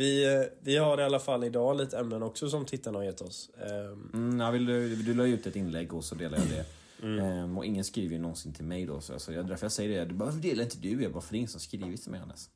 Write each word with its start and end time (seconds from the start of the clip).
Vi, 0.00 0.34
eh, 0.34 0.42
vi 0.60 0.76
har 0.76 1.00
i 1.00 1.04
alla 1.04 1.18
fall 1.18 1.44
idag 1.44 1.76
lite 1.76 1.98
ämnen 1.98 2.22
också 2.22 2.50
som 2.50 2.64
tittarna 2.64 2.98
har 2.98 3.04
gett 3.04 3.20
oss. 3.20 3.50
Ehm, 3.70 4.10
Mm, 4.14 4.40
ja, 4.40 4.50
vill 4.50 4.66
du, 4.66 4.96
du 4.96 5.14
la 5.14 5.26
ut 5.26 5.46
ett 5.46 5.56
inlägg 5.56 5.94
och 5.94 6.04
så 6.04 6.14
delade 6.14 6.42
jag 6.42 6.50
det. 6.50 7.22
Ehm, 7.22 7.58
och 7.58 7.64
ingen 7.64 7.84
skriver 7.84 8.12
ju 8.14 8.20
någonsin 8.22 8.52
till 8.52 8.64
mig 8.64 8.86
då. 8.86 9.00
Så 9.00 9.12
alltså, 9.12 9.32
jag, 9.32 9.46
därför 9.48 9.64
jag 9.64 9.72
säger 9.72 9.98
det. 9.98 10.04
Du 10.04 10.14
bara, 10.14 10.24
varför 10.24 10.40
delar 10.40 10.64
inte 10.64 10.78
du? 10.78 11.02
Jag 11.02 11.12
bara, 11.12 11.20
för 11.20 11.30
det 11.32 11.36
är 11.36 11.38
ingen 11.38 11.48
som 11.50 11.60
skrivit 11.60 12.02
till 12.02 12.10
mig 12.10 12.20
Hannes. 12.20 12.50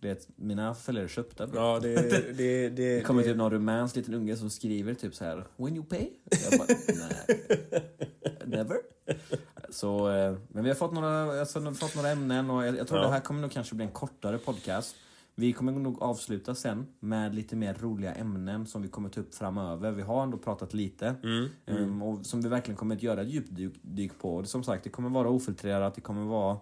Det 0.00 0.08
är 0.08 0.12
att 0.12 0.28
mina 0.36 0.74
följare 0.74 1.04
är 1.04 1.08
köpta. 1.08 1.46
bro. 1.46 1.60
ja, 1.60 1.80
det, 1.82 1.94
det, 2.10 2.32
det, 2.32 2.68
Det 2.68 3.00
kommer 3.00 3.22
typ 3.22 3.36
någon 3.36 3.50
rumänsk 3.52 3.96
liten 3.96 4.14
unge 4.14 4.36
som 4.36 4.50
skriver 4.50 4.94
typ 4.94 5.14
så 5.14 5.24
här 5.24 5.46
When 5.56 5.76
you 5.76 5.84
pay? 5.86 6.08
Jag 6.50 6.58
bara, 6.58 6.68
nej. 6.88 7.40
Never. 8.46 8.76
Så, 9.70 10.10
eh, 10.10 10.36
men 10.48 10.64
vi 10.64 10.70
har 10.70 10.74
fått 10.76 10.92
några, 10.92 11.40
alltså, 11.40 11.58
vi 11.58 11.66
har 11.66 11.72
fått 11.74 11.96
några 11.96 12.08
ämnen 12.10 12.50
och 12.50 12.66
jag, 12.66 12.76
jag 12.76 12.88
tror 12.88 13.00
Ja. 13.00 13.06
det 13.06 13.12
här 13.12 13.20
kommer 13.20 13.40
nog 13.40 13.50
kanske 13.52 13.74
bli 13.74 13.84
en 13.84 13.90
kortare 13.92 14.38
podcast. 14.38 14.96
Vi 15.36 15.52
kommer 15.52 15.72
nog 15.72 16.02
avsluta 16.02 16.54
sen 16.54 16.86
med 17.00 17.34
lite 17.34 17.56
mer 17.56 17.74
roliga 17.74 18.14
ämnen 18.14 18.66
som 18.66 18.82
vi 18.82 18.88
kommer 18.88 19.08
ta 19.08 19.20
upp 19.20 19.34
framöver. 19.34 19.92
Vi 19.92 20.02
har 20.02 20.22
ändå 20.22 20.38
pratat 20.38 20.74
lite. 20.74 21.14
Mm. 21.22 21.48
Ehm, 21.66 22.02
och 22.02 22.26
som 22.26 22.40
vi 22.42 22.48
verkligen 22.48 22.76
kommer 22.76 22.96
att 22.96 23.02
göra 23.02 23.22
ett 23.22 23.28
djupdyk 23.28 23.74
dyk 23.82 24.18
på. 24.18 24.44
Som 24.44 24.64
sagt, 24.64 24.84
det 24.84 24.90
kommer 24.90 25.10
vara 25.10 25.28
ofiltrerat, 25.28 25.94
det 25.94 26.00
kommer 26.00 26.24
vara 26.24 26.58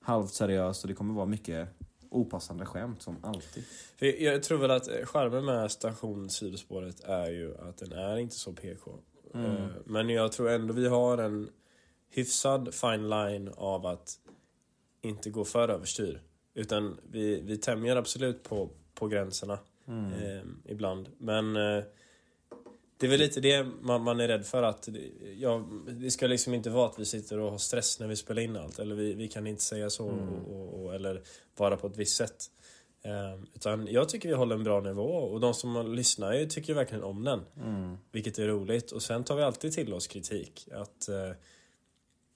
halvt 0.00 0.32
seriöst 0.32 0.84
och 0.84 0.88
det 0.88 0.94
kommer 0.94 1.14
vara 1.14 1.26
mycket 1.26 1.68
opassande 2.10 2.66
skämt 2.66 3.02
som 3.02 3.16
alltid. 3.22 3.64
För 3.96 4.22
jag 4.22 4.42
tror 4.42 4.58
väl 4.58 4.70
att 4.70 4.88
charmen 5.04 5.44
med 5.44 5.70
station 5.70 6.30
sidospåret 6.30 7.00
är 7.00 7.30
ju 7.30 7.54
att 7.58 7.76
den 7.76 7.92
är 7.92 8.16
inte 8.16 8.34
så 8.34 8.52
PK. 8.52 8.90
Eh, 9.34 9.66
Men 9.84 10.08
jag 10.08 10.32
tror 10.32 10.50
ändå 10.50 10.74
vi 10.74 10.88
har 10.88 11.18
en 11.18 11.48
hyfsad 12.10 12.74
fine 12.74 13.08
line 13.08 13.50
av 13.56 13.86
att 13.86 14.18
inte 15.02 15.30
gå 15.30 15.44
för 15.44 15.68
överstyr. 15.68 16.22
Utan 16.54 17.00
vi, 17.10 17.40
vi 17.40 17.56
tämjer 17.56 17.96
absolut 17.96 18.42
på, 18.42 18.70
på 18.94 19.08
gränserna 19.08 19.58
eh, 20.22 20.42
ibland. 20.64 21.08
Men 21.18 21.56
eh, 21.56 21.84
det 22.96 23.06
är 23.06 23.10
väl 23.10 23.20
lite 23.20 23.40
det 23.40 23.66
man, 23.80 24.02
man 24.02 24.20
är 24.20 24.28
rädd 24.28 24.46
för 24.46 24.62
att 24.62 24.88
ja, 25.36 25.66
det 25.88 26.10
ska 26.10 26.26
liksom 26.26 26.54
inte 26.54 26.70
vara 26.70 26.86
att 26.86 26.98
vi 26.98 27.04
sitter 27.04 27.38
och 27.38 27.50
har 27.50 27.58
stress 27.58 28.00
när 28.00 28.06
vi 28.06 28.16
spelar 28.16 28.42
in 28.42 28.56
allt. 28.56 28.78
Eller 28.78 28.94
vi, 28.94 29.14
vi 29.14 29.28
kan 29.28 29.46
inte 29.46 29.62
säga 29.62 29.90
så 29.90 30.06
och, 30.06 30.54
och, 30.54 30.84
och, 30.84 30.94
eller 30.94 31.22
vara 31.56 31.76
på 31.76 31.86
ett 31.86 31.96
visst 31.96 32.16
sätt. 32.16 32.50
Eh, 33.02 33.42
utan 33.54 33.86
jag 33.90 34.08
tycker 34.08 34.28
vi 34.28 34.34
håller 34.34 34.56
en 34.56 34.64
bra 34.64 34.80
nivå 34.80 35.02
och 35.02 35.40
de 35.40 35.54
som 35.54 35.94
lyssnar 35.94 36.32
ju 36.34 36.46
tycker 36.46 36.74
verkligen 36.74 37.04
om 37.04 37.24
den. 37.24 37.40
Vilket 38.12 38.38
är 38.38 38.46
roligt. 38.46 38.92
Och 38.92 39.02
sen 39.02 39.24
tar 39.24 39.36
vi 39.36 39.42
alltid 39.42 39.72
till 39.72 39.92
oss 39.94 40.06
kritik. 40.06 40.68
Att 40.72 41.08
eh, 41.08 41.30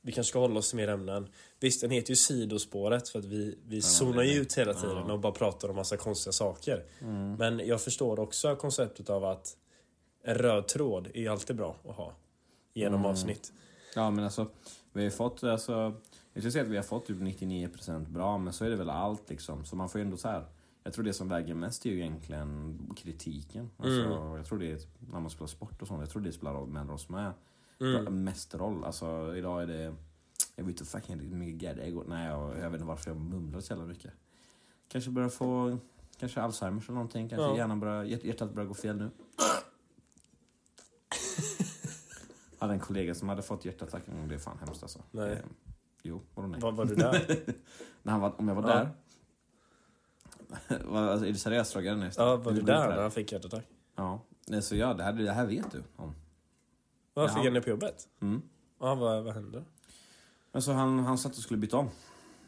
vi 0.02 0.12
kanske 0.12 0.30
ska 0.30 0.38
hålla 0.38 0.58
oss 0.58 0.68
till 0.68 0.76
mer 0.76 0.88
ämnen. 0.88 1.28
Visst, 1.60 1.80
den 1.80 1.90
heter 1.90 2.10
ju 2.10 2.16
sidospåret 2.16 3.08
för 3.08 3.18
att 3.18 3.24
vi, 3.24 3.58
vi 3.66 3.82
zonar 3.82 4.22
ju 4.22 4.40
ut 4.40 4.58
hela 4.58 4.74
tiden 4.74 5.10
och 5.10 5.20
bara 5.20 5.32
pratar 5.32 5.68
om 5.68 5.76
massa 5.76 5.96
konstiga 5.96 6.32
saker. 6.32 6.84
Men 7.38 7.66
jag 7.66 7.80
förstår 7.80 8.20
också 8.20 8.56
konceptet 8.56 9.10
av 9.10 9.24
att 9.24 9.56
en 10.22 10.34
röd 10.34 10.68
tråd 10.68 11.08
är 11.14 11.30
alltid 11.30 11.56
bra 11.56 11.76
att 11.88 11.96
ha 11.96 12.12
genom 12.74 13.04
avsnitt. 13.06 13.52
Ja 13.94 14.10
men 14.10 14.24
alltså, 14.24 14.46
vi 14.92 15.04
har 15.04 15.10
fått, 15.10 15.42
alltså, 15.44 15.72
jag 16.32 16.42
skulle 16.42 16.52
säga 16.52 16.64
att 16.64 16.70
vi 16.70 16.76
har 16.76 16.84
fått 16.84 17.06
typ 17.06 17.18
99% 17.18 18.08
bra, 18.08 18.38
men 18.38 18.52
så 18.52 18.64
är 18.64 18.70
det 18.70 18.76
väl 18.76 18.90
allt 18.90 19.30
liksom. 19.30 19.64
Så 19.64 19.76
man 19.76 19.88
får 19.88 19.98
ju 20.00 20.04
ändå 20.04 20.16
så 20.16 20.28
här. 20.28 20.44
Jag 20.84 20.92
tror 20.92 21.04
det 21.04 21.12
som 21.12 21.28
väger 21.28 21.54
mest 21.54 21.86
är 21.86 21.90
ju 21.90 21.96
egentligen 22.00 22.78
kritiken. 22.96 23.70
Alltså, 23.76 24.00
Jag 24.36 24.46
tror 24.46 24.58
det 24.58 24.72
är, 24.72 24.78
när 25.12 25.20
man 25.20 25.30
spelar 25.30 25.46
sport 25.46 25.82
och 25.82 25.88
sånt, 25.88 26.00
jag 26.00 26.10
tror 26.10 26.22
det 26.22 26.32
spelar 26.32 26.54
roll 26.54 26.68
med 26.68 26.90
oss 26.90 27.08
med. 27.08 27.32
Mest 28.10 28.54
roll. 28.54 28.84
Alltså 28.84 29.36
idag 29.36 29.62
är 29.62 29.66
det, 29.66 29.94
jag 30.58 30.70
ute 30.70 30.82
och 30.82 30.88
fucking 30.88 31.38
mycket 31.38 31.62
gädda 31.62 31.86
igår. 31.86 32.04
Nej, 32.08 32.26
jag, 32.26 32.48
jag 32.58 32.70
vet 32.70 32.72
inte 32.72 32.84
varför 32.84 33.10
jag 33.10 33.16
mumlar 33.20 33.60
så 33.60 33.72
jävla 33.72 33.86
mycket. 33.86 34.12
Kanske 34.88 35.10
börjar 35.10 35.28
få, 35.28 35.78
kanske 36.18 36.40
Alzheimers 36.42 36.84
eller 36.88 36.94
någonting. 36.94 37.28
Kanske 37.28 37.44
Ja. 37.46 37.56
hjärnan 37.56 37.80
börjar, 37.80 38.04
hjärt- 38.04 38.24
hjärtat 38.24 38.52
börjar 38.54 38.68
gå 38.68 38.74
fel 38.74 38.96
nu. 38.96 39.10
Jag 42.58 42.58
hade 42.60 42.72
en 42.74 42.80
kollega 42.80 43.14
som 43.14 43.28
hade 43.28 43.42
fått 43.42 43.64
hjärtattack 43.64 44.02
en 44.08 44.16
gång. 44.16 44.28
Det 44.28 44.34
är 44.34 44.38
fan 44.38 44.58
hemskt 44.58 44.82
alltså. 44.82 45.02
Nej. 45.10 45.32
Eh, 45.32 45.38
jo, 46.02 46.20
vadå 46.34 46.48
nej? 46.48 46.60
Var, 46.60 46.72
var 46.72 46.84
du 46.84 46.94
där? 46.94 47.36
När 48.02 48.12
han 48.12 48.20
var, 48.20 48.40
om 48.40 48.48
jag 48.48 48.54
var 48.54 48.62
Ja. 48.70 48.74
där? 48.74 48.90
Alltså, 50.96 51.26
är 51.26 51.32
du 51.32 51.38
seriös 51.38 51.72
frågade 51.72 52.04
jag 52.04 52.12
Ja, 52.16 52.36
var 52.36 52.52
du 52.52 52.60
där 52.60 52.82
inte 52.82 52.94
när 52.94 53.02
han 53.02 53.10
fick 53.10 53.32
hjärtattack? 53.32 53.64
Ja. 53.96 54.20
Nej, 54.46 54.62
så 54.62 54.76
ja, 54.76 54.94
det 54.94 55.02
här, 55.02 55.12
det 55.12 55.32
här 55.32 55.46
vet 55.46 55.72
du 55.72 55.82
om. 55.96 56.12
Fick 56.12 56.22
Ja. 57.14 57.28
han 57.28 57.52
det 57.54 57.60
på 57.60 57.70
jobbet? 57.70 58.08
Mm. 58.20 58.42
Ja, 58.80 58.94
vad, 58.94 59.24
vad 59.24 59.34
hände? 59.34 59.64
Men 60.52 60.62
så 60.62 60.72
han, 60.72 60.98
han 60.98 61.18
satt 61.18 61.36
och 61.36 61.42
skulle 61.42 61.58
byta 61.58 61.76
om. 61.76 61.88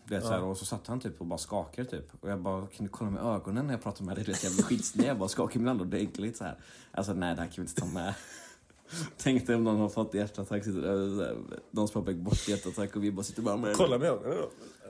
Det 0.05 0.21
så 0.21 0.29
här, 0.29 0.43
och 0.43 0.57
så 0.57 0.65
satt 0.65 0.87
han 0.87 1.01
typ 1.01 1.21
och 1.21 1.27
bara 1.27 1.39
skakade 1.39 1.91
typ. 1.91 2.13
Och 2.21 2.31
jag 2.31 2.41
bara, 2.41 2.67
kan 2.67 2.87
du 2.87 2.93
kolla 2.93 3.11
med 3.11 3.23
ögonen 3.23 3.67
när 3.67 3.75
jag 3.75 3.83
pratar 3.83 4.05
med 4.05 4.17
dig? 4.17 4.25
Du 4.25 4.33
vet, 4.33 4.45
jag 4.45 4.53
blir 4.53 4.63
skitsned. 4.63 5.07
Jag 5.07 5.19
bara 5.19 5.29
skakar 5.29 5.61
ibland 5.61 5.81
och 5.81 5.87
det 5.87 5.99
äckligt 5.99 6.37
så 6.37 6.45
här. 6.45 6.59
Alltså 6.93 7.13
nej, 7.13 7.35
det 7.35 7.41
här 7.41 7.49
kan 7.49 7.65
vi 7.65 7.69
inte 7.71 7.81
ta 7.81 7.87
med. 7.87 8.15
Tänk 9.17 9.47
dig 9.47 9.57
om 9.57 9.65
någon 9.65 9.81
har 9.81 9.89
fått 9.89 10.15
hjärtattack, 10.15 10.65
sitter 10.65 10.81
där, 10.81 11.37
någon 11.71 11.89
som 11.89 12.07
har 12.07 12.13
bort 12.13 12.49
hjärtattack 12.49 12.97
och 12.97 13.05
vi 13.05 13.13
bara 13.13 13.23
sitter 13.23 13.43
bara 13.43 13.57
med 13.57 13.77
Kolla 13.77 13.99
med 13.99 14.09
ögonen. 14.09 14.39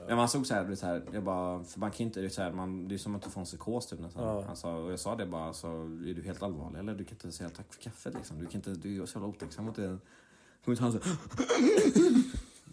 Ja, 0.07 0.15
man 0.15 0.29
såg 0.29 0.47
så 0.47 0.53
här, 0.53 0.75
så 0.75 0.85
här, 0.85 1.03
jag 1.13 1.23
bara, 1.23 1.63
för 1.63 1.79
man 1.79 1.91
kan 1.91 2.05
inte, 2.05 2.19
det 2.19 2.25
är, 2.25 2.29
så 2.29 2.41
här, 2.41 2.51
man, 2.51 2.87
det 2.87 2.95
är 2.95 2.97
som 2.97 3.15
att 3.15 3.21
du 3.21 3.29
får 3.29 3.41
en 3.41 3.45
psykos 3.45 3.87
typ 3.87 3.99
nästan. 3.99 4.23
Ja. 4.23 4.55
Sa, 4.55 4.75
och 4.75 4.91
jag 4.91 4.99
sa 4.99 5.15
det 5.15 5.25
bara, 5.25 5.53
så 5.53 5.67
är 5.83 6.13
du 6.13 6.21
helt 6.21 6.43
allvarlig 6.43 6.79
eller? 6.79 6.93
Du 6.93 7.03
kan 7.03 7.13
inte 7.13 7.31
säga 7.31 7.49
tack 7.49 7.73
för 7.73 7.81
kaffet 7.81 8.13
liksom. 8.13 8.39
Du 8.39 8.45
kan 8.45 8.55
inte, 8.55 8.69
du 8.69 9.01
är 9.01 9.05
så 9.05 9.17
jävla 9.17 9.27
otacksam 9.27 9.65
mot 9.65 9.75
det. 9.75 9.97
Kom 10.65 10.73
ut 10.73 10.79
han 10.79 10.91
så 10.91 10.99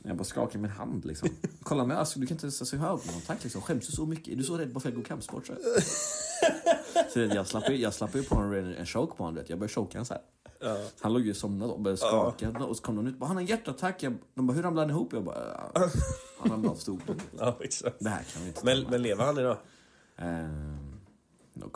Jag 0.02 0.16
bara 0.16 0.24
skakar 0.24 0.58
min 0.58 0.70
hand 0.70 1.04
liksom. 1.04 1.28
Kolla 1.62 1.84
med, 1.84 1.98
alltså, 1.98 2.20
du 2.20 2.26
kan 2.26 2.34
inte 2.34 2.46
ens 2.46 2.62
alltså, 2.62 2.76
ha 2.76 2.86
ögonkontakt 2.86 3.44
liksom. 3.44 3.62
Skäms 3.62 3.86
du 3.86 3.92
så 3.92 4.06
mycket? 4.06 4.32
Är 4.32 4.36
du 4.36 4.44
så 4.44 4.56
rädd 4.58 4.72
bara 4.72 4.80
för 4.80 4.88
att 4.88 4.94
gå 4.94 5.02
kampsport? 5.02 5.46
Så, 5.46 5.54
så 7.12 7.20
jag 7.20 7.46
slapp 7.46 7.70
ju, 7.70 7.76
jag 7.76 7.94
slapp 7.94 8.28
på 8.28 8.34
en, 8.36 8.74
en 8.74 8.86
choke 8.86 9.16
på 9.16 9.24
honom. 9.24 9.44
Jag 9.46 9.58
började 9.58 9.74
choka 9.74 9.98
honom 9.98 10.06
så. 10.06 10.14
Ja. 10.60 10.76
Han 11.00 11.12
låg 11.12 11.22
ju 11.22 11.34
somnad 11.34 11.70
och 11.70 11.80
började 11.80 11.96
skaka. 11.98 12.50
Och 12.50 12.76
så 12.76 12.82
kom 12.82 12.96
de 12.96 13.06
ut 13.06 13.18
bara, 13.18 13.26
han 13.26 13.36
har 13.36 13.40
en 13.42 13.46
hjärtattack. 13.46 14.02
Jag, 14.02 14.14
de 14.34 14.46
bara, 14.46 14.52
hur 14.52 14.62
ramlade 14.62 14.86
han 14.86 14.90
ihop? 14.90 15.12
Jag 15.12 15.24
bara, 15.24 15.70
"Ja, 15.74 15.90
han 16.40 16.50
ramlade 16.50 16.70
av 16.74 16.76
stolen. 16.76 17.20
ja, 17.38 17.56
exakt. 17.60 17.96
Det 18.00 18.08
här 18.08 18.22
kan 18.22 18.42
vi 18.42 18.48
inte 18.48 18.64
Men, 18.64 18.82
men 18.90 19.02
lever 19.02 19.24
han 19.24 19.38
idag? 19.38 19.56
Ehm, 20.16 20.96
no 21.54 21.68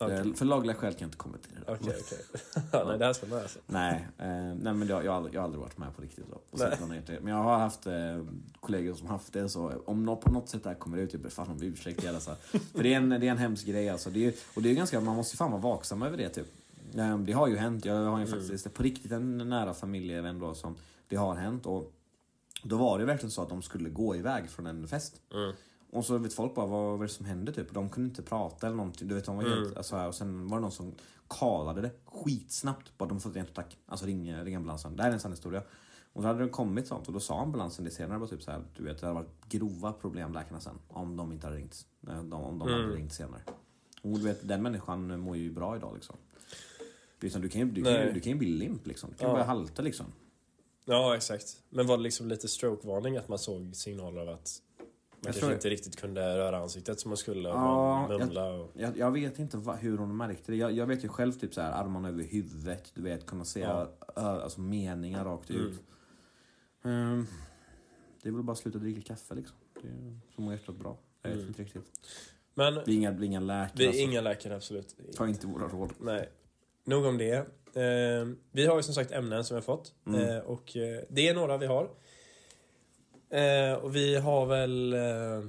Okej. 0.00 0.18
Eh, 0.18 0.34
För 0.34 0.44
lagliga 0.44 0.74
skäl 0.74 0.92
kan 0.92 1.00
jag 1.00 1.06
inte 1.06 1.16
kommentera. 1.16 1.60
Okej, 1.66 1.94
okej. 2.00 2.18
Ja, 2.72 2.84
nej, 2.88 2.98
det 2.98 3.04
här 3.04 3.12
ska 3.12 3.26
med 3.26 3.38
alltså. 3.38 3.58
Nej, 3.66 4.08
eh, 4.18 4.26
nej 4.28 4.74
men 4.74 4.88
jag, 4.88 5.04
jag, 5.04 5.10
har 5.10 5.16
aldrig, 5.16 5.34
jag 5.34 5.40
har 5.40 5.44
aldrig 5.44 5.60
varit 5.60 5.78
med 5.78 5.96
på 5.96 6.02
riktigt. 6.02 6.24
Då, 6.30 6.34
på 6.50 6.56
det. 7.06 7.20
Men 7.20 7.32
jag 7.32 7.42
har 7.42 7.58
haft 7.58 7.86
eh, 7.86 7.92
kollegor 8.60 8.94
som 8.94 9.06
haft 9.06 9.32
det. 9.32 9.48
Så 9.48 9.72
om 9.86 10.04
nå, 10.04 10.16
på 10.16 10.30
något 10.30 10.48
sätt 10.48 10.62
det 10.62 10.68
här 10.68 10.76
kommer 10.76 10.98
ut, 10.98 11.12
jag 11.12 11.22
ber 11.22 11.30
fan 11.30 11.48
om 11.48 11.62
ursäkt. 11.62 12.04
Eller 12.04 12.18
så. 12.18 12.34
För 12.74 12.82
det 12.82 12.94
är, 12.94 12.96
en, 12.96 13.08
det 13.08 13.16
är 13.16 13.30
en 13.30 13.38
hemsk 13.38 13.66
grej. 13.66 13.88
Alltså. 13.88 14.10
Det 14.10 14.26
är, 14.26 14.34
och 14.54 14.62
det 14.62 14.70
är 14.70 14.74
ganska, 14.74 15.00
man 15.00 15.16
måste 15.16 15.34
ju 15.34 15.36
fan 15.36 15.50
vara 15.50 15.62
vaksam 15.62 16.02
över 16.02 16.16
det. 16.16 16.28
Typ. 16.28 16.46
Eh, 16.96 17.18
det 17.18 17.32
har 17.32 17.48
ju 17.48 17.56
hänt. 17.56 17.84
Jag 17.84 18.04
har 18.04 18.20
ju 18.20 18.26
faktiskt 18.26 18.74
på 18.74 18.82
riktigt 18.82 19.12
en 19.12 19.38
nära 19.38 19.74
familjevän 19.74 20.38
då 20.38 20.54
som 20.54 20.76
det 21.08 21.16
har 21.16 21.34
hänt. 21.34 21.66
Och 21.66 21.92
då 22.62 22.76
var 22.76 22.98
det 22.98 23.04
verkligen 23.04 23.30
så 23.30 23.42
att 23.42 23.48
de 23.48 23.62
skulle 23.62 23.88
gå 23.88 24.16
iväg 24.16 24.50
från 24.50 24.66
en 24.66 24.88
fest. 24.88 25.20
Mm. 25.34 25.52
Och 25.90 26.04
så 26.04 26.18
vet 26.18 26.32
folk 26.34 26.54
bara, 26.54 26.66
vad 26.66 26.98
var 26.98 27.02
det 27.06 27.08
som 27.12 27.26
hände 27.26 27.52
typ? 27.52 27.74
De 27.74 27.88
kunde 27.88 28.08
inte 28.08 28.22
prata 28.22 28.66
eller 28.66 28.76
någonting. 28.76 29.08
Du 29.08 29.14
vet, 29.14 29.24
de 29.24 29.36
var 29.36 29.44
helt, 29.44 29.76
alltså, 29.76 29.96
och 30.06 30.14
sen 30.14 30.48
var 30.48 30.56
det 30.56 30.60
någon 30.62 30.72
som 30.72 30.92
kalade 31.28 31.80
det 31.80 31.90
skitsnabbt. 32.04 32.98
Bara 32.98 33.08
de 33.08 33.20
fått 33.20 33.30
ett 33.32 33.36
hjärtattack. 33.36 33.76
Alltså 33.86 34.06
ring, 34.06 34.34
ring 34.36 34.54
ambulansen. 34.54 34.96
Det 34.96 35.02
här 35.02 35.10
är 35.10 35.14
en 35.14 35.20
sann 35.20 35.32
historia. 35.32 35.62
Och 36.12 36.22
då 36.22 36.28
hade 36.28 36.42
det 36.44 36.48
kommit 36.50 36.86
sånt 36.86 37.06
och 37.06 37.12
då 37.12 37.20
sa 37.20 37.40
ambulansen 37.40 37.84
det 37.84 37.90
senare 37.90 38.18
bara 38.18 38.28
typ 38.28 38.42
så 38.42 38.50
här, 38.50 38.64
du 38.76 38.84
vet 38.84 39.00
det 39.00 39.06
hade 39.06 39.14
varit 39.20 39.48
grova 39.48 39.92
problem 39.92 40.32
läkarna 40.32 40.60
sen. 40.60 40.78
Om 40.88 41.16
de 41.16 41.32
inte 41.32 41.46
hade 41.46 41.58
ringt. 41.58 41.86
eh, 42.08 42.22
De, 42.22 42.32
om 42.44 42.58
de 42.58 42.68
hade 42.72 42.86
ringt 42.86 43.12
senare. 43.12 43.40
Och 44.02 44.18
du 44.18 44.24
vet 44.24 44.48
den 44.48 44.62
människan 44.62 45.20
mår 45.20 45.36
ju 45.36 45.52
bra 45.52 45.76
idag 45.76 45.94
liksom. 45.94 46.16
Du, 47.20 47.30
kan 47.30 47.42
ju, 47.42 47.48
du, 47.70 47.82
kan 47.82 47.92
Nej. 47.92 48.12
du 48.14 48.20
kan 48.20 48.32
ju 48.32 48.38
bli 48.38 48.48
limp 48.48 48.86
liksom. 48.86 49.10
Du 49.10 49.16
kan 49.16 49.26
Ja. 49.28 49.32
börja 49.34 49.46
halta 49.46 49.82
liksom. 49.82 50.06
Ja, 50.84 51.16
exakt. 51.16 51.56
Men 51.68 51.86
var 51.86 51.96
det 51.96 52.02
liksom 52.02 52.28
lite 52.28 52.48
strokevarning 52.48 53.16
att 53.16 53.28
man 53.28 53.38
såg 53.38 53.76
signaler 53.76 54.20
av 54.20 54.28
att 54.28 54.62
man 55.20 55.24
kanske 55.24 55.40
tror- 55.40 55.52
inte 55.52 55.70
riktigt 55.70 55.96
kunde 55.96 56.20
röra 56.38 56.58
ansiktet 56.58 57.00
som 57.00 57.08
man 57.08 57.16
skulle? 57.16 57.48
Ja, 57.48 58.06
man 58.08 58.20
mumla 58.20 58.52
och... 58.52 58.70
Jag, 58.74 58.98
jag 58.98 59.10
vet 59.10 59.38
inte 59.38 59.56
va, 59.56 59.74
hur 59.74 59.98
hon 59.98 60.16
märkte 60.16 60.52
det. 60.52 60.56
Jag, 60.58 60.72
jag 60.72 60.86
vet 60.86 61.04
ju 61.04 61.08
själv 61.08 61.32
typ 61.32 61.54
så 61.54 61.60
här, 61.60 61.72
armarna 61.72 62.08
över 62.08 62.22
huvudet, 62.24 62.90
du 62.94 63.02
vet, 63.02 63.26
kunna 63.26 63.44
se 63.44 63.60
Ja. 63.60 63.90
ö, 64.16 64.20
alltså, 64.20 64.60
meningar 64.60 65.24
rakt 65.24 65.50
ut. 65.50 65.82
Ehm, 66.84 67.26
det 68.22 68.28
är 68.28 68.32
väl 68.32 68.42
bara 68.42 68.52
att 68.52 68.58
sluta 68.58 68.78
dricka 68.78 69.02
kaffe 69.14 69.34
liksom. 69.34 69.56
Det 69.82 69.88
är, 69.88 70.18
så 70.34 70.40
mår 70.40 70.52
hjärtat 70.54 70.76
bra. 70.76 70.98
Jag 71.22 71.28
vet 71.30 71.36
Mm. 71.38 71.48
inte 71.48 71.62
riktigt. 71.62 71.84
Men 72.54 72.74
Vi 72.86 72.92
är 72.92 72.96
inga, 72.96 73.10
vi 73.10 73.22
är 73.22 73.26
inga 73.26 73.40
läkare. 73.40 73.70
vi 73.76 73.84
är 73.84 73.88
alltså. 73.88 74.02
inga 74.02 74.20
läkare, 74.20 74.56
absolut. 74.56 74.96
Ta 75.16 75.28
inte 75.28 75.46
våra 75.46 75.68
råd. 75.68 75.92
Nej. 76.00 76.28
Nog 76.84 77.04
om 77.04 77.18
det. 77.18 77.34
Eh, 77.74 78.28
vi 78.52 78.66
har 78.66 78.76
ju 78.76 78.82
som 78.82 78.94
sagt 78.94 79.10
ämnen 79.12 79.44
som 79.44 79.54
vi 79.54 79.58
har 79.58 79.62
fått. 79.76 79.94
Mm. 80.06 80.20
Eh, 80.20 80.38
och 80.38 80.70
det 81.08 81.28
är 81.28 81.34
några 81.34 81.56
vi 81.58 81.66
har. 81.66 81.90
Eh, 83.30 83.72
och 83.74 83.96
vi 83.96 84.16
har 84.16 84.46
väl... 84.46 84.92
Eh, 84.92 85.48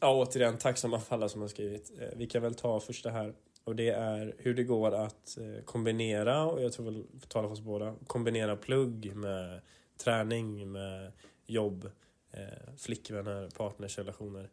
ja, 0.00 0.14
återigen, 0.22 0.58
tacksamma 0.58 1.00
för 1.00 1.14
alla 1.16 1.28
som 1.28 1.40
har 1.40 1.48
skrivit. 1.48 1.92
Eh, 2.00 2.08
vi 2.16 2.26
kan 2.26 2.42
väl 2.42 2.54
ta 2.54 2.80
första 2.80 3.10
här. 3.10 3.34
Och 3.64 3.76
det 3.76 3.88
är 3.88 4.34
hur 4.38 4.54
det 4.54 4.64
går 4.64 4.94
att 4.94 5.38
eh, 5.38 5.64
kombinera, 5.64 6.44
och 6.46 6.62
jag 6.62 6.72
tror 6.72 6.84
väl, 6.84 7.04
tala 7.28 7.48
för 7.48 7.52
oss 7.52 7.60
båda, 7.60 7.94
kombinera 8.06 8.56
plugg 8.56 9.16
med 9.16 9.60
träning, 9.96 10.72
med 10.72 11.12
jobb, 11.46 11.90
eh, 12.32 12.74
flickvänner, 12.78 13.50
partners, 13.50 13.98
relationer. 13.98 14.50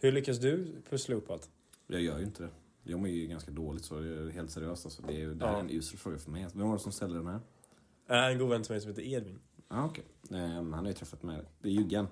Hur 0.00 0.12
lyckas 0.12 0.38
du 0.38 0.66
pussla 0.90 1.14
upp 1.14 1.30
allt? 1.30 1.50
Jag 1.86 2.00
gör 2.00 2.18
ju 2.18 2.24
inte 2.24 2.42
det. 2.42 2.48
De 2.82 2.94
mår 2.94 3.08
ju 3.08 3.26
ganska 3.26 3.50
dåligt 3.50 3.84
så 3.84 3.98
det 3.98 4.08
är 4.08 4.30
helt 4.30 4.50
seriöst 4.50 4.86
alltså. 4.86 5.02
Det, 5.02 5.22
är, 5.22 5.26
det 5.26 5.46
här 5.46 5.52
Ja. 5.52 5.58
är 5.58 5.60
en 5.60 5.70
usel 5.70 5.98
fråga 5.98 6.18
för 6.18 6.30
mig. 6.30 6.46
Vem 6.54 6.66
var 6.68 6.76
det 6.76 6.82
som 6.82 6.92
ställde 6.92 7.18
den 7.18 7.26
här? 7.26 7.40
Äh, 8.08 8.32
en 8.32 8.38
god 8.38 8.48
vän 8.50 8.62
till 8.62 8.72
mig 8.72 8.80
som 8.80 8.90
heter 8.90 9.02
Edvin. 9.02 9.38
Ja 9.74 9.84
okej. 9.84 10.04
Ehm, 10.30 10.72
han 10.72 10.84
har 10.84 10.86
ju 10.86 10.92
träffat 10.92 11.22
mig. 11.22 11.40
Det 11.62 11.68
är 11.68 11.72
Juggen. 11.72 12.06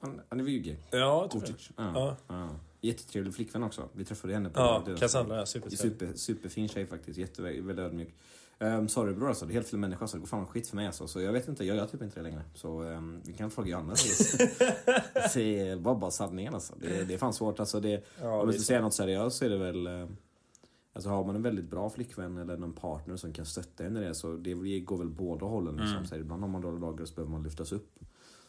Han, 0.00 0.20
han 0.28 0.40
är 0.40 0.44
väl 0.44 0.52
Jugge? 0.52 0.76
Ja, 0.90 1.28
tror 1.32 1.42
jag. 1.44 1.50
Ortic. 1.54 1.70
Ja. 1.76 1.92
Ja. 1.94 2.16
Ja. 2.28 2.48
Jättetrevlig 2.80 3.34
flickvän 3.34 3.62
också. 3.62 3.88
Vi 3.92 4.04
träffade 4.04 4.32
henne 4.34 4.48
på 4.50 4.60
Ja, 4.60 4.82
deras- 4.86 5.00
Cassandra, 5.00 5.36
ja, 5.36 5.46
supertrevlig. 5.46 5.92
Super, 5.92 6.12
superfin 6.16 6.68
tjej 6.68 6.86
faktiskt. 6.86 7.18
Jätte, 7.18 7.42
väldigt 7.42 7.78
ödmjuk. 7.78 8.14
Um, 8.58 8.88
sorry 8.88 9.14
bror 9.14 9.28
alltså, 9.28 9.46
det 9.46 9.52
är 9.52 9.54
helt 9.54 9.68
fel 9.68 9.78
människa 9.78 10.06
så 10.06 10.16
det 10.16 10.20
går 10.20 10.26
fan 10.26 10.46
skit 10.46 10.68
för 10.68 10.76
mig 10.76 10.86
alltså. 10.86 11.06
Så 11.06 11.20
jag 11.20 11.32
vet 11.32 11.48
inte, 11.48 11.64
jag 11.64 11.76
gör 11.76 11.86
typ 11.86 12.02
inte 12.02 12.20
det 12.20 12.22
längre. 12.22 12.42
Så 12.54 12.82
ehm, 12.82 13.20
vi 13.24 13.32
kan 13.32 13.50
fråga 13.50 13.68
Johanna. 13.70 13.94
det 15.34 15.60
är 15.68 15.76
bara, 15.80 15.94
bara 15.94 16.10
sanningen 16.10 16.54
alltså. 16.54 16.74
Det, 16.80 17.04
det 17.04 17.14
är 17.14 17.18
fan 17.18 17.32
svårt 17.32 17.60
alltså. 17.60 17.80
Det, 17.80 17.90
Ja, 17.90 17.96
om 17.96 18.02
det 18.20 18.28
jag 18.30 18.48
är 18.48 18.52
ska 18.52 18.62
säga 18.66 18.80
något 18.80 18.94
seriöst 18.94 19.36
så 19.36 19.44
är 19.44 19.48
det 19.48 19.58
väl... 19.58 19.86
eh, 19.86 20.08
Alltså 20.92 21.10
har 21.10 21.24
man 21.24 21.36
en 21.36 21.42
väldigt 21.42 21.70
bra 21.70 21.90
flickvän 21.90 22.38
eller 22.38 22.56
någon 22.56 22.72
partner 22.72 23.16
som 23.16 23.32
kan 23.32 23.46
stötta 23.46 23.84
en 23.84 23.96
i 23.96 24.00
det 24.00 24.14
så 24.14 24.36
det 24.36 24.80
går 24.80 24.98
väl 24.98 25.10
båda 25.10 25.46
hållen. 25.46 25.76
Liksom. 25.76 25.96
Mm. 25.96 26.06
Så 26.06 26.16
ibland 26.16 26.42
har 26.42 26.48
man 26.48 26.60
dåliga 26.60 26.80
dagar 26.80 27.04
så 27.04 27.14
behöver 27.14 27.32
man 27.32 27.42
lyftas 27.42 27.72
upp. 27.72 27.98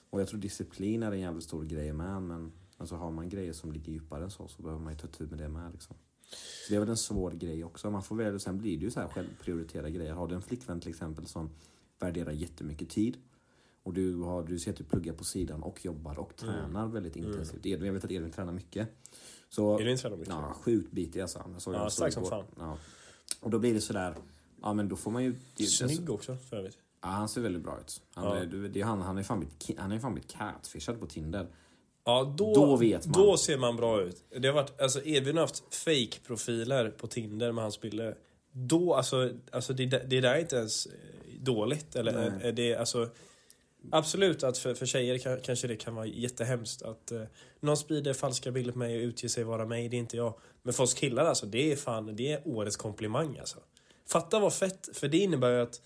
Och 0.09 0.21
jag 0.21 0.27
tror 0.27 0.39
disciplin 0.39 1.03
är 1.03 1.11
en 1.11 1.19
jävligt 1.19 1.43
stor 1.43 1.63
grej 1.63 1.93
med 1.93 2.21
men 2.21 2.51
alltså 2.77 2.95
har 2.95 3.11
man 3.11 3.29
grejer 3.29 3.53
som 3.53 3.71
ligger 3.71 3.91
djupare 3.91 4.23
än 4.23 4.31
så 4.31 4.47
så 4.47 4.61
behöver 4.61 4.81
man 4.83 4.93
ju 4.93 4.99
ta 4.99 5.07
tur 5.07 5.27
med 5.27 5.37
det 5.37 5.49
med 5.49 5.71
liksom. 5.71 5.95
Så 6.67 6.73
det 6.73 6.75
är 6.75 6.79
väl 6.79 6.89
en 6.89 6.97
svår 6.97 7.31
grej 7.31 7.63
också. 7.63 7.91
Man 7.91 8.03
får 8.03 8.15
väl, 8.15 8.39
sen 8.39 8.57
blir 8.57 8.77
det 8.77 8.83
ju 8.83 8.91
så 8.91 8.99
här 8.99 9.07
självprioritera 9.07 9.89
grejer. 9.89 10.13
Har 10.13 10.27
du 10.27 10.35
en 10.35 10.41
flickvän 10.41 10.79
till 10.79 10.89
exempel 10.89 11.25
som 11.25 11.49
värderar 11.99 12.31
jättemycket 12.31 12.89
tid 12.89 13.17
och 13.83 13.93
du, 13.93 14.15
har, 14.15 14.43
du 14.43 14.59
ser 14.59 14.71
att 14.71 14.77
du 14.77 14.83
pluggar 14.83 15.13
på 15.13 15.23
sidan 15.23 15.63
och 15.63 15.85
jobbar 15.85 16.19
och 16.19 16.35
tränar 16.35 16.87
väldigt 16.87 17.15
intensivt. 17.15 17.65
Edvin, 17.65 17.85
jag 17.85 17.93
vet 17.93 18.05
att 18.05 18.11
Edvin 18.11 18.31
tränar 18.31 18.53
mycket. 18.53 18.89
Så, 19.55 19.79
Är 19.79 19.83
det 19.85 19.91
inte 19.91 20.01
så 20.01 20.09
mycket? 20.09 20.27
Ja, 20.27 20.55
sjukt 20.61 20.91
bitig 20.91 21.21
alltså. 21.21 21.45
Jag 21.53 21.61
såg 21.61 21.73
Ja, 21.73 21.89
stark 21.89 22.13
som 22.13 22.25
fan. 22.25 22.45
Ja. 22.57 22.77
Och 23.39 23.49
då 23.49 23.59
blir 23.59 23.73
det 23.73 23.81
sådär, 23.81 24.15
ja 24.61 24.73
men 24.73 24.89
då 24.89 24.95
får 24.95 25.11
man 25.11 25.23
ju... 25.23 25.35
Det, 25.55 25.63
Snygg 25.63 26.09
också, 26.09 26.37
för 26.49 26.57
övrigt. 26.57 26.77
ja, 27.01 27.07
han 27.07 27.29
ser 27.29 27.41
väldigt 27.41 27.61
bra 27.63 27.79
ut. 27.79 28.01
Han, 28.13 28.25
Ja. 28.25 28.35
är, 28.37 28.45
det 28.45 28.81
han, 28.81 29.01
han 29.01 29.17
är 29.17 29.23
fan 29.23 29.39
blivit, 29.39 29.79
han 29.79 29.91
är 29.91 29.99
fan 29.99 30.13
blivit 30.13 30.31
catfishad 30.31 30.99
på 30.99 31.05
Tinder. 31.07 31.47
Ja, 32.05 32.33
då, 32.37 32.53
Då 32.53 32.75
vet 32.75 33.05
man. 33.07 33.13
Då 33.25 33.37
ser 33.37 33.57
man 33.57 33.75
bra 33.75 34.01
ut. 34.01 34.23
Det 34.39 34.47
har 34.47 34.55
varit, 34.55 34.81
alltså 34.81 35.05
Edvin 35.05 35.35
har 35.37 35.41
haft 35.43 35.75
fake-profiler 35.75 36.89
på 36.89 37.07
Tinder 37.07 37.51
med 37.51 37.63
hans 37.63 37.81
bilder. 37.81 38.15
Då, 38.51 38.93
alltså, 38.93 39.29
alltså 39.51 39.73
det, 39.73 39.85
det 39.85 40.21
där 40.21 40.33
är 40.35 40.39
inte 40.39 40.55
ens 40.55 40.85
eh, 40.85 40.91
dåligt. 41.41 41.95
Eller 41.95 42.29
Nej. 42.29 42.47
är 42.47 42.51
det, 42.51 42.75
alltså, 42.75 43.09
absolut 43.91 44.43
att 44.43 44.57
för, 44.57 44.73
för 44.73 44.85
tjejer 44.85 45.17
kan, 45.17 45.39
kanske 45.41 45.67
det 45.67 45.75
kan 45.75 45.95
vara 45.95 46.05
jättehemskt 46.05 46.81
att 46.81 47.11
eh, 47.11 47.21
någon 47.59 47.77
sprider 47.77 48.13
falska 48.13 48.51
bilder 48.51 48.71
på 48.71 48.79
mig 48.79 48.97
och 48.97 49.03
utger 49.07 49.27
sig 49.27 49.43
vara 49.43 49.65
mig, 49.65 49.89
det 49.89 49.95
är 49.95 49.99
inte 49.99 50.17
jag. 50.17 50.33
Men 50.63 50.73
för 50.73 50.83
oss 50.83 50.93
killar 50.93 51.25
alltså, 51.25 51.45
det 51.45 51.71
är 51.71 51.75
fan, 51.75 52.15
det 52.15 52.31
är 52.31 52.41
årets 52.47 52.77
komplimang 52.77 53.37
alltså. 53.37 53.59
Fatta 54.07 54.39
vad 54.39 54.53
fett, 54.53 54.89
för 54.93 55.07
det 55.07 55.17
innebär 55.17 55.49
ju 55.51 55.61
att 55.61 55.81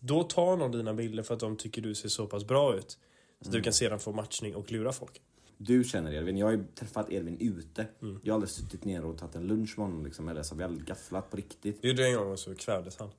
då 0.00 0.22
tar 0.22 0.56
någon 0.56 0.72
dina 0.72 0.94
bilder 0.94 1.22
för 1.22 1.34
att 1.34 1.40
de 1.40 1.56
tycker 1.56 1.82
du 1.82 1.94
ser 1.94 2.08
så 2.08 2.26
pass 2.26 2.44
bra 2.44 2.76
ut. 2.76 2.90
Så 2.90 3.48
Mm. 3.48 3.52
du 3.58 3.62
kan 3.62 3.72
sedan 3.72 4.00
få 4.00 4.12
matchning 4.12 4.54
och 4.54 4.72
lura 4.72 4.92
folk. 4.92 5.20
Du 5.58 5.84
känner 5.84 6.12
Edvin, 6.14 6.36
jag 6.36 6.46
har 6.46 6.52
ju 6.52 6.64
träffat 6.74 7.10
Edvin 7.12 7.36
ute. 7.40 7.86
Mm. 8.02 8.20
Jag 8.24 8.32
har 8.32 8.34
aldrig 8.34 8.50
suttit 8.50 8.84
ner 8.84 9.04
och 9.04 9.18
tagit 9.18 9.34
en 9.34 9.46
lunch 9.46 9.78
med 9.78 9.86
honom 9.86 10.04
liksom, 10.04 10.28
eller 10.28 10.42
så 10.42 10.54
har 10.54 10.58
vi 10.58 10.64
aldrig 10.64 10.86
gafflat 10.86 11.30
på 11.30 11.36
riktigt. 11.36 11.78
Vi 11.80 11.88
gjorde 11.88 12.02
det 12.02 12.08
en 12.08 12.16
gång 12.16 12.32
och 12.32 12.38
så 12.38 12.54
kvävdes 12.54 12.96
han. 12.98 13.10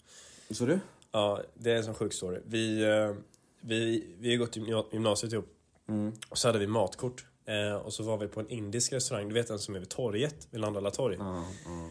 Så 0.49 0.65
du? 0.65 0.79
Ja, 1.11 1.41
det 1.53 1.71
är 1.71 1.75
en 1.75 1.83
sån 1.83 1.93
sjuk 1.93 2.13
story. 2.13 2.39
Vi, 2.45 2.83
eh, 2.83 3.13
vi, 3.61 4.07
vi 4.19 4.31
har 4.31 4.37
gått 4.37 4.55
gymna- 4.55 4.85
gymnasiet 4.91 5.33
ihop. 5.33 5.47
Mm. 5.89 6.13
Och 6.29 6.37
så 6.37 6.47
hade 6.47 6.59
vi 6.59 6.67
matkort. 6.67 7.25
Eh, 7.45 7.75
och 7.75 7.93
så 7.93 8.03
var 8.03 8.17
vi 8.17 8.27
på 8.27 8.39
en 8.39 8.49
indisk 8.49 8.93
restaurang, 8.93 9.27
du 9.29 9.33
vet 9.33 9.47
den 9.47 9.59
som 9.59 9.75
är 9.75 9.79
vid 9.79 9.89
torget, 9.89 10.47
vid 10.51 10.61
Landala 10.61 10.91
torg. 10.91 11.15
Ja, 11.19 11.45
ja. 11.65 11.89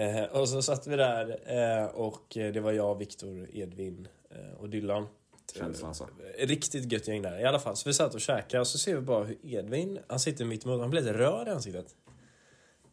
Eh, 0.00 0.24
och 0.24 0.48
så 0.48 0.62
satt 0.62 0.86
vi 0.86 0.96
där 0.96 1.40
eh, 1.80 1.86
och 1.86 2.22
det 2.30 2.60
var 2.60 2.72
jag, 2.72 2.98
Viktor, 2.98 3.48
Edvin 3.52 4.08
eh, 4.30 4.60
och 4.60 4.68
Dylan. 4.68 5.06
Känsla 5.54 5.88
alltså. 5.88 6.08
Eh, 6.38 6.46
Riktigt 6.46 6.92
gött 6.92 7.08
gäng 7.08 7.22
där 7.22 7.40
i 7.40 7.44
alla 7.44 7.58
fall. 7.58 7.76
Så 7.76 7.88
vi 7.88 7.94
satt 7.94 8.14
och 8.14 8.20
käkade 8.20 8.60
och 8.60 8.66
så 8.66 8.78
ser 8.78 8.94
vi 8.94 9.00
bara 9.00 9.24
hur 9.24 9.38
Edvin, 9.42 9.98
han 10.08 10.20
sitter 10.20 10.44
mitt 10.44 10.64
emot, 10.64 10.80
han 10.80 10.90
blir 10.90 11.00
lite 11.00 11.18
röd 11.18 11.48
i 11.48 11.50
ansiktet. 11.50 11.86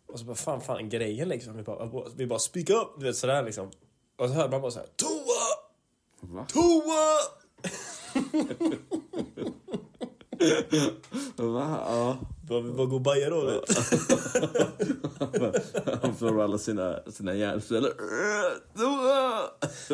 Och 0.07 0.19
så 0.19 0.25
bara, 0.25 0.35
fan, 0.35 0.61
fan 0.61 0.89
grejen 0.89 1.29
liksom. 1.29 1.57
Vi 1.57 1.63
bara, 1.63 2.03
vi 2.15 2.27
bara 2.27 2.39
speak 2.39 2.69
up, 2.69 2.87
du 2.99 3.05
vet 3.05 3.15
sådär 3.15 3.43
liksom. 3.43 3.71
Och 4.17 4.27
så 4.27 4.33
hör 4.33 4.49
man 4.49 4.61
bara 4.61 4.71
så 4.71 4.79
här, 4.79 4.87
toa! 4.95 6.29
Va? 6.35 6.45
Toa! 6.53 7.19
Va? 11.37 11.79
Ja. 11.87 12.17
Bara, 12.49 12.61
vi 12.61 12.71
bara 12.71 12.87
gå 12.87 12.95
och 12.95 13.01
baja 13.01 13.29
då. 13.29 13.45
vet 13.45 13.67
du. 13.67 13.73
Han 16.01 16.15
får 16.15 16.43
alla 16.43 16.57
sina, 16.57 16.99
sina 17.11 17.33
hjärnceller. 17.35 17.91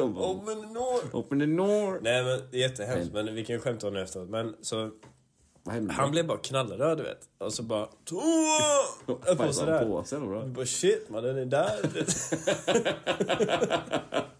Open 0.05 0.61
the 0.61 0.67
door. 0.73 0.99
Open 1.13 1.39
the 1.39 1.45
door. 1.45 1.99
Nej 2.01 2.23
men 2.23 2.39
det 2.51 2.57
är 2.57 2.61
jättehemskt, 2.61 3.13
men 3.13 3.35
vi 3.35 3.45
kan 3.45 3.55
ju 3.55 3.59
skämta 3.61 3.87
om 3.87 3.93
det 3.93 4.01
efteråt. 4.01 4.29
Men 4.29 4.55
så, 4.61 4.89
Vad 5.63 5.91
han 5.91 6.11
blev 6.11 6.27
bara 6.27 6.37
knallröd 6.37 6.97
du 6.97 7.03
vet. 7.03 7.19
Och 7.37 7.53
så 7.53 7.63
bara 7.63 7.87
toa! 8.05 8.21
Vad 9.05 9.37
På 9.37 9.53
sådär. 9.53 9.85
på 9.85 10.03
bra? 10.27 10.45
bara 10.45 10.65
shit 10.65 11.09
man, 11.09 11.23
den 11.23 11.37
är 11.37 11.45
där. 11.45 11.79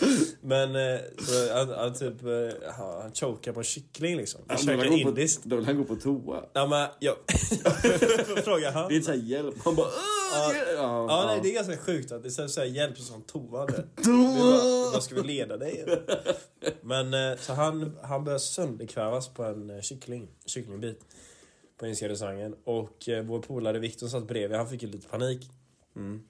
Men 0.40 0.76
eh, 0.76 1.00
så 1.18 1.54
han, 1.54 1.68
han 1.68 1.94
typ, 1.94 2.22
eh, 2.24 2.70
han, 2.72 3.02
han 3.02 3.12
chokar 3.14 3.52
på 3.52 3.60
en 3.60 3.64
kyckling 3.64 4.16
liksom. 4.16 4.40
Käkar 4.48 4.76
han 4.78 4.78
gå 4.78 5.02
på- 5.02 5.08
indiskt. 5.08 5.44
Då 5.44 5.56
vill 5.56 5.64
han 5.64 5.76
gå 5.76 5.84
på 5.84 5.96
toa. 5.96 6.44
Ja 6.52 6.66
men, 6.66 6.88
jag... 6.98 7.16
Fråga 8.44 8.70
han. 8.70 8.88
Det 8.88 8.94
är 8.94 8.96
inte 8.96 9.06
såhär 9.06 9.18
hjälp. 9.18 9.54
Han 9.64 9.74
bara... 9.74 9.86
Ja. 10.32 10.52
Ja, 10.74 11.06
Ja, 11.08 11.24
nej, 11.26 11.40
det 11.42 11.48
är 11.50 11.54
ganska 11.54 11.76
sjukt 11.76 12.12
att 12.12 12.22
det 12.22 12.38
är 12.38 12.48
så 12.48 12.60
här 12.60 12.66
hjälp 12.68 12.98
som 12.98 13.22
toa. 13.26 13.66
Vad 14.92 15.02
ska 15.02 15.14
vi 15.14 15.22
leda 15.22 15.56
dig? 15.56 15.84
Men 16.82 17.14
eh, 17.14 17.36
så 17.38 17.52
han, 17.52 17.96
han 18.02 18.24
började 18.24 18.40
sönderkvävas 18.40 19.28
på 19.28 19.44
en 19.44 19.82
kyckling, 19.82 20.28
kycklingbit 20.46 21.00
på 21.78 21.86
restaurangen. 21.86 22.54
Och 22.64 23.08
vår 23.24 23.38
polare 23.38 23.78
Viktor 23.78 24.08
satt 24.08 24.28
bredvid, 24.28 24.58
han 24.58 24.68
fick 24.68 24.82
ju 24.82 24.88
lite 24.88 25.08
panik. 25.08 25.50
Mm. 25.96 26.22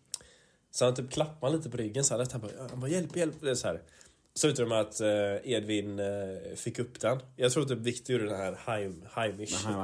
Så 0.76 0.84
han 0.84 0.94
typ 0.94 1.10
klappade 1.10 1.56
lite 1.56 1.70
på 1.70 1.76
ryggen 1.76 2.04
så 2.04 2.16
här, 2.16 2.26
han 2.32 2.40
bara, 2.40 2.50
han 2.70 2.80
bara 2.80 2.90
hjälp, 2.90 3.16
hjälp. 3.16 3.34
Det 3.40 3.56
så 3.56 3.66
här. 3.66 3.82
Slutade 4.34 4.68
med 4.68 4.80
att 4.80 5.00
eh, 5.00 5.08
Edvin 5.52 5.98
eh, 5.98 6.06
fick 6.56 6.78
upp 6.78 7.00
den. 7.00 7.18
Jag 7.36 7.52
tror 7.52 7.64
typ 7.64 7.78
Viktor 7.78 8.16
gjorde 8.16 8.28
den 8.28 8.36
här 8.36 8.58
Heim, 8.66 9.02
Heimish. 9.14 9.64
Men 9.64 9.74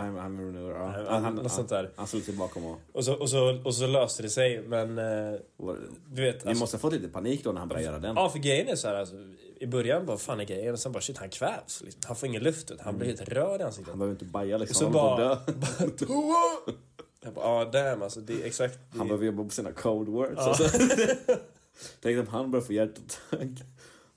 Han, 1.25 1.35
något 1.35 1.53
sånt 1.53 1.69
där. 1.69 1.91
Han 1.97 2.07
slog 2.07 2.23
sig 2.23 2.35
bakom 2.35 2.65
och... 2.65 2.79
Och 2.93 3.05
så, 3.05 3.15
och, 3.15 3.31
så, 3.31 3.61
och 3.65 3.75
så 3.75 3.87
löste 3.87 4.23
det 4.23 4.31
sig, 4.31 4.63
men 4.63 4.99
eh, 4.99 5.41
och 5.57 5.77
du 6.11 6.23
vet. 6.23 6.45
Ni 6.45 6.51
alltså- 6.51 6.63
måste 6.63 6.77
ha 6.77 6.81
fått 6.81 6.93
lite 6.93 7.09
panik 7.09 7.45
då 7.45 7.53
när 7.53 7.59
han 7.59 7.69
började 7.69 7.87
göra 7.87 7.99
den. 7.99 8.17
Ja, 8.17 8.29
för 8.29 8.39
grejen 8.39 8.69
är 8.69 8.77
så 8.77 8.89
här, 8.89 8.95
alltså, 8.95 9.15
i 9.61 9.67
början 9.67 10.07
bara 10.07 10.17
fan 10.17 10.41
är 10.41 10.45
grejen 10.45 10.73
och 10.73 10.81
sen 10.81 10.93
bara 10.93 11.01
shit 11.01 11.19
han 11.19 11.31
kvävs. 11.31 11.83
Liksom. 11.83 12.01
Han 12.07 12.17
får 12.17 12.29
ingen 12.29 12.43
luft. 12.43 12.73
Han 12.81 12.99
blir 12.99 13.09
helt 13.09 13.29
röd 13.29 13.61
i 13.61 13.65
ansiktet. 13.65 13.91
Han 13.91 13.99
behöver 13.99 14.15
inte 14.15 14.25
baja 14.25 14.59
liksom. 14.59 14.75
Så 14.75 14.85
han 14.85 14.93
bara... 14.93 15.17
bara... 15.17 15.87
dö. 15.99 16.73
Jag 17.25 17.35
bara, 17.35 17.45
ah 17.47 17.65
damn 17.65 18.03
alltså 18.03 18.21
det 18.21 18.43
är 18.43 18.45
exakt... 18.47 18.79
Det, 18.93 18.99
Han 18.99 19.07
behöver 19.09 19.27
jobba 19.27 19.45
på 19.45 19.51
sina 19.51 19.73
code 19.73 20.11
words. 20.11 20.33
Ja. 20.37 20.43
Alltså. 20.49 20.79
Tänk 22.01 22.19
om 22.21 22.27
han 22.27 22.51
börjar 22.51 22.65
få 22.65 22.73
hjärtattack. 22.73 23.49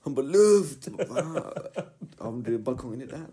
Han 0.00 0.14
bara 0.14 0.26
luft! 0.26 0.88
"Va?" 0.88 1.42
Ja, 2.18 2.30
men 2.30 2.42
du, 2.42 2.58
balkongen 2.58 3.02
är 3.02 3.06
där. 3.06 3.26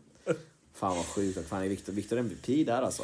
Fan 0.73 0.95
vad 0.97 1.05
sjukt. 1.05 1.47
Fan 1.47 1.63
är 1.63 1.69
Victor, 1.69 1.93
Victor 1.93 2.17
MVP 2.17 2.65
där 2.65 2.81
alltså. 2.81 3.03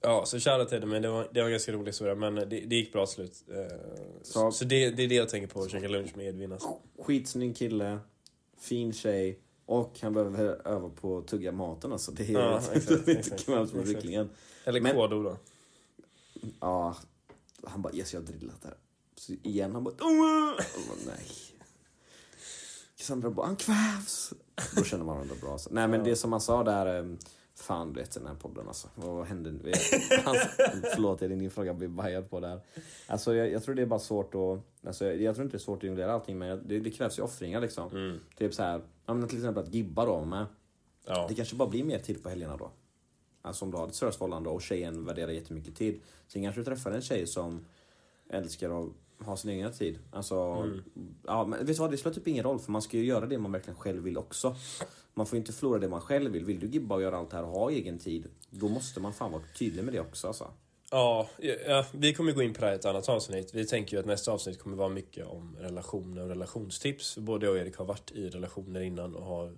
Ja, 0.00 0.24
så 0.26 0.38
shoutout 0.40 0.68
till 0.68 0.80
det, 0.80 0.86
men 0.86 1.02
det 1.02 1.08
var, 1.08 1.28
det 1.32 1.40
var 1.40 1.46
en 1.46 1.50
ganska 1.52 1.72
rolig 1.72 1.86
historia. 1.86 2.14
Men 2.14 2.34
det, 2.34 2.44
det 2.44 2.76
gick 2.76 2.92
bra 2.92 3.06
slut. 3.06 3.44
Eh, 3.50 3.76
Så- 4.22 4.52
så 4.52 4.64
det, 4.64 4.90
det 4.90 5.02
är 5.02 5.08
det 5.08 5.14
jag 5.14 5.28
tänker 5.28 5.48
på, 5.48 5.62
att 5.62 5.70
käka 5.70 5.88
lunch 5.88 6.16
med 6.16 6.26
Edvin 6.26 6.52
alltså. 6.52 6.68
Skitsnygg 7.02 7.56
kille, 7.56 7.98
fin 8.60 8.92
tjej 8.92 9.38
och 9.66 9.98
han 10.02 10.12
behöver 10.14 10.68
öva 10.68 10.88
på 10.88 11.18
att 11.18 11.26
tugga 11.26 11.52
maten 11.52 11.92
alltså. 11.92 12.12
Det 12.12 12.28
är 12.28 12.32
Ja, 12.32 12.56
exakt, 12.72 12.90
inte 12.90 13.06
med 13.06 13.18
exakt. 13.18 13.86
kycklingen. 13.88 14.28
Eller 14.64 14.80
Men- 14.80 14.96
kodo 14.96 15.22
då. 15.22 15.36
Ja, 16.60 16.96
han 17.64 17.82
bara 17.82 17.92
yes 17.92 18.12
jag 18.14 18.20
har 18.20 18.26
drillat 18.26 18.62
där. 18.62 18.74
Så 19.16 19.32
igen 19.32 19.72
han 19.74 19.84
bara 19.84 19.94
bara, 19.94 20.56
nej. 21.06 21.26
Cassandra 22.96 23.30
bara 23.30 23.46
han 23.46 23.56
kvävs. 23.56 24.32
Då 24.76 24.84
känner 24.84 25.04
man 25.04 25.14
varandra 25.14 25.34
bra. 25.40 25.58
Så. 25.58 25.70
Nej 25.72 25.88
men 25.88 26.04
det 26.04 26.16
som 26.16 26.32
han 26.32 26.40
sa 26.40 26.64
där, 26.64 26.98
eh, 26.98 27.16
fan 27.54 27.92
du 27.92 28.00
vet 28.00 28.10
den 28.14 28.26
här 28.26 28.34
podden 28.34 28.68
alltså. 28.68 28.88
Vad, 28.94 29.26
hände? 29.26 29.50
nu? 29.50 29.72
Han, 30.24 30.34
förlåt, 30.94 31.22
är 31.22 31.28
det 31.28 31.34
din 31.34 31.50
fråga 31.50 31.74
blir 31.74 31.88
bajad 31.88 32.30
på 32.30 32.40
där. 32.40 32.60
Alltså 33.06 33.34
jag, 33.34 33.50
jag 33.52 33.64
tror 33.64 33.74
det 33.74 33.82
är 33.82 33.86
bara 33.86 34.00
svårt 34.00 34.34
att, 34.34 34.86
alltså, 34.86 35.04
jag, 35.04 35.20
jag 35.22 35.34
tror 35.34 35.44
inte 35.44 35.56
det 35.56 35.60
är 35.60 35.64
svårt 35.64 35.78
att 35.78 35.84
jonglera 35.84 36.12
allting 36.12 36.38
men 36.38 36.68
det, 36.68 36.80
det 36.80 36.90
krävs 36.90 37.18
ju 37.18 37.22
offringar 37.22 37.60
liksom. 37.60 37.90
Mm. 37.90 38.20
Typ 38.38 38.54
så 38.54 38.62
här, 38.62 38.82
ja, 39.06 39.14
men 39.14 39.28
till 39.28 39.38
exempel 39.38 39.64
att 39.64 39.74
gibba 39.74 40.04
då 40.06 40.24
med. 40.24 40.46
Ja. 41.06 41.26
Det 41.28 41.34
kanske 41.34 41.56
bara 41.56 41.68
blir 41.68 41.84
mer 41.84 41.98
tid 41.98 42.22
på 42.22 42.28
helgerna 42.28 42.56
då. 42.56 42.70
Alltså 43.42 43.64
om 43.64 43.70
du 43.70 43.76
har 43.76 43.86
ett 43.88 43.94
seriöst 43.94 44.18
förhållande 44.18 44.48
och 44.50 44.62
tjejen 44.62 45.04
värderar 45.04 45.30
jättemycket 45.30 45.76
tid. 45.76 46.00
Sen 46.28 46.42
kanske 46.42 46.60
du 46.60 46.64
träffar 46.64 46.90
en 46.90 47.02
tjej 47.02 47.26
som 47.26 47.64
älskar 48.30 48.82
att 48.82 48.88
ha 49.26 49.36
sin 49.36 49.50
egen 49.50 49.72
tid. 49.72 49.98
Alltså, 50.10 50.34
Mm. 50.36 50.80
ja, 51.26 51.46
men 51.46 51.58
vet 51.58 51.76
du 51.76 51.80
vad, 51.82 51.90
det 51.90 51.96
spelar 51.96 52.14
typ 52.14 52.28
ingen 52.28 52.44
roll 52.44 52.58
för 52.58 52.72
man 52.72 52.82
ska 52.82 52.96
ju 52.96 53.04
göra 53.04 53.26
det 53.26 53.38
man 53.38 53.52
verkligen 53.52 53.78
själv 53.78 54.02
vill 54.02 54.18
också. 54.18 54.56
Man 55.14 55.26
får 55.26 55.38
inte 55.38 55.52
förlora 55.52 55.78
det 55.78 55.88
man 55.88 56.00
själv 56.00 56.32
vill. 56.32 56.44
Vill 56.44 56.60
du 56.60 56.66
gibba 56.66 56.94
och 56.94 57.02
göra 57.02 57.16
allt 57.18 57.30
det 57.30 57.36
här 57.36 57.44
och 57.44 57.50
ha 57.50 57.70
egen 57.70 57.98
tid, 57.98 58.28
då 58.50 58.68
måste 58.68 59.00
man 59.00 59.12
fan 59.12 59.32
vara 59.32 59.42
tydlig 59.58 59.84
med 59.84 59.94
det 59.94 60.00
också 60.00 60.26
alltså. 60.26 60.50
Ja, 60.92 61.28
ja, 61.66 61.86
vi 61.92 62.14
kommer 62.14 62.32
gå 62.32 62.42
in 62.42 62.54
på 62.54 62.60
det 62.60 62.66
här 62.66 62.72
i 62.72 62.76
ett 62.76 62.84
annat 62.84 63.08
avsnitt. 63.08 63.54
Vi 63.54 63.66
tänker 63.66 63.96
ju 63.96 64.00
att 64.00 64.06
nästa 64.06 64.32
avsnitt 64.32 64.58
kommer 64.58 64.76
vara 64.76 64.88
mycket 64.88 65.26
om 65.26 65.56
relationer 65.60 66.22
och 66.22 66.28
relationstips. 66.28 67.18
Både 67.18 67.46
jag 67.46 67.52
och 67.54 67.60
Erik 67.60 67.76
har 67.76 67.84
varit 67.84 68.10
i 68.10 68.28
relationer 68.28 68.80
innan 68.80 69.14
och 69.14 69.24
har 69.24 69.46
eh, 69.46 69.52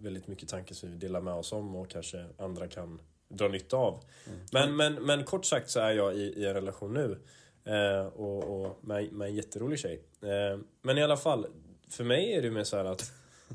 väldigt 0.00 0.26
mycket 0.26 0.48
tankar 0.48 0.74
som 0.74 0.90
vi 0.90 0.96
delar 0.96 1.20
med 1.20 1.34
oss 1.34 1.52
om 1.52 1.76
och 1.76 1.88
kanske 1.90 2.24
andra 2.38 2.68
kan 2.68 3.00
dra 3.28 3.48
nytta 3.48 3.76
av. 3.76 4.04
Mm. 4.26 4.38
Men, 4.52 4.76
men, 4.76 4.94
men 4.94 5.24
kort 5.24 5.44
sagt 5.44 5.70
så 5.70 5.80
är 5.80 5.92
jag 5.92 6.16
i, 6.16 6.22
i 6.22 6.46
en 6.46 6.54
relation 6.54 6.94
nu. 6.94 7.18
Eh, 7.64 8.06
och, 8.06 8.64
och 8.66 8.78
med, 8.84 9.12
med 9.12 9.28
en 9.28 9.34
jätterolig 9.34 9.78
tjej. 9.78 10.02
Eh, 10.22 10.58
men 10.82 10.98
i 10.98 11.02
alla 11.02 11.16
fall, 11.16 11.46
för 11.90 12.04
mig 12.04 12.32
är 12.32 12.42
det 12.42 12.50
mer 12.50 12.64
så 12.64 12.76
här 12.76 12.84
att... 12.84 13.12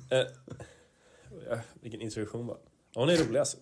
Eh, 1.50 1.60
vilken 1.82 2.02
introduktion 2.02 2.48
bara. 2.48 2.58
Hon 2.94 3.10
är 3.10 3.18
rolig 3.18 3.40
alltså. 3.40 3.58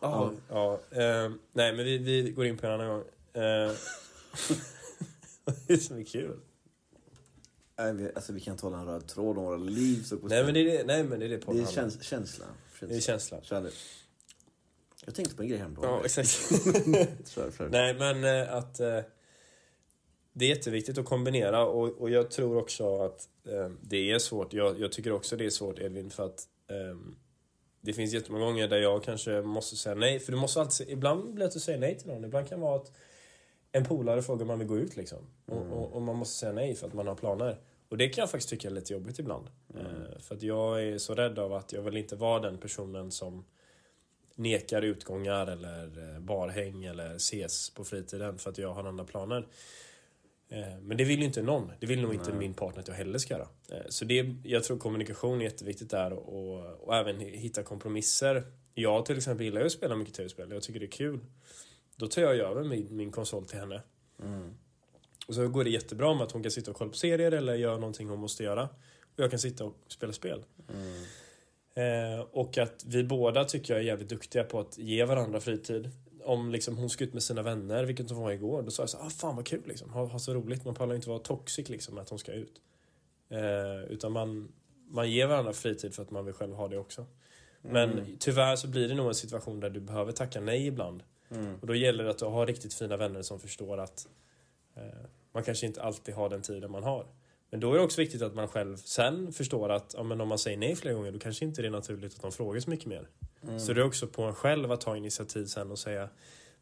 Ja, 0.00 0.32
ja 0.48 0.80
eh, 0.90 1.30
nej 1.52 1.72
men 1.72 1.84
vi, 1.84 1.98
vi 1.98 2.30
går 2.30 2.46
in 2.46 2.58
på 2.58 2.66
en 2.66 2.72
annan 2.72 2.88
gång. 2.88 3.04
Eh, 3.32 3.42
det 5.66 5.72
är 5.72 5.76
så 5.76 5.94
mycket 5.94 6.12
kul. 6.12 6.36
Nej, 7.78 7.94
vi, 7.94 8.10
alltså, 8.14 8.32
vi 8.32 8.40
kan 8.40 8.52
inte 8.52 8.66
hålla 8.66 8.78
en 8.78 8.86
röd 8.86 9.08
tråd 9.08 9.38
om 9.38 9.44
våra 9.44 9.56
liv. 9.56 10.02
Så 10.02 10.16
nej, 10.22 10.44
men 10.44 10.54
det 10.54 10.60
är 10.60 10.78
det, 10.78 10.84
nej 10.84 11.04
men 11.04 11.20
det 11.20 11.26
är 11.26 11.28
det 11.28 11.52
Det 11.52 11.60
är 11.60 11.66
käns 11.66 12.02
känslan. 12.02 12.48
Det 12.80 12.96
är 12.96 13.00
känslan. 13.00 13.40
Kärlek. 13.42 13.74
Jag 15.06 15.14
tänkte 15.14 15.36
på 15.36 15.42
en 15.42 15.48
grej 15.48 15.58
häromdagen. 15.58 15.90
Ja, 15.90 16.04
exakt. 16.04 16.50
nej 17.70 17.94
men 17.94 18.24
eh, 18.24 18.54
att 18.54 18.80
eh, 18.80 19.00
det 20.32 20.44
är 20.44 20.48
jätteviktigt 20.48 20.98
att 20.98 21.04
kombinera 21.04 21.66
och, 21.66 22.00
och 22.00 22.10
jag 22.10 22.30
tror 22.30 22.56
också 22.56 23.02
att 23.02 23.28
eh, 23.48 23.70
det 23.80 24.10
är 24.10 24.18
svårt. 24.18 24.52
Jag, 24.52 24.80
jag, 24.80 24.92
tycker 24.92 25.12
också 25.12 25.36
det 25.36 25.44
är 25.44 25.50
svårt 25.50 25.78
Edvin 25.78 26.10
för 26.10 26.26
att 26.26 26.44
eh, 26.70 26.96
det 27.80 27.92
finns 27.92 28.12
jättemånga 28.12 28.44
gånger 28.44 28.68
där 28.68 28.78
jag 28.78 29.04
kanske 29.04 29.42
måste 29.42 29.76
säga 29.76 29.94
nej. 29.94 30.20
För 30.20 30.32
du 30.32 30.38
måste 30.38 30.60
alltid, 30.60 30.88
ibland 30.88 31.34
blir 31.34 31.44
det 31.44 31.46
att 31.48 31.54
du 31.54 31.60
säger 31.60 31.78
nej 31.78 31.98
till 31.98 32.08
någon. 32.08 32.24
Ibland 32.24 32.48
kan 32.48 32.58
det 32.58 32.64
vara 32.64 32.76
att 32.76 32.92
en 33.72 33.84
polare 33.84 34.22
frågar 34.22 34.42
om 34.42 34.48
man 34.48 34.58
vill 34.58 34.68
gå 34.68 34.78
ut 34.78 34.96
liksom. 34.96 35.18
Mm. 35.52 35.62
Och, 35.62 35.78
och, 35.78 35.92
och, 35.92 36.02
man 36.02 36.16
måste 36.16 36.38
säga 36.38 36.52
nej 36.52 36.74
för 36.74 36.86
att 36.86 36.94
man 36.94 37.06
har 37.06 37.14
planer. 37.14 37.60
Och 37.88 37.96
det 37.96 38.08
kan 38.08 38.22
jag 38.22 38.30
faktiskt 38.30 38.50
tycka 38.50 38.68
är 38.68 38.72
lite 38.72 38.92
jobbigt 38.92 39.18
ibland. 39.18 39.50
Mm. 39.74 40.20
För 40.20 40.34
att 40.34 40.42
jag 40.42 40.82
är 40.82 40.98
så 40.98 41.14
rädd 41.14 41.38
av 41.38 41.52
att 41.52 41.72
jag 41.72 41.82
vill 41.82 41.96
inte 41.96 42.16
vara 42.16 42.40
den 42.40 42.58
personen 42.58 43.10
som 43.10 43.44
nekar 44.40 44.82
utgångar 44.82 45.46
eller 45.46 46.14
eh, 46.14 46.20
barhäng 46.20 46.84
eller 46.84 47.14
ses 47.14 47.70
på 47.70 47.84
fritiden 47.84 48.38
för 48.38 48.50
att 48.50 48.58
jag 48.58 48.74
har 48.74 48.84
andra 48.84 49.04
planer. 49.04 49.46
Eh, 50.48 50.80
men 50.82 50.96
det 50.96 51.04
vill 51.04 51.18
ju 51.18 51.24
inte 51.24 51.42
någon. 51.42 51.72
Det 51.80 51.86
vill 51.86 52.00
nog 52.00 52.14
inte 52.14 52.32
min 52.32 52.54
partner 52.54 52.80
att 52.80 52.88
jag 52.88 52.94
heller 52.94 53.18
ska 53.18 53.34
göra. 53.34 53.48
Eh, 53.68 53.86
så 53.88 54.04
det, 54.04 54.34
jag 54.42 54.64
tror 54.64 54.78
kommunikation 54.78 55.40
är 55.40 55.44
jätteviktigt 55.44 55.90
där 55.90 56.12
och, 56.12 56.80
och 56.86 56.96
även 56.96 57.20
hitta 57.20 57.62
kompromisser. 57.62 58.44
Jag 58.74 59.06
till 59.06 59.16
exempel 59.16 59.44
gillar 59.44 59.60
ju 59.60 59.66
att 59.66 59.72
spela 59.72 59.96
mycket 59.96 60.14
tv-spel. 60.14 60.50
Jag 60.50 60.62
tycker 60.62 60.80
det 60.80 60.86
är 60.86 60.90
kul. 60.90 61.20
Då 61.96 62.06
tar 62.06 62.22
jag 62.22 62.36
över 62.36 62.64
min, 62.64 62.96
min 62.96 63.10
konsol 63.10 63.46
till 63.46 63.58
henne. 63.58 63.82
Mm. 64.22 64.54
Och 65.26 65.34
så 65.34 65.48
går 65.48 65.64
det 65.64 65.70
jättebra 65.70 66.14
med 66.14 66.22
att 66.22 66.32
hon 66.32 66.42
kan 66.42 66.50
sitta 66.50 66.70
och 66.70 66.76
kolla 66.76 66.90
på 66.90 66.96
serier 66.96 67.32
eller 67.32 67.54
göra 67.54 67.78
någonting 67.78 68.08
hon 68.08 68.18
måste 68.18 68.44
göra. 68.44 68.62
Och 69.02 69.20
jag 69.20 69.30
kan 69.30 69.38
sitta 69.38 69.64
och 69.64 69.74
spela 69.88 70.12
spel. 70.12 70.44
Mm. 70.68 71.02
Eh, 71.74 72.20
och 72.20 72.58
att 72.58 72.84
vi 72.86 73.04
båda 73.04 73.44
tycker 73.44 73.74
jag 73.74 73.80
är 73.80 73.86
jävligt 73.86 74.08
duktiga 74.08 74.44
på 74.44 74.60
att 74.60 74.78
ge 74.78 75.04
varandra 75.04 75.40
fritid 75.40 75.90
om 76.24 76.50
liksom 76.50 76.76
hon 76.76 76.90
ska 76.90 77.04
ut 77.04 77.12
med 77.12 77.22
sina 77.22 77.42
vänner, 77.42 77.84
vilket 77.84 78.10
hon 78.10 78.22
var 78.22 78.30
igår, 78.30 78.62
då 78.62 78.70
sa 78.70 78.82
jag 78.82 78.90
så 78.90 78.98
ah, 78.98 79.10
fan 79.10 79.36
vad 79.36 79.46
kul 79.46 79.62
liksom, 79.66 79.90
ha, 79.90 80.04
ha 80.04 80.18
så 80.18 80.34
roligt. 80.34 80.64
Man 80.64 80.74
pallar 80.74 80.94
inte 80.94 81.08
vara 81.08 81.18
toxic 81.18 81.68
liksom 81.68 81.98
att 81.98 82.08
hon 82.08 82.18
ska 82.18 82.32
ut. 82.32 82.60
Eh, 83.28 83.84
utan 83.88 84.12
man, 84.12 84.52
man 84.88 85.10
ger 85.10 85.26
varandra 85.26 85.52
fritid 85.52 85.94
för 85.94 86.02
att 86.02 86.10
man 86.10 86.24
vill 86.24 86.34
själv 86.34 86.54
ha 86.54 86.68
det 86.68 86.78
också. 86.78 87.06
Men 87.62 87.92
mm. 87.92 88.16
tyvärr 88.18 88.56
så 88.56 88.68
blir 88.68 88.88
det 88.88 88.94
nog 88.94 89.08
en 89.08 89.14
situation 89.14 89.60
där 89.60 89.70
du 89.70 89.80
behöver 89.80 90.12
tacka 90.12 90.40
nej 90.40 90.66
ibland. 90.66 91.02
Mm. 91.30 91.54
Och 91.60 91.66
då 91.66 91.74
gäller 91.74 92.04
det 92.04 92.10
att 92.10 92.18
du 92.18 92.24
har 92.24 92.46
riktigt 92.46 92.74
fina 92.74 92.96
vänner 92.96 93.22
som 93.22 93.40
förstår 93.40 93.78
att 93.78 94.08
eh, 94.76 94.82
man 95.32 95.42
kanske 95.42 95.66
inte 95.66 95.82
alltid 95.82 96.14
har 96.14 96.28
den 96.28 96.42
tiden 96.42 96.70
man 96.70 96.82
har. 96.82 97.06
Men 97.50 97.60
då 97.60 97.72
är 97.72 97.76
det 97.76 97.84
också 97.84 98.00
viktigt 98.00 98.22
att 98.22 98.34
man 98.34 98.48
själv 98.48 98.76
sen 98.76 99.32
förstår 99.32 99.68
att 99.68 99.94
ja, 99.96 100.02
men 100.02 100.20
om 100.20 100.28
man 100.28 100.38
säger 100.38 100.56
nej 100.56 100.76
flera 100.76 100.94
gånger 100.94 101.12
då 101.12 101.18
kanske 101.18 101.44
inte 101.44 101.62
det 101.62 101.68
är 101.68 101.72
naturligt 101.72 102.14
att 102.14 102.22
de 102.22 102.32
frågar 102.32 102.60
så 102.60 102.70
mycket 102.70 102.86
mer. 102.86 103.08
Mm. 103.42 103.60
Så 103.60 103.72
det 103.72 103.80
är 103.80 103.84
också 103.84 104.06
på 104.06 104.22
en 104.22 104.34
själv 104.34 104.72
att 104.72 104.80
ta 104.80 104.96
initiativ 104.96 105.44
sen 105.44 105.70
och 105.70 105.78
säga 105.78 106.08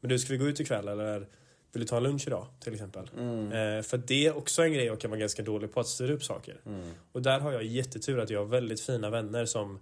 Men 0.01 0.09
du, 0.09 0.19
ska 0.19 0.33
vi 0.33 0.39
gå 0.39 0.49
ut 0.49 0.61
ikväll 0.61 0.89
eller 0.89 1.27
vill 1.73 1.83
du 1.83 1.85
ta 1.85 1.97
en 1.97 2.03
lunch 2.03 2.27
idag? 2.27 2.47
Till 2.61 2.73
exempel. 2.73 3.11
Mm. 3.19 3.53
Eh, 3.53 3.83
för 3.83 3.99
det 3.99 4.27
är 4.27 4.37
också 4.37 4.63
en 4.63 4.73
grej 4.73 4.85
jag 4.85 5.01
kan 5.01 5.11
vara 5.11 5.21
ganska 5.21 5.43
dålig 5.43 5.73
på 5.73 5.81
att 5.81 5.89
styra 5.89 6.13
upp 6.13 6.25
saker. 6.25 6.61
Mm. 6.67 6.91
Och 7.13 7.23
där 7.23 7.41
har 7.41 7.53
jag 7.53 7.65
jättetur 7.65 8.19
att 8.19 8.31
jag 8.31 8.39
har 8.39 8.47
väldigt 8.47 8.81
fina 8.81 9.11
vänner 9.11 9.45
som 9.47 9.79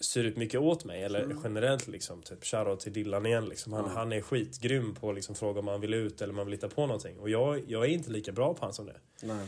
styr 0.00 0.24
upp 0.24 0.36
mycket 0.36 0.60
åt 0.60 0.84
mig. 0.84 1.02
Eller 1.02 1.22
mm. 1.22 1.38
generellt 1.44 1.88
liksom. 1.88 2.22
Typ 2.22 2.44
shoutout 2.44 2.80
till 2.80 2.92
Dillan 2.92 3.26
igen. 3.26 3.48
Liksom. 3.48 3.72
Han, 3.72 3.90
han 3.90 4.12
är 4.12 4.20
skitgrym 4.20 4.94
på 4.94 5.08
att 5.08 5.14
liksom, 5.14 5.34
fråga 5.34 5.58
om 5.58 5.64
man 5.64 5.80
vill 5.80 5.94
ut 5.94 6.22
eller 6.22 6.32
man 6.32 6.46
vill 6.46 6.54
hitta 6.54 6.68
på 6.68 6.86
någonting. 6.86 7.18
Och 7.18 7.30
jag, 7.30 7.62
jag 7.66 7.84
är 7.84 7.88
inte 7.88 8.10
lika 8.10 8.32
bra 8.32 8.54
på 8.54 8.64
han 8.64 8.72
som 8.72 8.86
det. 8.86 8.96
Nej. 9.22 9.46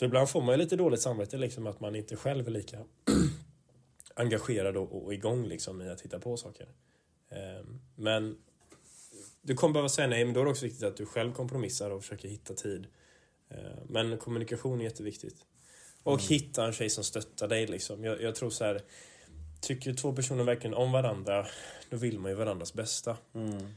Så 0.00 0.04
ibland 0.06 0.30
får 0.30 0.42
man 0.42 0.54
ju 0.54 0.58
lite 0.58 0.76
dåligt 0.76 1.00
samvete 1.00 1.36
liksom 1.36 1.66
att 1.66 1.80
man 1.80 1.94
inte 1.94 2.16
själv 2.16 2.46
är 2.46 2.50
lika 2.50 2.78
engagerad 4.14 4.76
och, 4.76 5.04
och 5.04 5.14
igång 5.14 5.46
liksom 5.46 5.82
i 5.82 5.88
att 5.88 6.00
hitta 6.00 6.18
på 6.18 6.36
saker. 6.36 6.68
Ehm, 7.30 7.80
men 7.94 8.38
du 9.42 9.54
kommer 9.54 9.72
behöva 9.72 9.88
säga 9.88 10.08
nej, 10.08 10.24
men 10.24 10.34
då 10.34 10.40
är 10.40 10.44
det 10.44 10.50
också 10.50 10.64
viktigt 10.64 10.82
att 10.82 10.96
du 10.96 11.06
själv 11.06 11.32
kompromissar 11.32 11.90
och 11.90 12.02
försöker 12.02 12.28
hitta 12.28 12.54
tid. 12.54 12.86
Ehm, 13.50 13.86
men 13.88 14.18
kommunikation 14.18 14.80
är 14.80 14.84
jätteviktigt. 14.84 15.36
Och 16.02 16.20
mm. 16.20 16.28
hitta 16.28 16.66
en 16.66 16.72
tjej 16.72 16.90
som 16.90 17.04
stöttar 17.04 17.48
dig 17.48 17.66
liksom. 17.66 18.04
Jag, 18.04 18.22
jag, 18.22 18.34
tror 18.34 18.50
så 18.50 18.64
här, 18.64 18.82
tycker 19.60 19.94
två 19.94 20.12
personer 20.12 20.44
verkligen 20.44 20.74
om 20.74 20.92
varandra, 20.92 21.46
då 21.90 21.96
vill 21.96 22.18
man 22.18 22.30
ju 22.30 22.36
varandras 22.36 22.74
bästa. 22.74 23.16
Mm. 23.34 23.68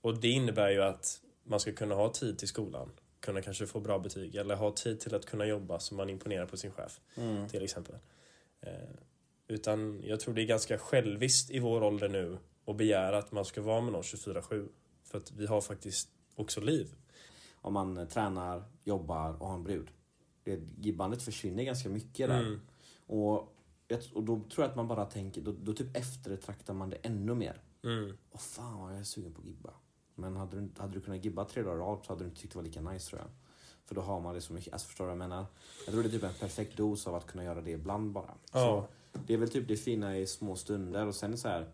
Och 0.00 0.20
det 0.20 0.28
innebär 0.28 0.70
ju 0.70 0.82
att 0.82 1.20
man 1.44 1.60
ska 1.60 1.72
kunna 1.72 1.94
ha 1.94 2.12
tid 2.12 2.38
till 2.38 2.48
skolan 2.48 2.90
kunna 3.22 3.42
kanske 3.42 3.66
få 3.66 3.80
bra 3.80 3.98
betyg 3.98 4.34
eller 4.34 4.56
ha 4.56 4.72
tid 4.72 5.00
till 5.00 5.14
att 5.14 5.26
kunna 5.26 5.46
jobba 5.46 5.78
så 5.78 5.94
man 5.94 6.10
imponerar 6.10 6.46
på 6.46 6.56
sin 6.56 6.70
chef. 6.70 7.00
Mm. 7.14 7.48
Till 7.48 7.64
exempel. 7.64 7.94
Eh, 8.60 8.72
utan 9.48 10.02
jag 10.04 10.20
tror 10.20 10.34
det 10.34 10.42
är 10.42 10.46
ganska 10.46 10.78
själviskt 10.78 11.50
i 11.50 11.58
vår 11.58 11.82
ålder 11.82 12.08
nu 12.08 12.38
att 12.66 12.76
begära 12.76 13.18
att 13.18 13.32
man 13.32 13.44
ska 13.44 13.62
vara 13.62 13.80
med 13.80 13.92
någon 13.92 14.02
24-7. 14.02 14.68
För 15.04 15.18
att 15.18 15.32
vi 15.32 15.46
har 15.46 15.60
faktiskt 15.60 16.08
också 16.34 16.60
liv. 16.60 16.94
Om 17.54 17.74
man 17.74 17.98
eh, 17.98 18.08
tränar, 18.08 18.64
jobbar 18.84 19.42
och 19.42 19.48
har 19.48 19.54
en 19.54 19.64
brud. 19.64 19.88
Det, 20.44 20.60
gibbandet 20.78 21.22
försvinner 21.22 21.64
ganska 21.64 21.88
mycket 21.88 22.28
där. 22.28 22.40
Mm. 22.40 22.60
Och, 23.06 23.38
och 24.12 24.22
då 24.24 24.36
tror 24.36 24.64
jag 24.64 24.70
att 24.70 24.76
man 24.76 24.88
bara 24.88 25.04
tänker, 25.04 25.40
då, 25.40 25.52
då 25.52 25.72
typ 25.72 25.96
eftertraktar 25.96 26.74
man 26.74 26.90
det 26.90 26.96
ännu 26.96 27.34
mer. 27.34 27.62
Mm. 27.84 28.16
Och 28.30 28.40
fan 28.40 28.80
vad 28.80 28.92
jag 28.92 29.00
är 29.00 29.04
sugen 29.04 29.32
på 29.32 29.40
att 29.40 29.46
gibba. 29.46 29.74
Men 30.22 30.36
hade 30.36 30.60
du, 30.60 30.68
hade 30.78 30.94
du 30.94 31.00
kunnat 31.00 31.24
gibba 31.24 31.44
tre 31.44 31.62
dagar 31.62 31.76
rakt 31.76 32.06
så 32.06 32.12
hade 32.12 32.24
du 32.24 32.28
inte 32.28 32.40
tyckt 32.40 32.52
det 32.52 32.58
var 32.58 32.64
lika 32.64 32.80
nice 32.80 33.10
tror 33.10 33.20
jag. 33.20 33.30
För 33.84 33.94
då 33.94 34.00
har 34.00 34.20
man 34.20 34.34
det 34.34 34.40
så 34.40 34.52
mycket, 34.52 34.72
alltså 34.72 34.88
förstår 34.88 35.04
du 35.04 35.08
vad 35.08 35.22
jag 35.22 35.28
menar? 35.28 35.46
Jag 35.86 35.92
tror 35.92 36.02
det 36.02 36.08
är 36.08 36.10
typ 36.10 36.22
en 36.22 36.34
perfekt 36.34 36.76
dos 36.76 37.06
av 37.06 37.14
att 37.14 37.26
kunna 37.26 37.44
göra 37.44 37.60
det 37.60 37.70
ibland 37.70 38.12
bara. 38.12 38.34
Ja. 38.52 38.88
Så 39.12 39.20
det 39.26 39.34
är 39.34 39.38
väl 39.38 39.50
typ 39.50 39.68
det 39.68 39.76
fina 39.76 40.18
i 40.18 40.26
små 40.26 40.56
stunder 40.56 41.06
och 41.06 41.14
sen 41.14 41.38
så 41.38 41.48
här. 41.48 41.72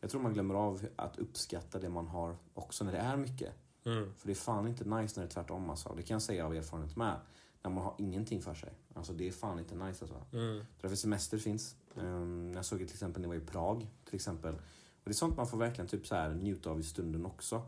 Jag 0.00 0.10
tror 0.10 0.20
man 0.20 0.32
glömmer 0.32 0.54
av 0.54 0.86
att 0.96 1.18
uppskatta 1.18 1.78
det 1.78 1.88
man 1.88 2.06
har 2.06 2.36
också 2.54 2.84
när 2.84 2.92
det 2.92 2.98
är 2.98 3.16
mycket. 3.16 3.52
Mm. 3.84 4.14
För 4.14 4.26
det 4.26 4.32
är 4.32 4.34
fan 4.34 4.68
inte 4.68 4.84
nice 4.84 5.20
när 5.20 5.26
det 5.26 5.30
är 5.30 5.34
tvärtom 5.34 5.70
alltså. 5.70 5.94
Det 5.96 6.02
kan 6.02 6.14
jag 6.14 6.22
säga 6.22 6.46
av 6.46 6.54
erfarenhet 6.54 6.96
med. 6.96 7.16
När 7.62 7.70
man 7.70 7.84
har 7.84 7.94
ingenting 7.98 8.42
för 8.42 8.54
sig. 8.54 8.72
Alltså 8.94 9.12
det 9.12 9.28
är 9.28 9.32
fan 9.32 9.58
inte 9.58 9.74
nice 9.74 10.04
alltså. 10.04 10.22
Mm. 10.32 10.64
Därför 10.80 10.96
semester 10.96 11.38
finns. 11.38 11.76
Um, 11.94 12.52
jag 12.54 12.64
såg 12.64 12.78
till 12.78 12.90
exempel 12.90 13.22
när 13.22 13.28
jag 13.28 13.40
var 13.40 13.46
i 13.46 13.46
Prag. 13.46 13.86
Till 14.04 14.14
exempel. 14.14 14.54
Och 15.06 15.10
det 15.10 15.12
är 15.12 15.14
sånt 15.14 15.36
man 15.36 15.46
får 15.46 15.58
verkligen 15.58 15.88
typ 15.88 16.06
så 16.06 16.14
här 16.14 16.34
njuta 16.34 16.70
av 16.70 16.80
i 16.80 16.82
stunden 16.82 17.26
också. 17.26 17.62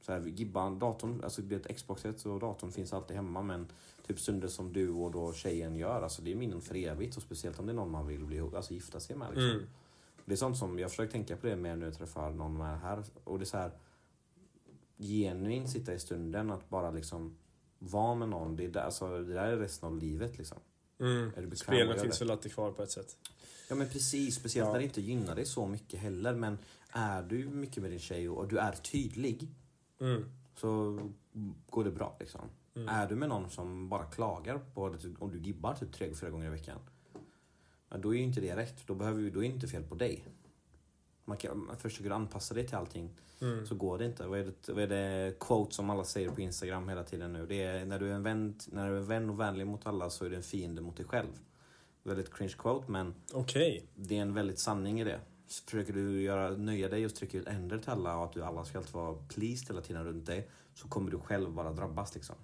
Så 0.00 0.12
här, 0.12 0.20
Gibban, 0.20 0.78
datorn, 0.78 1.20
alltså 1.24 1.42
det 1.42 1.74
Xboxet 1.74 2.26
och 2.26 2.40
datorn 2.40 2.72
finns 2.72 2.92
alltid 2.92 3.16
hemma 3.16 3.42
men 3.42 3.66
typ 4.06 4.20
stunder 4.20 4.48
som 4.48 4.72
du 4.72 4.90
och 4.90 5.10
då 5.10 5.32
tjejen 5.32 5.76
gör, 5.76 6.02
alltså 6.02 6.22
det 6.22 6.32
är 6.32 6.34
minnen 6.34 6.60
för 6.60 6.74
evigt 6.74 7.16
och 7.16 7.22
speciellt 7.22 7.58
om 7.58 7.66
det 7.66 7.72
är 7.72 7.74
någon 7.74 7.90
man 7.90 8.06
vill 8.06 8.24
bli, 8.24 8.40
alltså 8.40 8.74
gifta 8.74 9.00
sig 9.00 9.16
med 9.16 9.28
liksom. 9.28 9.50
Mm. 9.50 9.66
Det 10.24 10.32
är 10.32 10.36
sånt 10.36 10.56
som, 10.56 10.78
jag 10.78 10.90
försöker 10.90 11.12
tänka 11.12 11.36
på 11.36 11.46
det 11.46 11.56
mer 11.56 11.76
nu 11.76 11.84
jag 11.84 11.94
träffar 11.94 12.30
någon 12.30 12.58
med 12.58 12.80
här 12.80 13.04
och 13.24 13.38
det 13.38 13.42
är 13.42 13.46
så 13.46 13.56
här 13.56 13.72
genuint 14.98 15.70
sitta 15.70 15.94
i 15.94 15.98
stunden 15.98 16.50
att 16.50 16.68
bara 16.68 16.90
liksom 16.90 17.36
vara 17.78 18.14
med 18.14 18.28
någon, 18.28 18.56
det, 18.56 18.64
är 18.64 18.68
där, 18.68 18.80
alltså, 18.80 19.22
det 19.22 19.34
där 19.34 19.46
är 19.46 19.56
resten 19.56 19.88
av 19.88 19.98
livet 19.98 20.38
liksom. 20.38 20.58
Mm. 21.00 21.56
Spelen 21.56 21.98
finns 21.98 22.20
väl 22.20 22.30
alltid 22.30 22.52
kvar 22.52 22.72
på 22.72 22.82
ett 22.82 22.90
sätt. 22.90 23.16
Ja 23.72 23.76
men 23.76 23.88
precis, 23.88 24.34
speciellt 24.34 24.66
ja. 24.66 24.72
när 24.72 24.78
det 24.78 24.84
inte 24.84 25.00
gynnar 25.00 25.34
dig 25.34 25.46
så 25.46 25.66
mycket 25.66 26.00
heller. 26.00 26.34
Men 26.34 26.58
är 26.90 27.22
du 27.22 27.48
mycket 27.48 27.82
med 27.82 27.90
din 27.90 28.00
tjej 28.00 28.28
och 28.28 28.48
du 28.48 28.58
är 28.58 28.72
tydlig 28.72 29.48
mm. 30.00 30.24
så 30.56 31.00
går 31.70 31.84
det 31.84 31.90
bra 31.90 32.16
liksom. 32.20 32.40
Mm. 32.74 32.88
Är 32.88 33.06
du 33.06 33.16
med 33.16 33.28
någon 33.28 33.50
som 33.50 33.88
bara 33.88 34.04
klagar 34.04 34.58
på 34.74 34.86
att 34.86 35.04
om 35.18 35.30
du 35.30 35.38
gibbar 35.38 35.74
typ 35.74 35.92
tre, 35.92 36.14
fyra 36.14 36.30
gånger 36.30 36.46
i 36.46 36.50
veckan. 36.50 36.78
Då 37.98 38.14
är 38.14 38.18
ju 38.18 38.24
inte 38.24 38.40
det 38.40 38.56
rätt. 38.56 38.86
Då, 38.86 38.94
behöver, 38.94 39.30
då 39.30 39.38
är 39.38 39.48
det 39.48 39.54
inte 39.54 39.68
fel 39.68 39.82
på 39.82 39.94
dig. 39.94 40.24
Man, 41.24 41.36
kan, 41.36 41.66
man 41.66 41.76
försöker 41.76 42.10
anpassa 42.10 42.54
dig 42.54 42.66
till 42.66 42.76
allting 42.76 43.10
mm. 43.40 43.66
så 43.66 43.74
går 43.74 43.98
det 43.98 44.06
inte. 44.06 44.26
Vad 44.26 44.38
är 44.38 44.44
det, 44.44 44.72
vad 44.72 44.82
är 44.82 44.88
det 44.88 45.38
quote 45.40 45.74
som 45.74 45.90
alla 45.90 46.04
säger 46.04 46.30
på 46.30 46.40
Instagram 46.40 46.88
hela 46.88 47.04
tiden 47.04 47.32
nu? 47.32 47.46
Det 47.46 47.62
är 47.62 47.84
när 47.84 47.98
du 47.98 48.10
är 48.10 48.14
en 48.14 48.22
vän, 48.22 48.54
när 48.66 48.88
du 48.88 48.94
är 48.94 49.00
en 49.00 49.06
vän 49.06 49.30
och 49.30 49.40
vänlig 49.40 49.66
mot 49.66 49.86
alla 49.86 50.10
så 50.10 50.24
är 50.24 50.30
du 50.30 50.36
en 50.36 50.42
fiende 50.42 50.82
mot 50.82 50.96
dig 50.96 51.06
själv 51.06 51.38
väldigt 52.02 52.34
cringe 52.34 52.54
quote 52.58 52.90
men 52.90 53.14
okay. 53.32 53.82
det 53.94 54.18
är 54.18 54.22
en 54.22 54.34
väldigt 54.34 54.58
sanning 54.58 55.00
i 55.00 55.04
det. 55.04 55.20
försöker 55.64 55.92
du 55.92 56.22
göra, 56.22 56.50
nöja 56.50 56.88
dig 56.88 57.06
och 57.06 57.14
trycka 57.14 57.38
ut 57.38 57.48
änder 57.48 57.78
till 57.78 57.90
alla 57.90 58.16
och 58.16 58.24
att 58.24 58.32
du 58.32 58.44
alla 58.44 58.64
ska 58.64 58.78
alltid 58.78 58.94
vara 58.94 59.14
pleased 59.28 59.68
hela 59.68 59.80
tiden 59.80 60.04
runt 60.04 60.26
dig 60.26 60.50
så 60.74 60.88
kommer 60.88 61.10
du 61.10 61.18
själv 61.18 61.50
bara 61.50 61.72
drabbas 61.72 62.14
liksom. 62.14 62.36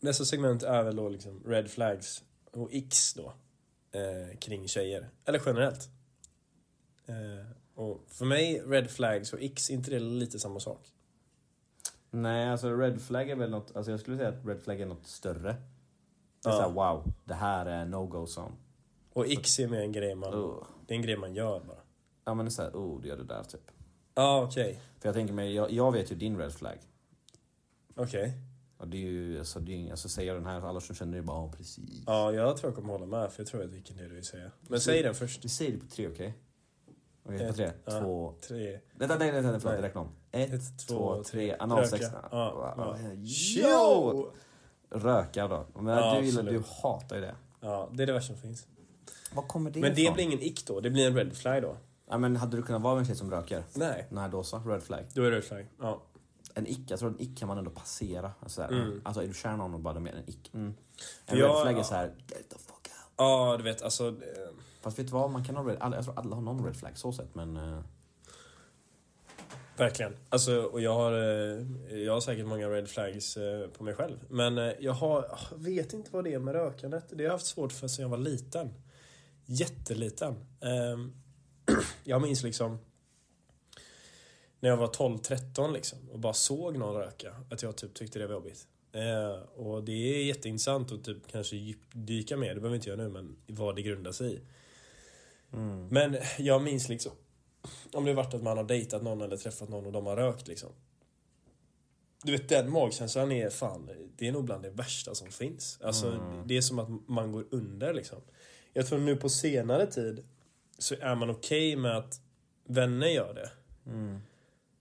Nästa 0.00 0.24
segment 0.24 0.62
är 0.62 0.82
väl 0.82 0.96
då 0.96 1.08
liksom 1.08 1.42
red 1.46 1.70
flags 1.70 2.24
och 2.52 2.68
x 2.72 3.14
då. 3.14 3.32
Eh, 3.92 4.38
kring 4.38 4.68
tjejer. 4.68 5.08
Eller 5.24 5.42
generellt. 5.46 5.88
Eh, 7.06 7.46
och 7.74 8.04
för 8.08 8.24
mig, 8.24 8.62
red 8.66 8.90
flags 8.90 9.32
och 9.32 9.38
x, 9.42 9.70
inte 9.70 9.90
det 9.90 10.00
lite 10.00 10.38
samma 10.38 10.60
sak? 10.60 10.92
Nej, 12.10 12.48
alltså 12.48 12.76
red 12.76 13.02
flag 13.02 13.30
är 13.30 13.36
väl 13.36 13.50
något, 13.50 13.76
alltså 13.76 13.90
jag 13.90 14.00
skulle 14.00 14.16
säga 14.16 14.28
att 14.28 14.46
red 14.46 14.62
flag 14.62 14.80
är 14.80 14.86
något 14.86 15.06
större. 15.06 15.56
Det 16.42 16.48
är 16.48 16.52
Ja. 16.52 16.56
såhär 16.58 16.70
wow, 16.70 17.12
det 17.24 17.34
här 17.34 17.66
är 17.66 17.84
no-go 17.84 18.26
zone. 18.26 18.52
Och 19.12 19.26
x 19.28 19.58
är 19.58 19.68
mer 19.68 19.80
en 19.80 19.92
grej 19.92 20.14
man... 20.14 20.34
Uh. 20.34 20.54
Det 20.86 20.94
är 20.94 20.96
en 20.96 21.02
grej 21.02 21.16
man 21.16 21.34
gör 21.34 21.60
bara. 21.60 21.76
Ja 22.24 22.34
men 22.34 22.46
det 22.46 22.48
är 22.48 22.52
såhär, 22.52 22.70
oh 22.70 23.00
du 23.00 23.08
gör 23.08 23.16
det 23.16 23.24
där 23.24 23.42
typ. 23.42 23.70
Ja, 24.14 24.42
okej. 24.42 24.80
För 25.00 25.08
jag 25.08 25.14
tänker 25.14 25.34
mig, 25.34 25.54
jag, 25.54 25.70
jag 25.70 25.92
vet 25.92 26.12
ju 26.12 26.16
din 26.16 26.38
red 26.38 26.52
flag. 26.52 26.78
Okej. 27.96 28.32
Och 28.78 28.88
det 28.88 28.96
är 28.96 29.00
ju, 29.00 29.38
alltså, 29.38 29.60
det 29.60 29.72
är, 29.72 29.76
ju- 29.76 29.90
alltså 29.90 30.08
säger 30.08 30.34
den 30.34 30.46
här, 30.46 30.60
alla 30.60 30.80
som 30.80 30.94
känner 30.96 31.16
det 31.16 31.22
bara, 31.22 31.44
oh, 31.44 31.52
precis. 31.52 32.02
Ja, 32.06 32.32
jag 32.32 32.56
tror 32.56 32.70
jag 32.70 32.76
kommer 32.76 32.92
hålla 32.92 33.06
med, 33.06 33.32
för 33.32 33.40
jag 33.42 33.46
tror 33.48 33.62
jag 33.62 33.68
vet 33.68 33.76
vilken 33.76 33.96
det 33.96 34.02
är 34.04 34.08
du 34.08 34.14
vill 34.14 34.24
säga. 34.24 34.50
Men 34.68 34.80
säg 34.80 35.02
den 35.02 35.14
först. 35.14 35.44
Vi 35.44 35.48
säger 35.48 35.72
det 35.72 35.78
på 35.78 35.86
tre, 35.86 36.08
okej? 36.08 36.34
Okej, 37.24 37.38
på 37.38 37.44
Ett, 37.44 37.56
tre, 37.56 37.70
ja. 37.84 38.00
två... 38.00 38.34
Tre. 38.48 38.80
Vänta, 38.94 39.16
nej, 39.18 39.32
nej, 39.32 39.42
nej, 39.42 39.60
förlåt, 39.60 39.74
jag 39.74 39.82
räknar 39.84 40.02
om. 40.02 40.08
Ett, 40.30 40.52
Ett, 40.52 40.78
två, 40.88 41.14
två, 41.14 41.24
tre, 41.24 41.56
analsex. 41.58 42.06
Ja, 42.30 42.74
ja. 42.76 42.96
Jo! 43.18 44.32
Röka 44.90 45.48
då. 45.48 45.66
Men 45.74 45.86
Ja, 45.98 46.14
du, 46.20 46.26
gillar, 46.26 46.42
du 46.42 46.62
hatar 46.82 47.16
ju 47.16 47.22
det. 47.22 47.34
Ja, 47.60 47.88
det 47.92 48.02
är 48.02 48.06
det 48.06 48.12
värsta 48.12 48.32
som 48.34 48.42
finns. 48.42 48.66
Vad 49.34 49.48
kommer 49.48 49.70
det 49.70 49.80
Men 49.80 49.94
det 49.94 50.00
ifrån? 50.02 50.14
blir 50.14 50.24
ingen 50.24 50.42
ick 50.42 50.66
då, 50.66 50.80
det 50.80 50.90
blir 50.90 51.06
en 51.06 51.16
red 51.16 51.36
flag 51.36 51.62
då. 51.62 51.76
Ja, 52.08 52.18
men 52.18 52.36
hade 52.36 52.56
du 52.56 52.62
kunnat 52.62 52.82
vara 52.82 52.94
med 52.94 53.00
en 53.00 53.06
tjej 53.06 53.16
som 53.16 53.30
röker? 53.30 53.64
Nej, 53.74 54.06
Nej, 54.10 54.28
då 54.30 54.42
så. 54.42 54.58
Red 54.58 54.82
flag. 54.82 55.04
då 55.14 55.22
är 55.22 55.30
det 55.30 55.36
red 55.36 55.44
flag. 55.44 55.66
Ja. 55.80 56.02
En 56.54 56.66
ick, 56.66 56.90
jag 56.90 56.98
tror 56.98 57.08
en 57.10 57.20
ick 57.20 57.38
kan 57.38 57.48
man 57.48 57.58
ändå 57.58 57.70
passera. 57.70 58.32
Alltså, 58.40 58.62
Mm. 58.62 59.00
alltså 59.04 59.22
är 59.22 59.26
du 59.26 59.34
kär 59.34 59.54
i 59.54 59.56
någon 59.56 59.74
och 59.74 59.80
bara 59.80 60.00
med 60.00 60.14
en 60.14 60.28
ick. 60.30 60.50
Mm. 60.54 60.74
En 61.26 61.38
Ja, 61.38 61.46
red 61.46 61.62
flag 61.62 61.72
är 61.74 61.78
ja. 61.78 61.84
så 61.84 61.94
här, 61.94 62.06
get 62.06 62.48
the 62.50 62.58
fuck 62.58 62.74
out. 62.74 63.12
Ja, 63.16 63.54
du 63.56 63.64
vet 63.64 63.82
alltså... 63.82 64.08
eh, 64.08 64.14
Fast 64.80 64.98
vet 64.98 65.06
du 65.06 65.12
vad, 65.12 65.30
man 65.30 65.44
kan 65.44 65.56
ha 65.56 65.62
red, 65.68 65.76
alla, 65.80 65.96
jag 65.96 66.04
tror 66.04 66.18
alla 66.18 66.34
har 66.34 66.42
någon 66.42 66.64
red 66.66 66.76
flag 66.76 66.98
så 66.98 67.12
sett 67.12 67.34
men... 67.34 67.82
Verkligen. 69.80 70.16
Alltså, 70.28 70.62
och 70.62 70.80
jag 70.80 70.94
har, 70.94 71.12
eh, 71.12 71.98
jag 71.98 72.12
har 72.12 72.20
säkert 72.20 72.46
många 72.46 72.68
red 72.68 72.88
flags 72.88 73.36
eh, 73.36 73.68
på 73.68 73.84
mig 73.84 73.94
själv. 73.94 74.18
Men 74.28 74.58
eh, 74.58 74.72
jag 74.80 74.92
har, 74.92 75.38
jag 75.50 75.58
vet 75.58 75.92
inte 75.92 76.10
vad 76.12 76.24
det 76.24 76.34
är 76.34 76.38
med 76.38 76.54
rökandet. 76.54 77.04
Det 77.10 77.16
har 77.16 77.22
jag 77.22 77.32
haft 77.32 77.46
svårt 77.46 77.72
för 77.72 77.88
sedan 77.88 78.02
jag 78.02 78.08
var 78.08 78.18
liten. 78.18 78.74
Jätteliten. 79.46 80.34
Ehm, 80.60 81.12
Jag 82.04 82.22
minns 82.22 82.42
liksom 82.42 82.78
när 84.60 84.70
jag 84.70 84.76
var 84.76 84.86
12-13 84.86 85.72
liksom 85.72 86.10
och 86.10 86.18
bara 86.18 86.32
såg 86.32 86.78
någon 86.78 86.96
röka. 86.96 87.34
Att 87.50 87.62
jag 87.62 87.76
typ 87.76 87.94
tyckte 87.94 88.18
det 88.18 88.26
var 88.26 88.34
jobbigt. 88.34 88.66
Och 89.54 89.84
det 89.84 89.92
är 89.92 90.24
jätteintressant 90.24 90.92
att 90.92 91.04
typ 91.04 91.32
kanske 91.32 91.56
djupdyka 91.56 92.36
mer, 92.36 92.48
det 92.48 92.54
behöver 92.54 92.68
vi 92.68 92.76
inte 92.76 92.88
göra 92.88 93.02
nu, 93.02 93.08
men 93.08 93.36
vad 93.46 93.76
det 93.76 93.82
grundar 93.82 94.12
sig 94.12 94.34
i. 94.34 94.40
mm. 95.52 95.88
Men 95.88 96.16
jag 96.38 96.62
minns 96.62 96.88
liksom 96.88 97.12
om 97.92 98.04
det 98.04 98.14
varit 98.14 98.34
att 98.34 98.42
man 98.42 98.56
har 98.56 98.64
dejtat 98.64 99.02
någon 99.02 99.20
eller 99.20 99.36
träffat 99.36 99.68
någon 99.68 99.86
och 99.86 99.92
de 99.92 100.06
har 100.06 100.16
rökt 100.16 100.48
liksom. 100.48 100.70
Du 102.24 102.32
vet 102.32 102.48
den 102.48 102.70
magkänslan 102.70 103.32
är 103.32 103.50
fan, 103.50 103.90
det 104.16 104.28
är 104.28 104.32
nog 104.32 104.44
bland 104.44 104.62
det 104.62 104.70
värsta 104.70 105.14
som 105.14 105.28
finns. 105.30 105.78
Alltså 105.82 106.06
Mm. 106.08 106.46
det 106.46 106.56
är 106.56 106.60
som 106.60 106.78
att 106.78 106.88
man 107.08 107.32
går 107.32 107.44
under 107.50 107.94
liksom. 107.94 108.18
Jag 108.72 108.86
tror 108.86 108.98
nu 108.98 109.16
på 109.16 109.28
senare 109.28 109.86
tid 109.86 110.24
så 110.78 110.94
är 111.00 111.14
man 111.14 111.30
okej 111.30 111.76
med 111.76 111.96
att 111.96 112.20
vänner 112.64 113.06
gör 113.06 113.34
det. 113.34 113.50
Mm. 113.86 114.14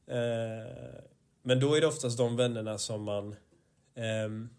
Eh, 0.07 1.01
men 1.41 1.59
då 1.59 1.74
är 1.75 1.81
det 1.81 1.88
oftast 1.88 2.17
de 2.17 2.36
vännerna 2.36 2.77
som 2.77 3.03
man 3.03 3.36
ehm, 3.95 4.50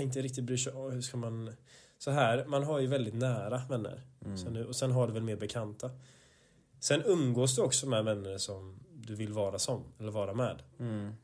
inte 0.00 0.22
riktigt 0.22 0.44
bryr 0.44 0.56
sig 0.56 0.72
om. 0.72 0.92
Hur 0.92 1.00
ska 1.00 1.16
man... 1.16 1.54
Så 1.98 2.10
här, 2.10 2.44
man 2.44 2.64
har 2.64 2.78
ju 2.80 2.86
väldigt 2.86 3.14
nära 3.14 3.62
vänner. 3.68 4.02
Mm. 4.24 4.36
Så 4.36 4.50
nu, 4.50 4.66
och 4.66 4.76
sen 4.76 4.90
har 4.92 5.06
du 5.06 5.12
väl 5.12 5.22
mer 5.22 5.36
bekanta. 5.36 5.90
Sen 6.82 7.02
umgås 7.04 7.56
du 7.56 7.62
också 7.62 7.88
med 7.88 8.04
vänner 8.04 8.38
som 8.38 8.78
du 8.94 9.14
vill 9.14 9.32
vara 9.32 9.58
som, 9.58 9.84
eller 9.98 10.10
vara 10.10 10.34
med. 10.34 10.62
Mm. 10.80 11.14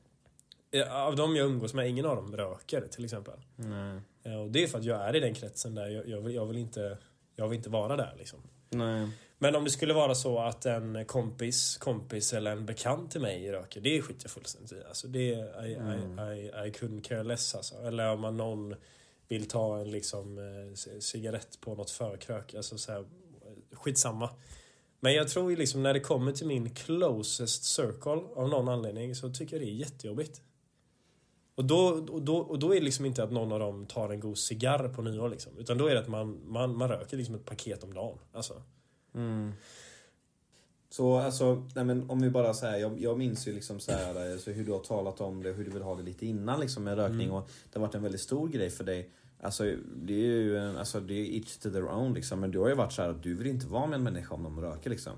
Av 0.91 1.17
de 1.17 1.37
jag 1.37 1.47
umgås 1.47 1.75
med, 1.75 1.89
ingen 1.89 2.07
av 2.07 2.17
dem 2.17 2.37
röker 2.37 2.87
till 2.87 3.05
exempel. 3.05 3.41
Nej. 3.57 4.01
Och 4.37 4.51
det 4.51 4.63
är 4.63 4.67
för 4.67 4.79
att 4.79 4.85
jag 4.85 5.01
är 5.01 5.17
i 5.17 5.21
den 5.21 5.35
kretsen 5.35 5.75
där 5.75 5.89
jag, 5.89 6.09
jag, 6.09 6.21
vill, 6.21 6.35
jag, 6.35 6.47
vill, 6.47 6.57
inte, 6.57 6.99
jag 7.37 7.49
vill 7.49 7.57
inte 7.57 7.71
vara 7.71 7.97
där 7.97 8.15
liksom. 8.19 8.39
Nej. 8.71 9.09
Men 9.39 9.57
om 9.57 9.65
det 9.65 9.71
skulle 9.71 9.95
vara 9.95 10.15
så 10.15 10.39
att 10.39 10.67
en 10.67 11.05
kompis, 11.05 11.77
kompis 11.77 12.33
eller 12.33 12.51
en 12.53 12.67
bekant 12.67 13.11
till 13.11 13.21
mig 13.21 13.53
röker, 13.53 13.81
det 13.81 14.03
skiter 14.03 14.25
jag 14.25 14.31
fullständigt 14.31 14.73
i. 14.73 14.83
Alltså 14.89 15.09
det, 15.09 15.21
I, 15.21 15.75
Mm. 15.75 16.19
I, 16.19 16.41
I, 16.41 16.47
I 16.47 16.73
couldn't 16.73 17.03
care 17.03 17.23
less 17.23 17.55
alltså. 17.55 17.75
Eller 17.75 18.13
om 18.13 18.21
man 18.21 18.37
någon 18.37 18.75
vill 19.29 19.49
ta 19.49 19.79
en 19.79 19.91
liksom 19.91 20.39
eh, 20.39 21.01
cigarett 21.01 21.61
på 21.61 21.75
något 21.75 21.91
förkrök. 21.91 22.55
Alltså 22.55 22.79
så 22.79 22.93
här, 22.93 23.05
skitsamma. 23.73 24.31
Men 25.01 25.15
jag 25.15 25.29
tror 25.29 25.51
ju 25.51 25.57
liksom 25.57 25.83
när 25.83 25.95
det 25.95 26.01
kommer 26.01 26.33
till 26.33 26.47
min 26.47 26.71
closest 26.75 27.65
circle 27.65 28.23
av 28.35 28.49
någon 28.49 28.69
anledning 28.69 29.15
så 29.15 29.31
tycker 29.31 29.57
jag 29.57 29.67
det 29.67 29.71
är 29.71 29.75
jättejobbigt. 29.75 30.43
Och 31.55 31.65
då, 31.65 31.87
och, 31.87 32.23
då, 32.23 32.37
och 32.37 32.59
då 32.59 32.75
är 32.75 32.79
det 32.79 32.85
liksom 32.85 33.07
inte 33.07 33.23
att 33.23 33.33
någon 33.33 33.53
av 33.53 33.59
dem 33.61 33.87
tar 33.87 34.11
en 34.11 34.21
god 34.21 34.39
cigarr 34.39 34.89
på 34.89 35.03
nyår 35.03 35.29
liksom. 35.29 35.59
Utan 35.59 35.79
då 35.79 35.87
är 35.87 35.95
det 35.95 36.01
att 36.01 36.09
man, 36.09 36.41
man, 36.47 36.77
man 36.77 36.89
röker 36.89 37.17
liksom 37.17 37.35
ett 37.35 37.45
paket 37.45 37.85
om 37.85 37.95
dagen. 37.95 38.19
Alltså. 38.33 38.63
Mm. 39.15 39.53
Så 40.91 41.17
alltså, 41.17 41.67
nej 41.75 41.85
men 41.85 42.11
om 42.11 42.21
vi 42.21 42.31
bara 42.31 42.55
säger, 42.55 42.79
jag, 42.79 43.01
jag 43.01 43.19
minns 43.19 43.49
ju 43.49 43.53
liksom 43.53 43.81
så 43.81 43.93
här, 43.93 44.39
så 44.39 44.51
hur 44.51 44.65
du 44.65 44.73
har 44.73 44.79
talat 44.79 45.21
om 45.21 45.43
det, 45.43 45.53
hur 45.53 45.65
du 45.65 45.71
vill 45.71 45.83
ha 45.83 45.95
det 45.95 46.03
lite 46.03 46.27
innan 46.27 46.61
liksom 46.61 46.85
med 46.85 46.97
rökning 46.97 47.29
Mm. 47.29 47.35
och 47.35 47.51
det 47.73 47.79
har 47.79 47.87
varit 47.87 47.95
en 47.95 48.03
väldigt 48.03 48.21
stor 48.21 48.49
grej 48.49 48.71
för 48.71 48.85
dig. 48.85 49.11
Alltså 49.41 49.77
det 49.97 50.13
är 50.15 50.41
ju 50.43 50.59
alltså 50.59 51.01
det 51.01 51.15
är 51.15 51.25
each 51.25 51.57
to 51.57 51.71
their 51.71 51.85
own 51.89 52.15
liksom, 52.15 52.41
men 52.41 52.51
du 52.51 52.59
har 52.59 52.69
ju 52.69 52.75
varit 52.75 52.93
så 52.93 53.03
här 53.03 53.09
att 53.09 53.23
du 53.23 53.35
vill 53.35 53.47
inte 53.47 53.67
vara 53.67 53.87
med 53.87 53.97
en 53.97 54.03
människa 54.03 54.35
om 54.35 54.43
de 54.43 54.61
röker 54.61 54.91
liksom. 54.91 55.13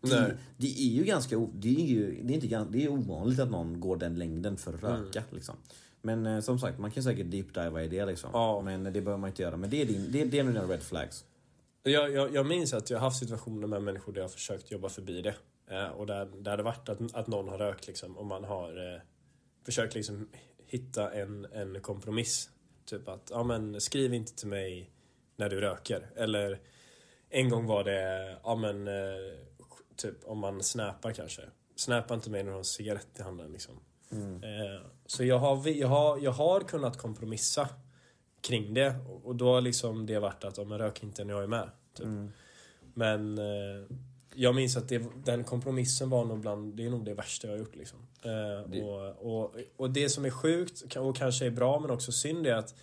Det, 0.00 0.20
Nej. 0.20 0.32
det 0.56 0.66
är 0.66 0.90
ju 0.90 1.04
ganska, 1.04 1.48
det 1.54 1.68
är 1.68 1.86
ju, 1.86 2.22
det 2.22 2.32
är 2.32 2.34
inte, 2.34 2.66
det 2.70 2.84
är 2.84 2.88
ovanligt 2.88 3.38
att 3.40 3.50
någon 3.50 3.80
går 3.80 3.96
den 3.96 4.14
längden 4.18 4.56
för 4.56 4.74
att 4.74 4.82
Mm. 4.82 5.04
röka 5.04 5.22
liksom. 5.30 5.54
Men 6.02 6.26
eh, 6.26 6.40
som 6.40 6.58
sagt, 6.58 6.78
man 6.78 6.90
kan 6.90 7.02
säkert 7.02 7.30
deep 7.30 7.54
diva 7.54 7.82
i 7.82 7.88
det 7.88 8.06
liksom. 8.06 8.30
Ja. 8.32 8.60
Men 8.64 8.84
det 8.84 8.90
behöver 8.90 9.16
man 9.16 9.30
inte 9.30 9.42
göra. 9.42 9.56
Men 9.56 9.70
det 9.70 9.82
är, 9.82 9.86
din, 9.86 10.12
det, 10.12 10.24
det 10.24 10.38
är 10.38 10.44
dina 10.44 10.64
red 10.66 10.82
flags. 10.82 11.24
Jag, 11.82 12.12
jag, 12.12 12.34
jag 12.34 12.46
minns 12.46 12.72
att 12.74 12.90
jag 12.90 12.98
har 12.98 13.04
haft 13.04 13.18
situationer 13.18 13.66
med 13.66 13.82
människor 13.82 14.12
där 14.12 14.20
jag 14.20 14.24
har 14.24 14.32
försökt 14.32 14.70
jobba 14.70 14.88
förbi 14.88 15.22
det. 15.22 15.34
Eh, 15.70 15.88
och 15.88 16.06
där, 16.06 16.28
där 16.40 16.56
det 16.56 16.62
varit 16.62 16.88
att, 16.88 17.14
att 17.14 17.26
någon 17.26 17.48
har 17.48 17.58
rökt 17.58 17.86
liksom, 17.86 18.16
och 18.16 18.26
man 18.26 18.44
har 18.44 18.94
eh, 18.94 19.00
försökt 19.64 19.94
liksom 19.94 20.28
hitta 20.66 21.12
en, 21.12 21.46
en 21.52 21.80
kompromiss. 21.80 22.50
Typ 22.84 23.08
att, 23.08 23.30
ja 23.30 23.42
men 23.42 23.80
skriv 23.80 24.14
inte 24.14 24.34
till 24.34 24.48
mig 24.48 24.90
när 25.36 25.48
du 25.48 25.60
röker. 25.60 26.10
Eller 26.16 26.60
en 27.28 27.48
gång 27.48 27.66
var 27.66 27.84
det, 27.84 28.36
ja 28.44 28.54
men 28.54 28.88
eh, 28.88 29.38
typ 29.96 30.24
om 30.24 30.38
man 30.38 30.62
snappar 30.62 31.12
kanske. 31.12 31.42
Snappa 31.76 32.14
inte 32.14 32.30
mig 32.30 32.42
när 32.42 32.50
du 32.50 32.52
har 32.52 32.58
en 32.58 32.64
cigarett 32.64 33.18
i 33.18 33.22
handen 33.22 33.52
liksom. 33.52 33.80
Eh, 34.42 34.86
så 35.06 35.24
jag 35.24 35.38
har, 35.38 35.68
jag, 35.68 35.88
har, 35.88 36.18
jag 36.18 36.32
har 36.32 36.60
kunnat 36.60 36.98
kompromissa 36.98 37.68
kring 38.40 38.74
det. 38.74 38.94
Och, 39.24 39.36
då 39.36 39.54
har 39.54 39.60
liksom 39.60 40.06
det 40.06 40.18
varit 40.18 40.44
att, 40.44 40.58
ja 40.58 40.64
men 40.64 40.78
rök 40.78 41.02
inte 41.02 41.24
när 41.24 41.34
jag 41.34 41.42
är 41.42 41.46
med. 41.46 41.70
Typ. 41.94 42.06
Men 42.94 43.38
eh, 43.38 43.86
jag 44.34 44.54
minns 44.54 44.76
att 44.76 44.88
det, 44.88 45.02
den 45.24 45.44
kompromissen 45.44 46.10
var 46.10 46.24
nog 46.24 46.40
bland, 46.40 46.76
det 46.76 46.86
är 46.86 46.90
nog 46.90 47.04
det 47.04 47.14
värsta 47.14 47.46
jag 47.46 47.54
har 47.54 47.58
gjort 47.58 47.76
liksom. 47.76 47.98
Eh, 48.22 48.70
och, 48.84 49.42
och, 49.42 49.54
och 49.76 49.90
det 49.90 50.08
som 50.08 50.24
är 50.24 50.30
sjukt 50.30 50.96
och 50.96 51.16
kanske 51.16 51.46
är 51.46 51.50
bra 51.50 51.80
men 51.80 51.90
också 51.90 52.12
synd 52.12 52.46
är 52.46 52.54
att 52.54 52.74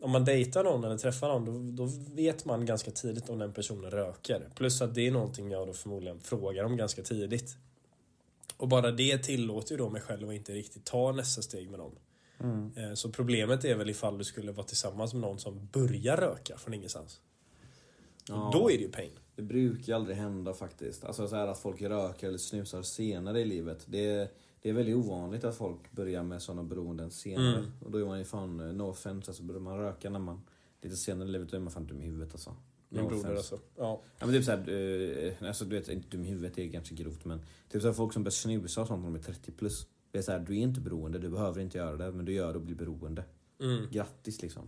om 0.00 0.10
man 0.10 0.24
dejtar 0.24 0.64
någon 0.64 0.84
eller 0.84 0.98
träffar 0.98 1.28
någon 1.28 1.76
då, 1.76 1.84
då 1.84 1.92
vet 2.14 2.44
man 2.44 2.66
ganska 2.66 2.90
tidigt 2.90 3.28
om 3.28 3.38
den 3.38 3.52
personen 3.52 3.90
röker. 3.90 4.48
Plus 4.54 4.82
att 4.82 4.94
det 4.94 5.06
är 5.06 5.10
någonting 5.10 5.50
jag 5.50 5.66
då 5.66 5.72
förmodligen 5.72 6.20
frågar 6.20 6.64
om 6.64 6.76
ganska 6.76 7.02
tidigt. 7.02 7.56
Och 8.56 8.68
bara 8.68 8.90
det 8.90 9.18
tillåter 9.18 9.72
ju 9.72 9.78
då 9.78 9.90
mig 9.90 10.00
själv 10.02 10.28
att 10.28 10.34
inte 10.34 10.52
riktigt 10.52 10.84
ta 10.84 11.12
nästa 11.12 11.42
steg 11.42 11.70
med 11.70 11.78
dem. 11.80 11.92
Eh, 12.76 12.94
Så 12.94 13.10
problemet 13.12 13.64
är 13.64 13.74
väl 13.74 13.90
ifall 13.90 14.18
du 14.18 14.24
skulle 14.24 14.52
vara 14.52 14.66
tillsammans 14.66 15.12
med 15.14 15.20
någon 15.20 15.38
som 15.38 15.68
börjar 15.72 16.16
röka 16.16 16.56
från 16.58 16.74
ingenstans. 16.74 17.20
Ja. 18.28 18.50
Då 18.52 18.70
är 18.70 18.76
det 18.78 18.82
ju 18.82 18.90
pain. 18.90 19.10
Det 19.36 19.42
brukar 19.42 19.94
aldrig 19.94 20.16
hända 20.16 20.54
faktiskt. 20.54 21.04
Alltså 21.04 21.28
så 21.28 21.36
här 21.36 21.46
att 21.46 21.58
folk 21.58 21.82
röker 21.82 22.28
eller 22.28 22.38
snusar 22.38 22.82
senare 22.82 23.40
i 23.40 23.44
livet. 23.44 23.84
Det 23.86 24.06
är, 24.06 24.28
det 24.62 24.68
är 24.68 24.72
väldigt 24.72 24.96
ovanligt 24.96 25.44
att 25.44 25.56
folk 25.56 25.92
börjar 25.92 26.22
med 26.22 26.42
sådana 26.42 26.62
beroenden 26.62 27.10
senare. 27.10 27.58
Mm. 27.58 27.70
Och 27.80 27.90
då 27.90 27.98
är 27.98 28.04
man 28.04 28.18
ju 28.18 28.24
fan, 28.24 28.60
eh, 28.60 28.66
no 28.66 28.82
offense, 28.82 29.30
alltså 29.30 29.42
börjar 29.42 29.60
man 29.60 29.78
röka 29.78 30.10
när 30.10 30.18
man 30.18 30.40
lite 30.82 30.96
senare 30.96 31.28
i 31.28 31.32
livet 31.32 31.50
då 31.50 31.56
är 31.56 31.60
man 31.60 31.72
fan 31.72 31.86
dum 31.86 32.02
i 32.02 32.04
huvudet 32.04 32.32
alltså. 32.32 32.56
Min 32.88 33.02
No 33.02 33.08
broder 33.08 33.20
offense. 33.20 33.38
alltså. 33.38 33.58
Ja. 33.76 34.02
Ja 34.18 34.26
men 34.26 34.34
typ 34.34 34.44
såhär, 34.44 34.70
eh, 35.40 35.48
alltså 35.48 35.64
du 35.64 35.76
vet, 35.76 35.88
inte 35.88 36.08
dum 36.08 36.24
i 36.24 36.28
huvudet 36.28 36.54
det 36.54 36.62
är 36.62 36.66
ganska 36.66 36.94
grovt 36.94 37.24
men 37.24 37.40
Typ 37.68 37.82
såhär 37.82 37.94
folk 37.94 38.12
som 38.12 38.24
börjar 38.24 38.30
snusa 38.30 38.80
och 38.80 38.86
sånt 38.86 39.02
när 39.02 39.10
de 39.10 39.18
är 39.18 39.22
30 39.22 39.52
plus. 39.52 39.86
Det 40.10 40.18
är 40.18 40.22
såhär, 40.22 40.38
du 40.38 40.52
är 40.52 40.58
inte 40.60 40.80
beroende, 40.80 41.18
du 41.18 41.28
behöver 41.28 41.60
inte 41.60 41.78
göra 41.78 41.96
det 41.96 42.12
men 42.12 42.24
du 42.24 42.32
gör 42.32 42.52
det 42.52 42.58
och 42.58 42.64
blir 42.64 42.76
beroende. 42.76 43.24
Mm. 43.60 43.90
Grattis 43.90 44.42
liksom. 44.42 44.62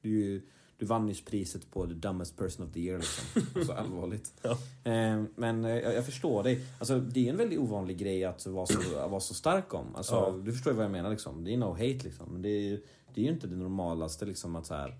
Du, 0.00 0.42
du 0.78 0.86
vann 0.86 1.06
nyss 1.06 1.24
priset 1.24 1.70
på 1.70 1.86
the 1.86 1.94
dumbest 1.94 2.36
person 2.36 2.66
of 2.66 2.72
the 2.72 2.80
year 2.80 2.98
liksom. 2.98 3.42
Alltså 3.54 3.72
allvarligt. 3.72 4.32
Ja. 4.42 4.50
Eh, 4.92 5.22
men 5.36 5.64
eh, 5.64 5.70
jag, 5.70 5.94
jag 5.94 6.06
förstår 6.06 6.42
dig. 6.42 6.60
Alltså 6.78 7.00
det 7.00 7.26
är 7.26 7.30
en 7.30 7.36
väldigt 7.36 7.58
ovanlig 7.58 7.98
grej 7.98 8.24
att 8.24 8.46
vara 8.46 8.66
så, 8.66 9.08
vara 9.08 9.20
så 9.20 9.34
stark 9.34 9.74
om. 9.74 9.96
Alltså, 9.96 10.14
Ja. 10.14 10.34
Du 10.44 10.52
förstår 10.52 10.72
ju 10.72 10.76
vad 10.76 10.84
jag 10.84 10.92
menar 10.92 11.10
liksom. 11.10 11.44
Det 11.44 11.52
är 11.52 11.56
no 11.56 11.72
hate 11.72 12.04
liksom. 12.04 12.32
Men 12.32 12.42
det 12.42 12.48
är, 12.48 12.80
det 13.14 13.20
är 13.20 13.24
ju 13.24 13.30
inte 13.30 13.46
det 13.46 13.56
normalaste 13.56 14.24
liksom 14.24 14.56
att 14.56 14.66
så 14.66 14.74
här. 14.74 14.98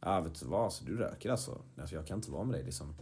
Ja 0.00 0.20
vet 0.20 0.40
du 0.40 0.46
vad, 0.46 0.64
alltså, 0.64 0.84
du 0.84 0.96
röker 0.96 1.30
alltså. 1.30 1.62
alltså. 1.80 1.94
Jag 1.94 2.06
kan 2.06 2.18
inte 2.18 2.30
vara 2.30 2.44
med 2.44 2.54
dig 2.54 2.64
liksom. 2.64 2.94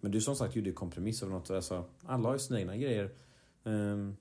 Men 0.00 0.12
du 0.12 0.20
som 0.20 0.36
sagt 0.36 0.56
gjorde 0.56 0.68
ju 0.68 0.74
kompromiss 0.74 1.22
över 1.22 1.32
något. 1.32 1.50
Alltså, 1.50 1.84
alla 2.06 2.28
har 2.28 2.34
ju 2.34 2.38
sina 2.38 2.60
egna 2.60 2.76
grejer. 2.76 3.10
Um, 3.64 4.16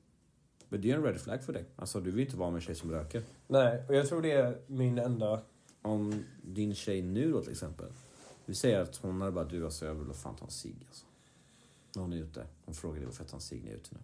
men 0.69 0.81
det 0.81 0.91
är 0.91 0.95
en 0.95 1.03
red 1.03 1.21
flag 1.21 1.43
för 1.43 1.53
dig. 1.53 1.65
Alltså 1.75 1.99
du 1.99 2.11
vill 2.11 2.25
inte 2.25 2.37
vara 2.37 2.49
med 2.49 2.55
en 2.55 2.61
tjej 2.61 2.75
som 2.75 2.91
röker. 2.91 3.23
Nej, 3.47 3.83
och 3.87 3.95
jag 3.95 4.07
tror 4.07 4.21
det 4.21 4.31
är 4.31 4.57
min 4.67 4.97
enda... 4.97 5.41
Om 5.83 6.23
din 6.41 6.75
tjej 6.75 7.01
nu 7.01 7.31
då 7.31 7.41
till 7.41 7.51
exempel. 7.51 7.91
Vi 8.45 8.55
säger 8.55 8.79
att 8.79 8.95
hon 8.95 9.21
hade 9.21 9.31
bara 9.31 9.45
du 9.45 9.65
alltså 9.65 9.85
jag 9.85 9.95
vill 9.95 10.13
fan 10.13 10.35
ta 10.35 10.45
en 10.45 10.51
cigg 10.51 10.85
alltså. 10.87 11.05
När 11.95 12.01
hon 12.01 12.13
är 12.13 12.17
ute. 12.17 12.47
Hon 12.65 12.75
frågar 12.75 12.95
dig 12.95 13.05
varför 13.05 13.23
jag 13.23 13.29
tar 13.29 13.37
en 13.37 13.41
cigg 13.41 13.63
när 13.63 13.67
jag 13.71 13.75
är 13.75 13.79
ute 13.79 13.89
nu. 13.95 13.99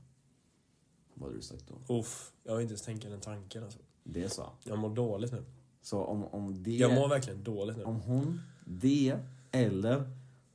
Vad 1.13 1.29
hade 1.29 1.39
du 1.39 1.41
sagt 1.41 1.65
då? 1.67 1.99
Uff, 1.99 2.31
jag 2.43 2.55
vill 2.55 2.61
inte 2.61 2.71
ens 2.71 2.81
tänka 2.81 3.09
den 3.09 3.19
tanken 3.19 3.63
alltså. 3.63 3.79
Det 4.03 4.23
är 4.23 4.27
så. 4.27 4.49
Jag 4.63 4.79
mår 4.79 4.95
dåligt 4.95 5.31
nu. 5.31 5.43
Så 5.81 6.03
om, 6.03 6.23
om 6.23 6.63
det... 6.63 6.75
Jag 6.75 6.93
mår 6.93 7.09
verkligen 7.09 7.43
dåligt 7.43 7.77
nu. 7.77 7.83
Om 7.83 7.95
hon, 7.95 8.41
det, 8.65 9.17
eller 9.51 10.11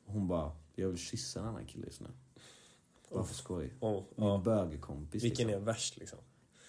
hon 0.06 0.28
bara, 0.28 0.52
jag 0.74 0.88
vill 0.88 0.98
kyssa 0.98 1.40
en 1.40 1.46
annan 1.46 1.66
kille 1.66 1.86
just 1.86 2.00
nu. 2.00 2.08
Bara 3.10 3.24
för 3.24 3.34
skoj. 3.34 3.72
Oh, 3.80 4.02
Min 4.16 4.28
ja. 4.28 4.42
bögekompis 4.44 5.24
Vilken 5.24 5.46
liksom. 5.46 5.62
är 5.62 5.66
värst 5.66 5.96
liksom? 5.96 6.18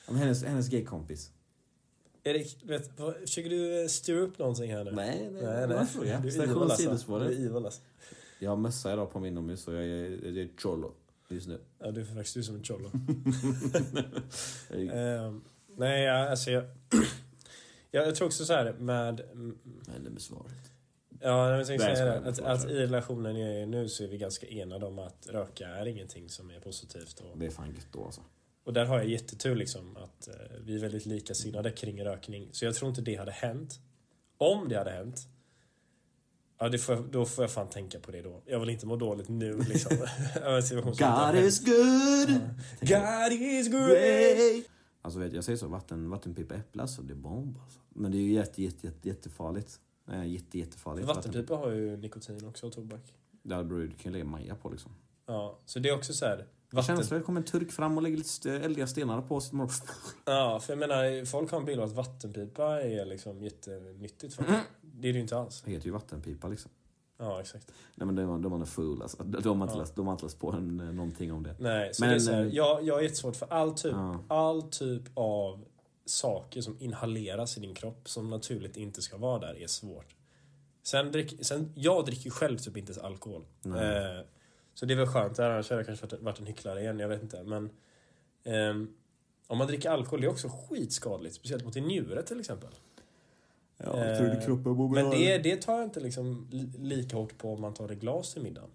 Om 0.07 0.15
hennes, 0.15 0.43
hennes 0.43 0.69
gaykompis. 0.69 1.31
Erik, 2.27 2.57
vet, 2.63 2.99
vad, 2.99 3.15
försöker 3.15 3.49
du 3.49 3.81
eh, 3.81 3.87
styra 3.87 4.19
upp 4.19 4.39
någonting 4.39 4.71
här 4.71 4.83
nu? 4.83 4.91
Nej, 4.91 5.29
det 5.31 5.67
nej. 5.67 5.85
fråga. 5.85 6.19
Du 6.19 6.27
är 6.27 6.31
Station 6.31 6.51
evil 6.51 6.71
alltså. 6.91 7.19
Du 7.19 7.25
är 7.25 7.31
evil 7.31 7.65
alltså. 7.65 7.81
Jag 8.39 8.49
har 8.49 8.57
mössa 8.57 8.93
idag 8.93 9.11
på 9.11 9.19
min 9.19 9.33
inomhus 9.33 9.67
och 9.67 9.73
jag 9.73 9.83
är, 9.83 10.25
jag 10.25 10.37
är 10.37 10.49
cholo 10.57 10.93
just 11.29 11.47
nu. 11.47 11.59
Ja, 11.79 11.91
du 11.91 12.01
är 12.01 12.05
faktiskt 12.05 12.33
du 12.33 12.43
som 12.43 12.55
en 12.55 12.63
cholo. 12.63 12.91
Är- 14.69 14.93
Ehm, 15.25 15.43
nej, 15.77 16.09
alltså 16.09 16.51
jag... 16.51 16.63
jag, 17.91 18.15
tror 18.15 18.27
också 18.27 18.45
så 18.45 18.53
här 18.53 18.73
med... 18.73 19.21
Nej, 19.33 19.99
det 20.01 20.07
är 20.07 20.11
med 20.11 20.21
svaret. 20.21 20.71
Ja, 21.21 21.57
jag 21.57 21.67
tänkte 21.67 21.87
Nej, 21.87 21.95
säga 21.95 22.19
det. 22.21 22.29
Att, 22.29 22.39
att 22.39 22.69
i 22.69 22.73
relationen 22.73 23.39
jag 23.39 23.61
är 23.61 23.65
nu 23.65 23.89
så 23.89 24.03
är 24.03 24.07
vi 24.07 24.17
ganska 24.17 24.47
enade 24.47 24.85
om 24.85 24.99
att 24.99 25.27
röka 25.27 25.67
är 25.67 25.85
ingenting 25.85 26.29
som 26.29 26.51
är 26.51 26.59
positivt. 26.59 27.19
Och, 27.19 27.37
Det 27.37 27.45
är 27.45 27.49
fan 27.49 27.67
gött 27.67 27.87
då 27.91 28.05
alltså. 28.05 28.21
Och 28.65 28.73
där 28.73 28.85
har 28.85 28.97
jag 28.97 29.09
jättetur 29.09 29.55
liksom 29.55 29.97
att 29.97 30.27
eh, 30.27 30.33
vi 30.65 30.75
är 30.75 30.79
väldigt 30.79 31.05
likasinnade 31.05 31.71
kring 31.71 32.05
rökning. 32.05 32.49
Så 32.51 32.65
jag 32.65 32.75
tror 32.75 32.89
inte 32.89 33.01
det 33.01 33.15
hade 33.15 33.31
hänt. 33.31 33.79
Om 34.37 34.69
det 34.69 34.77
hade 34.77 34.91
hänt, 34.91 35.27
ja, 36.59 36.69
det 36.69 36.77
får 36.77 36.95
jag, 36.95 37.11
då 37.11 37.25
får 37.25 37.43
jag 37.43 37.51
fan 37.51 37.69
tänka 37.69 37.99
på 37.99 38.11
det 38.11 38.21
då. 38.21 38.41
Jag 38.45 38.59
vill 38.59 38.69
inte 38.69 38.85
må 38.85 38.95
dåligt 38.95 39.29
nu 39.29 39.57
liksom. 39.57 39.97
God 40.97 41.43
is 41.43 41.65
good! 41.65 42.39
God 42.81 43.31
is 43.31 43.67
great! 43.67 44.65
Alltså 45.01 45.19
vet, 45.19 45.33
jag 45.33 45.43
säger 45.43 45.57
så, 45.57 45.67
vatten, 45.67 46.09
vattenpipa 46.09 46.55
äpple 46.55 46.81
alltså, 46.81 47.01
det 47.01 47.13
är 47.13 47.15
bomb 47.15 47.57
alltså. 47.63 47.79
Men 47.89 48.11
det 48.11 48.17
är 48.17 48.21
ju 48.21 48.33
jätte, 48.33 48.63
jätte, 48.63 48.87
jätte, 48.87 49.07
jättefarligt. 49.07 49.79
Nej, 50.05 50.33
jätte, 50.33 50.59
jättefarligt. 50.59 51.07
Vattenpipa 51.07 51.55
har 51.55 51.71
ju 51.71 51.97
nikotin 51.97 52.45
också 52.45 52.67
och 52.67 52.73
tobak. 52.73 53.13
Ja, 53.43 53.63
bror, 53.63 53.79
du 53.79 53.89
kan 53.89 54.11
ju 54.11 54.11
lägga 54.11 54.25
maja 54.25 54.55
på 54.55 54.69
liksom. 54.69 54.91
Ja, 55.25 55.59
så 55.65 55.79
det 55.79 55.89
är 55.89 55.95
också 55.95 56.13
så 56.13 56.25
här. 56.25 56.45
Vatten... 56.69 56.97
Det 57.09 57.19
kommer 57.21 57.39
en 57.41 57.45
turk 57.45 57.71
fram 57.71 57.97
och 57.97 58.03
lägger 58.03 58.17
lite 58.17 58.51
eldiga 58.51 58.87
stenar 58.87 59.21
på 59.21 59.41
sitt 59.41 59.53
mål. 59.53 59.69
Ja, 60.25 60.59
för 60.59 60.73
jag 60.73 60.79
menar, 60.79 61.25
folk 61.25 61.51
har 61.51 61.59
en 61.59 61.65
bild 61.65 61.79
av 61.81 61.87
att 61.89 61.95
vattenpipa 61.95 62.81
är 62.81 63.05
liksom 63.05 63.43
jättenyttigt 63.43 64.33
för 64.33 64.43
Mm. 64.43 64.59
Det 64.81 65.07
är 65.09 65.13
det 65.13 65.17
ju 65.17 65.21
inte 65.21 65.37
alls. 65.37 65.61
Det 65.65 65.71
heter 65.71 65.85
ju 65.85 65.91
vattenpipa 65.91 66.47
liksom. 66.47 66.71
Ja, 67.17 67.41
exakt. 67.41 67.71
Nej 67.95 68.05
men 68.05 68.15
de, 68.15 68.41
de 68.41 68.61
är 68.61 68.65
fool 68.65 69.01
alltså. 69.01 69.23
De 69.23 69.61
har 69.61 69.67
inte, 69.67 69.77
Ja. 69.77 69.81
läst, 69.81 69.95
de 69.95 70.05
har 70.07 70.13
inte 70.13 70.25
läst 70.25 70.39
på 70.39 70.51
en, 70.51 70.79
eh, 70.79 70.85
någonting 70.93 71.33
om 71.33 71.43
det. 71.43 71.55
Nej, 71.59 71.93
så 71.93 72.03
Men, 72.03 72.09
det 72.09 72.15
är 72.15 72.19
så 72.19 72.31
här, 72.31 72.41
eh, 72.45 72.47
jag, 72.47 72.83
jag 72.83 72.99
är 72.99 73.03
jättesvårt 73.03 73.35
för 73.35 73.53
all 73.53 73.73
typ, 73.73 73.91
Ja. 73.93 74.23
all 74.27 74.61
typ 74.61 75.03
av 75.13 75.65
saker 76.05 76.61
som 76.61 76.77
inhaleras 76.79 77.57
i 77.57 77.59
din 77.59 77.73
kropp 77.75 78.09
som 78.09 78.29
naturligt 78.29 78.77
inte 78.77 79.01
ska 79.01 79.17
vara 79.17 79.39
där 79.39 79.57
är 79.61 79.67
svårt. 79.67 80.15
Sen, 80.83 81.11
drick, 81.11 81.45
sen 81.45 81.71
jag 81.75 82.05
dricker 82.05 82.29
själv 82.29 82.57
typ 82.57 82.77
inte 82.77 82.91
ens 82.91 83.03
alkohol. 83.03 83.45
Eh, 83.65 83.71
så 84.75 84.85
det 84.85 84.93
är 84.93 84.97
väl 84.97 85.07
skönt, 85.07 85.39
annars 85.39 85.69
hade 85.69 85.79
jag 85.79 85.85
kanske 85.97 86.17
varit, 86.17 86.39
en 86.39 86.45
hycklare 86.45 86.81
igen, 86.81 86.99
jag 86.99 87.07
vet 87.07 87.21
inte. 87.23 87.43
Men 87.43 87.69
ehm, 88.43 88.87
om 89.47 89.57
man 89.57 89.67
dricker 89.67 89.89
alkohol, 89.89 90.21
det 90.21 90.27
är 90.27 90.31
också 90.31 90.49
skitskadligt. 90.49 91.35
Speciellt 91.35 91.65
mot 91.65 91.73
din 91.73 91.83
njure 91.83 92.21
till 92.23 92.39
exempel. 92.39 92.69
Ja, 93.77 93.85
Eh, 94.03 94.17
tror 94.17 94.27
du 94.27 94.41
kroppen 94.45 94.71
mår 94.71 94.89
Men 94.89 95.09
det, 95.09 95.37
det 95.37 95.61
tar 95.61 95.73
jag 95.75 95.83
inte 95.83 95.99
liksom 95.99 96.47
li- 96.51 96.71
lika 96.79 97.17
hårt 97.17 97.37
på 97.37 97.53
om 97.53 97.61
man 97.61 97.73
tar 97.73 97.89
ett 97.91 97.99
glas 97.99 98.33
till 98.33 98.43
middagen. 98.43 98.69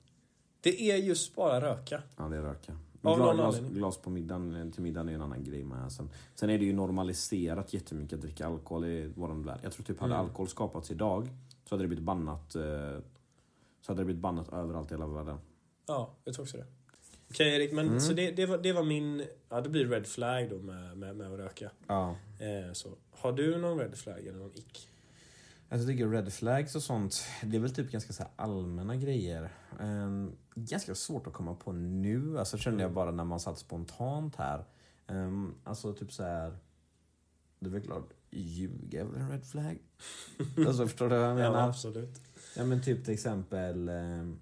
Det 0.60 0.90
är 0.90 0.96
just 0.96 1.34
bara 1.34 1.60
röka. 1.60 2.02
Ja, 2.16 2.24
det 2.28 2.36
är 2.36 2.42
röka. 2.42 2.72
Glas, 3.02 3.58
glas, 3.60 3.96
på 3.98 4.10
middagen, 4.10 4.72
till 4.72 4.82
middagen 4.82 5.08
är 5.08 5.12
en 5.14 5.22
annan 5.22 5.44
grej 5.44 5.64
med. 5.64 5.92
Sen, 5.92 6.10
sen 6.34 6.50
är 6.50 6.58
det 6.58 6.64
ju 6.64 6.72
normaliserat 6.72 7.72
jättemycket 7.74 8.14
att 8.16 8.20
dricka 8.22 8.46
alkohol 8.46 8.84
i 8.84 9.06
våran 9.06 9.42
värld. 9.42 9.58
Jag 9.62 9.72
tror 9.72 9.84
typ 9.84 10.00
hade 10.00 10.14
Mm. 10.14 10.26
alkohol 10.26 10.48
skapats 10.48 10.90
idag 10.90 11.28
så 11.64 11.74
hade 11.74 11.84
det 11.84 11.88
blivit 11.88 12.04
bannat 12.04 12.54
eh, 12.54 12.62
så 13.80 13.92
hade 13.92 14.00
det 14.00 14.04
blivit 14.04 14.22
bannat 14.22 14.52
överallt 14.52 14.90
i 14.90 14.94
hela 14.94 15.06
världen. 15.06 15.38
Ja, 15.90 16.10
jag 16.24 16.34
tror 16.34 16.44
också 16.44 16.56
det. 16.56 16.66
Okej 17.30 17.54
Erik, 17.56 17.72
men 17.72 17.86
Mm. 17.88 18.00
så 18.00 18.12
det, 18.12 18.30
det, 18.30 18.46
var, 18.46 18.58
det 18.58 18.72
var 18.72 18.82
min... 18.82 19.26
Ja, 19.48 19.60
det 19.60 19.68
blir 19.68 19.88
red 19.88 20.06
flag 20.06 20.50
då 20.50 20.58
med, 20.58 20.96
med, 20.98 21.16
med 21.16 21.32
att 21.32 21.38
röka. 21.38 21.70
Ja. 21.86 22.16
Eh, 22.38 22.72
så. 22.72 22.88
Har 23.10 23.32
du 23.32 23.58
någon 23.58 23.78
red 23.78 23.94
flag 23.98 24.26
eller 24.26 24.38
någon 24.38 24.52
ick? 24.54 24.88
Alltså, 25.68 25.88
jag 25.88 25.96
tycker 25.96 26.08
red 26.08 26.32
flags 26.32 26.74
och 26.74 26.82
sånt, 26.82 27.24
det 27.42 27.56
är 27.56 27.60
väl 27.60 27.74
typ 27.74 27.90
ganska 27.90 28.12
så 28.12 28.24
allmänna 28.36 28.96
grejer. 28.96 29.50
Um, 29.80 30.36
ganska 30.54 30.94
svårt 30.94 31.26
att 31.26 31.32
komma 31.32 31.54
på 31.54 31.72
nu, 31.72 32.38
alltså 32.38 32.58
kände 32.58 32.82
jag 32.82 32.88
Mm. 32.88 32.94
bara 32.94 33.10
när 33.10 33.24
man 33.24 33.40
satt 33.40 33.58
spontant 33.58 34.36
här. 34.36 34.64
Um, 35.06 35.54
alltså 35.64 35.92
typ 35.94 36.12
så 36.12 36.22
här. 36.22 36.56
Det 37.58 37.66
är 37.66 37.70
väl 37.70 37.82
klart, 37.82 38.10
ljuga 38.30 39.00
är 39.00 39.04
väl 39.04 39.20
en 39.20 39.30
red 39.30 39.44
flag? 39.46 39.78
alltså 40.66 40.86
förstår 40.86 41.08
du 41.08 41.16
vad 41.18 41.28
jag 41.28 41.36
menar? 41.36 41.60
Ja, 41.60 41.68
absolut. 41.68 42.20
Ja 42.56 42.64
men 42.64 42.82
typ 42.82 43.04
till 43.04 43.14
exempel, 43.14 43.88
ehm, 43.88 44.38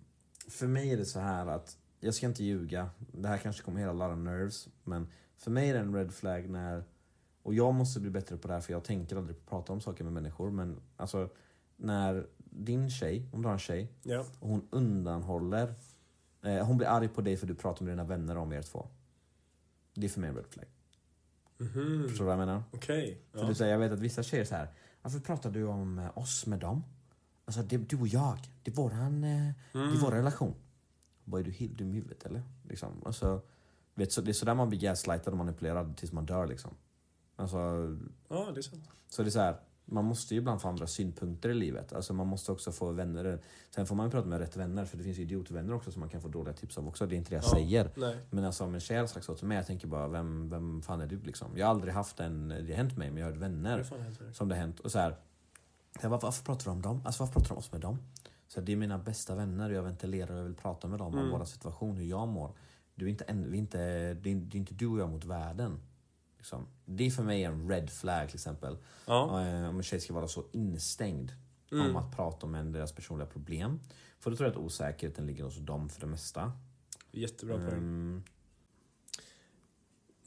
för 0.49 0.67
mig 0.67 0.93
är 0.93 0.97
det 0.97 1.05
så 1.05 1.21
här 1.21 1.47
att 1.47 1.79
jag 2.01 2.15
ska 2.15 2.27
inte 2.27 2.45
ljuga. 2.45 2.91
Det 2.99 3.29
här 3.29 3.39
kanske 3.39 3.63
kommer 3.63 3.81
hela 3.81 3.93
lot 3.93 4.13
of 4.13 4.19
nerves. 4.19 4.69
Men 4.85 5.09
för 5.37 5.51
mig 5.51 5.69
är 5.71 5.75
det 5.75 5.81
en 5.81 5.95
red 5.95 6.13
flag 6.15 6.49
när, 6.51 6.85
och 7.43 7.55
jag 7.55 7.75
måste 7.75 8.01
bli 8.01 8.11
bättre 8.11 8.37
på 8.37 8.49
det 8.49 8.55
här 8.55 8.61
för 8.61 8.73
jag 8.73 8.85
tänker 8.85 9.17
aldrig 9.17 9.47
prata 9.47 9.73
om 9.73 9.81
saker 9.81 10.05
med 10.05 10.13
människor. 10.13 10.51
Men 10.51 10.81
alltså 10.97 11.31
när 11.77 12.27
din 12.51 12.91
tjej, 12.91 13.29
om 13.33 13.43
du 13.43 13.49
har 13.49 13.53
en 13.53 13.59
tjej, 13.59 13.93
Ja. 14.03 14.25
och 14.41 14.49
hon 14.49 14.69
undanhåller, 14.71 15.75
eh, 16.45 16.67
hon 16.67 16.77
blir 16.79 16.89
arg 16.89 17.09
på 17.09 17.21
dig 17.21 17.37
för 17.37 17.47
du 17.47 17.55
pratar 17.55 17.85
med 17.85 17.93
dina 17.93 18.05
vänner 18.05 18.37
om 18.37 18.53
er 18.53 18.63
två. 18.63 18.89
Det 19.95 20.07
är 20.07 20.11
för 20.11 20.21
mig 20.21 20.31
en 20.31 20.37
red 20.37 20.47
flag. 20.47 20.67
Mhm. 21.59 22.09
Förstår 22.09 22.25
du 22.25 22.31
vad 22.31 22.33
jag 22.41 22.47
menar? 22.47 22.63
Okej. 22.73 23.23
För 23.33 23.39
Ja. 23.41 23.47
du 23.47 23.55
säger, 23.55 23.73
jag 23.73 23.79
vet 23.79 23.93
att 23.93 24.01
vissa 24.01 24.23
tjejer 24.23 24.45
så 24.45 24.55
här. 24.55 24.69
Varför 25.03 25.21
pratar 25.21 25.51
du 25.51 25.65
om 25.65 25.99
eh, 25.99 26.19
oss 26.19 26.47
med 26.47 26.59
dem? 26.59 26.85
Alltså 27.49 27.63
det, 27.63 27.77
du 27.77 27.97
och 28.01 28.09
jag, 28.09 28.39
det 28.63 28.71
är 28.71 28.75
våran, 28.75 29.25
eh, 29.25 29.53
det 29.73 29.79
är 29.79 29.83
Mm. 29.85 29.99
vår 30.01 30.11
relation. 30.11 30.55
Vad 31.25 31.41
är 31.41 31.45
du 31.45 31.51
helt 31.51 31.79
dum 31.79 31.91
i 31.93 31.95
huvudet 31.95 32.25
eller? 32.27 32.43
Liksom. 32.69 32.89
Alltså, 33.05 33.41
vet, 33.95 34.13
så, 34.13 34.21
det 34.21 34.31
är 34.31 34.33
sådär 34.33 34.55
man 34.55 34.69
blir 34.69 34.81
gaslightad 34.81 35.33
och 35.33 35.39
manipulerad 35.39 35.97
tills 35.97 36.13
man 36.13 36.27
dör 36.27 36.47
liksom. 36.47 36.71
Alltså, 37.37 37.57
Ja, 38.29 38.51
det 38.55 38.61
är 38.61 38.63
sant. 38.63 38.89
så 39.09 39.23
det 39.23 39.29
är 39.29 39.31
så 39.31 39.41
här. 39.41 39.57
Man 39.91 40.05
måste 40.05 40.35
ju 40.35 40.41
ibland 40.41 40.61
få 40.63 40.69
andra 40.69 40.87
synpunkter 40.87 41.49
i 41.49 41.55
livet. 41.55 41.93
Alltså 41.93 42.13
man 42.15 42.27
måste 42.27 42.53
också 42.53 42.73
få 42.73 42.93
vänner. 42.93 43.41
Sen 43.71 43.87
får 43.87 43.95
man 43.97 44.07
ju 44.07 44.11
prata 44.11 44.29
med 44.29 44.39
rätt 44.39 44.57
vänner 44.57 44.85
för 44.85 44.97
det 44.99 45.05
finns 45.05 45.19
ju 45.19 45.23
idiotvänner 45.23 45.73
också 45.75 45.93
som 45.93 46.01
man 46.01 46.09
kan 46.09 46.21
få 46.21 46.29
dåliga 46.29 46.55
tips 46.55 46.79
av 46.79 46.89
också. 46.89 47.07
Det 47.07 47.15
är 47.15 47.17
inte 47.17 47.31
det 47.31 47.37
jag 47.37 47.45
Ja. 47.45 47.49
säger. 47.55 47.91
Nej. 47.97 48.17
Men 48.31 48.45
alltså 48.45 48.65
om 48.65 48.75
en 48.75 48.81
har 48.99 49.07
sagt 49.07 49.25
så 49.27 49.35
till 49.35 49.47
mig, 49.47 49.57
jag 49.57 49.67
tänker 49.67 49.87
bara 49.89 50.09
vem, 50.09 50.51
vem 50.51 50.83
fan 50.83 51.01
är 51.01 51.07
du 51.07 51.21
liksom? 51.21 51.57
Jag 51.57 51.67
har 51.67 51.71
aldrig 51.71 51.95
haft 51.95 52.21
en, 52.21 52.49
det 52.49 52.55
har 52.57 52.77
hänt 52.77 52.97
mig 52.97 53.11
men 53.11 53.19
jag 53.21 53.27
har 53.27 53.33
Det 53.33 53.39
vänner 53.39 53.79
är 53.79 53.79
rätt. 53.79 54.37
som 54.37 54.49
det 54.49 54.55
har 54.55 54.61
hänt. 54.61 54.81
Och 54.81 54.91
så 54.93 54.99
här, 54.99 55.17
jag 56.03 56.11
bara, 56.11 56.21
varför 56.21 56.45
pratar 56.45 56.65
du 56.65 56.71
om 56.71 56.83
dem? 56.83 57.03
Alltså 57.05 57.23
varför 57.23 57.33
pratar 57.33 57.49
du 57.49 57.53
om 57.55 57.59
oss 57.59 57.73
med 57.73 57.81
dem? 57.81 57.99
Så 58.49 58.61
det 58.61 58.73
är 58.73 58.77
mina 58.77 58.99
bästa 58.99 59.35
vänner 59.35 59.71
och 59.71 59.77
jag 59.77 59.83
ventilerar 59.83 60.33
och 60.33 60.39
jag 60.39 60.45
vill 60.45 60.55
prata 60.55 60.89
med 60.89 60.99
dem 60.99 61.07
om 61.15 61.19
Mm. 61.19 61.31
vår 61.31 61.45
situation, 61.45 61.97
hur 61.97 62.05
jag 62.05 62.29
mår. 62.29 62.53
Du 62.95 63.05
är 63.07 63.11
inte 63.11 63.25
en, 63.25 63.51
vi 63.51 63.57
är 63.57 63.61
inte, 63.61 63.79
det, 64.15 64.31
är, 64.31 64.57
inte 64.57 64.75
du 64.75 64.87
och 64.87 64.99
jag 64.99 65.11
mot 65.11 65.25
världen. 65.25 65.81
Liksom. 66.37 66.67
Det 66.85 67.07
är 67.07 67.11
för 67.11 67.23
mig 67.23 67.45
en 67.45 67.69
red 67.69 67.91
flag 67.91 68.27
till 68.29 68.37
exempel. 68.37 68.77
Ja. 69.07 69.25
Eh, 69.47 69.69
Om 69.69 69.77
en 69.77 69.83
tjej 69.83 70.01
ska 70.01 70.15
vara 70.15 70.29
så 70.29 70.45
instängd 70.53 71.33
Mm. 71.73 71.87
om 71.91 71.97
att 71.97 72.17
prata 72.17 72.47
om 72.47 72.55
en, 72.55 72.73
deras 72.73 72.93
personliga 72.93 73.27
problem. 73.29 73.81
För 74.21 74.31
då 74.31 74.37
tror 74.37 74.47
jag 74.49 74.57
att 74.57 74.65
osäkerheten 74.65 75.27
ligger 75.27 75.45
hos 75.45 75.57
dem 75.57 75.89
för 75.89 76.01
det 76.01 76.07
mesta. 76.07 76.53
Jättebra 77.13 77.57
poäng. 77.57 77.69
Mm, 77.79 78.23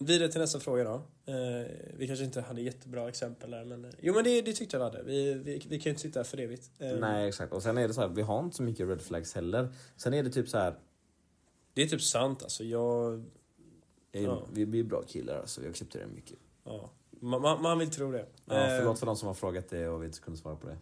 Vidare 0.05 0.29
till 0.31 0.41
nästa 0.41 0.59
fråga 0.59 0.83
då. 0.83 0.93
Eh, 1.33 1.67
vi 1.97 2.07
kanske 2.07 2.25
inte 2.25 2.41
hade 2.41 2.61
jättebra 2.61 3.09
exempel 3.09 3.51
där 3.51 3.65
men... 3.65 3.85
eh, 3.85 3.91
Jo 4.01 4.13
men 4.13 4.23
det, 4.23 4.41
det 4.41 4.53
tyckte 4.53 4.77
jag 4.77 4.79
vi 4.79 4.97
hade. 4.97 5.03
Vi, 5.03 5.33
vi, 5.33 5.53
vi 5.69 5.79
kan 5.79 5.83
ju 5.83 5.89
inte 5.89 6.01
sitta 6.01 6.19
här 6.19 6.23
för 6.23 6.37
evigt. 6.39 6.69
Eh, 6.79 6.91
Nej 6.99 7.27
exakt, 7.27 7.53
och 7.53 7.63
sen 7.63 7.77
är 7.77 7.87
det 7.87 7.93
så 7.93 8.01
här, 8.01 8.07
vi 8.07 8.21
har 8.21 8.39
inte 8.43 8.55
så 8.55 8.63
mycket 8.63 8.87
red 8.89 9.01
flags 9.01 9.33
heller. 9.35 9.69
Sen 9.95 10.13
är 10.13 10.23
det 10.23 10.29
typ 10.29 10.49
så 10.49 10.57
här, 10.57 10.75
Det 11.73 11.81
är 11.81 11.87
typ 11.87 12.01
sant 12.01 12.43
alltså. 12.43 12.63
Jag... 12.63 13.13
eh, 14.11 14.23
Ja. 14.23 14.47
vi 14.53 14.65
blir 14.65 14.83
bra 14.83 15.01
killar 15.07 15.43
så 15.45 15.61
vi 15.61 15.67
accepterar 15.69 16.05
mycket. 16.07 16.37
Ja. 16.63 16.89
Man, 17.19 17.41
man, 17.41 17.61
man 17.61 17.79
vill 17.79 17.89
tro 17.91 18.11
det. 18.11 18.25
Ja, 18.45 18.55
Eh, 18.55 18.77
förlåt 18.77 18.99
för 18.99 19.05
de 19.05 19.15
som 19.15 19.27
har 19.27 19.33
frågat 19.33 19.69
det 19.69 19.87
och 19.87 20.01
vi 20.01 20.05
inte 20.05 20.19
kunde 20.19 20.39
svara 20.39 20.55
på 20.55 20.67
det. 20.67 20.77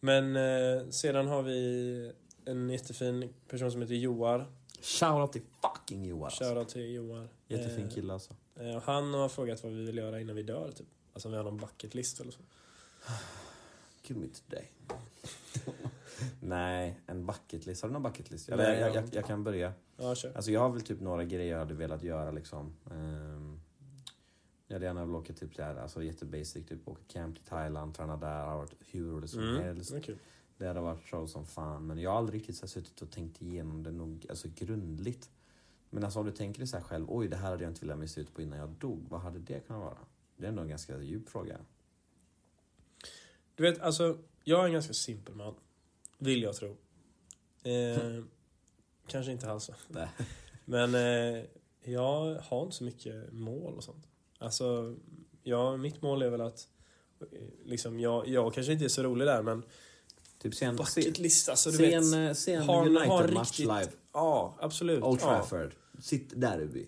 Men 0.00 0.36
eh, 0.36 0.88
sedan 0.90 1.26
har 1.26 1.42
vi 1.42 2.12
en 2.44 2.70
jättefin 2.70 3.28
person 3.48 3.70
som 3.72 3.80
heter 3.82 3.94
Joar. 3.94 4.46
Shoutout 4.80 5.32
till 5.32 5.42
fucking 5.62 6.04
Joar. 6.04 6.24
alltså. 6.26 6.44
Shoutout 6.44 6.68
till 6.68 6.94
Joar. 6.94 7.28
Jättefin 7.48 7.84
Eh, 7.86 7.90
kille 7.90 8.12
alltså. 8.12 8.34
eh, 8.60 8.82
han 8.82 9.14
har 9.14 9.28
frågat 9.28 9.62
vad 9.62 9.72
vi 9.72 9.84
vill 9.84 9.96
göra 9.96 10.20
innan 10.20 10.36
vi 10.36 10.42
dör, 10.42 10.70
typ. 10.72 10.86
Alltså 11.12 11.28
om 11.28 11.32
vi 11.32 11.36
har 11.38 11.44
någon 11.44 11.56
bucket 11.56 11.94
list 11.94 12.20
eller 12.20 12.32
så. 12.32 12.40
Kill 14.02 14.16
me 14.16 14.26
today. 14.26 14.70
Nej, 16.40 17.00
en 17.06 17.26
bucket 17.26 17.66
list. 17.66 17.82
Har 17.82 17.88
du 17.88 17.92
någon 17.92 18.02
bucket 18.02 18.30
list? 18.30 18.48
Nej, 18.48 18.54
Eller, 18.54 18.80
jag 18.80 18.88
jag, 18.88 18.96
jag, 19.04 19.14
jag 19.14 19.26
kan 19.26 19.44
börja. 19.44 19.72
Ja, 19.96 20.14
kör. 20.14 20.32
Alltså 20.36 20.50
jag 20.50 20.60
har 20.60 20.68
väl 20.70 20.80
typ 20.82 21.00
några 21.00 21.24
grejer 21.24 21.52
jag 21.52 21.58
hade 21.58 21.74
velat 21.74 22.02
göra 22.02 22.30
liksom. 22.30 22.76
Ehm, 22.90 23.60
jag 24.66 24.74
hade 24.74 24.86
gärna 24.86 25.04
velat 25.06 25.20
åka 25.22 25.32
typ 25.32 25.56
där, 25.56 25.76
alltså 25.76 26.02
jättebasic, 26.02 26.66
typ 26.66 26.88
åka 26.88 27.00
camp 27.08 27.36
till 27.36 27.44
Thailand, 27.44 27.94
träna 27.94 28.16
där, 28.16 28.44
har 28.46 28.56
varit 28.56 28.72
hur 28.90 29.10
roligt 29.12 29.30
som 29.30 29.40
Mm, 29.40 29.62
helst. 29.62 29.94
kul. 30.02 30.18
Det 30.60 30.66
hade 30.66 30.80
varit 30.80 31.08
så 31.10 31.26
som 31.26 31.46
fan, 31.46 31.86
men 31.86 31.98
jag 31.98 32.10
har 32.10 32.18
aldrig 32.18 32.40
riktigt 32.40 32.56
så 32.56 32.68
suttit 32.68 33.02
och 33.02 33.10
tänkt 33.10 33.42
igenom 33.42 33.82
det 33.82 33.90
nog, 33.90 34.26
alltså 34.30 34.48
grundligt. 34.54 35.30
Men 35.90 36.04
alltså 36.04 36.20
om 36.20 36.26
du 36.26 36.32
tänker 36.32 36.58
dig 36.60 36.68
så 36.68 36.80
själv, 36.80 37.06
oj 37.08 37.28
det 37.28 37.36
här 37.36 37.50
hade 37.50 37.62
jag 37.64 37.70
inte 37.70 37.80
velat 37.80 37.98
missa 37.98 38.20
ut 38.20 38.34
på 38.34 38.42
innan 38.42 38.58
jag 38.58 38.68
dog, 38.68 39.06
vad 39.08 39.20
hade 39.20 39.38
det 39.38 39.60
kunnat 39.60 39.82
vara? 39.82 39.98
Det 40.36 40.44
är 40.44 40.48
ändå 40.48 40.62
en 40.62 40.68
ganska 40.68 41.02
djup 41.02 41.28
fråga. 41.28 41.58
Du 43.54 43.62
vet, 43.62 43.80
alltså, 43.80 44.18
jag 44.44 44.60
är 44.60 44.64
en 44.66 44.72
ganska 44.72 44.92
simpel 44.92 45.34
man. 45.34 45.54
Vill 46.18 46.42
jag 46.42 46.54
tro. 46.56 46.76
Eh, 47.62 48.24
kanske 49.06 49.32
inte 49.32 49.50
alls. 49.50 49.70
Nej. 49.88 50.08
Men 50.64 50.94
eh, 50.94 51.44
jag 51.82 52.34
har 52.34 52.62
inte 52.62 52.76
så 52.76 52.84
mycket 52.84 53.32
mål 53.32 53.74
och 53.74 53.84
sånt. 53.84 54.08
Alltså, 54.38 54.96
ja, 55.42 55.76
mitt 55.76 56.02
mål 56.02 56.22
är 56.22 56.30
väl 56.30 56.40
att... 56.40 56.68
eh, 57.20 57.26
Liksom, 57.64 58.00
jag, 58.00 58.28
jag 58.28 58.54
kanske 58.54 58.72
inte 58.72 58.84
är 58.84 58.88
så 58.88 59.02
rolig 59.02 59.26
där, 59.26 59.42
men 59.42 59.62
Typ 60.42 60.54
se 60.54 60.64
en, 60.64 60.86
se, 60.86 61.00
bucket 61.00 61.18
list, 61.18 61.48
alltså 61.48 61.70
du 61.70 61.76
se 61.76 61.98
vet. 61.98 62.14
eh, 62.14 62.32
se 62.32 62.52
en 62.52 62.62
har- 62.62 62.86
United-match 62.86 63.58
live. 63.58 63.88
Ja, 64.12 64.56
absolut. 64.60 65.02
Old 65.02 65.20
ja. 65.22 65.26
Trafford. 65.26 65.74
Sitt 66.02 66.40
där 66.40 66.60
uppe. 66.60 66.78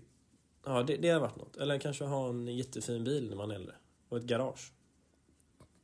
Ja, 0.65 0.83
det, 0.83 0.97
det 0.97 1.09
har 1.09 1.21
varit 1.21 1.37
något. 1.37 1.57
Eller 1.57 1.79
kanske 1.79 2.05
ha 2.05 2.29
en 2.29 2.49
jättefin 2.57 3.05
bil 3.05 3.29
när 3.29 3.37
man 3.37 3.51
är 3.51 3.55
äldre. 3.55 3.75
Och 4.09 4.17
ett 4.17 4.25
garage. 4.25 4.73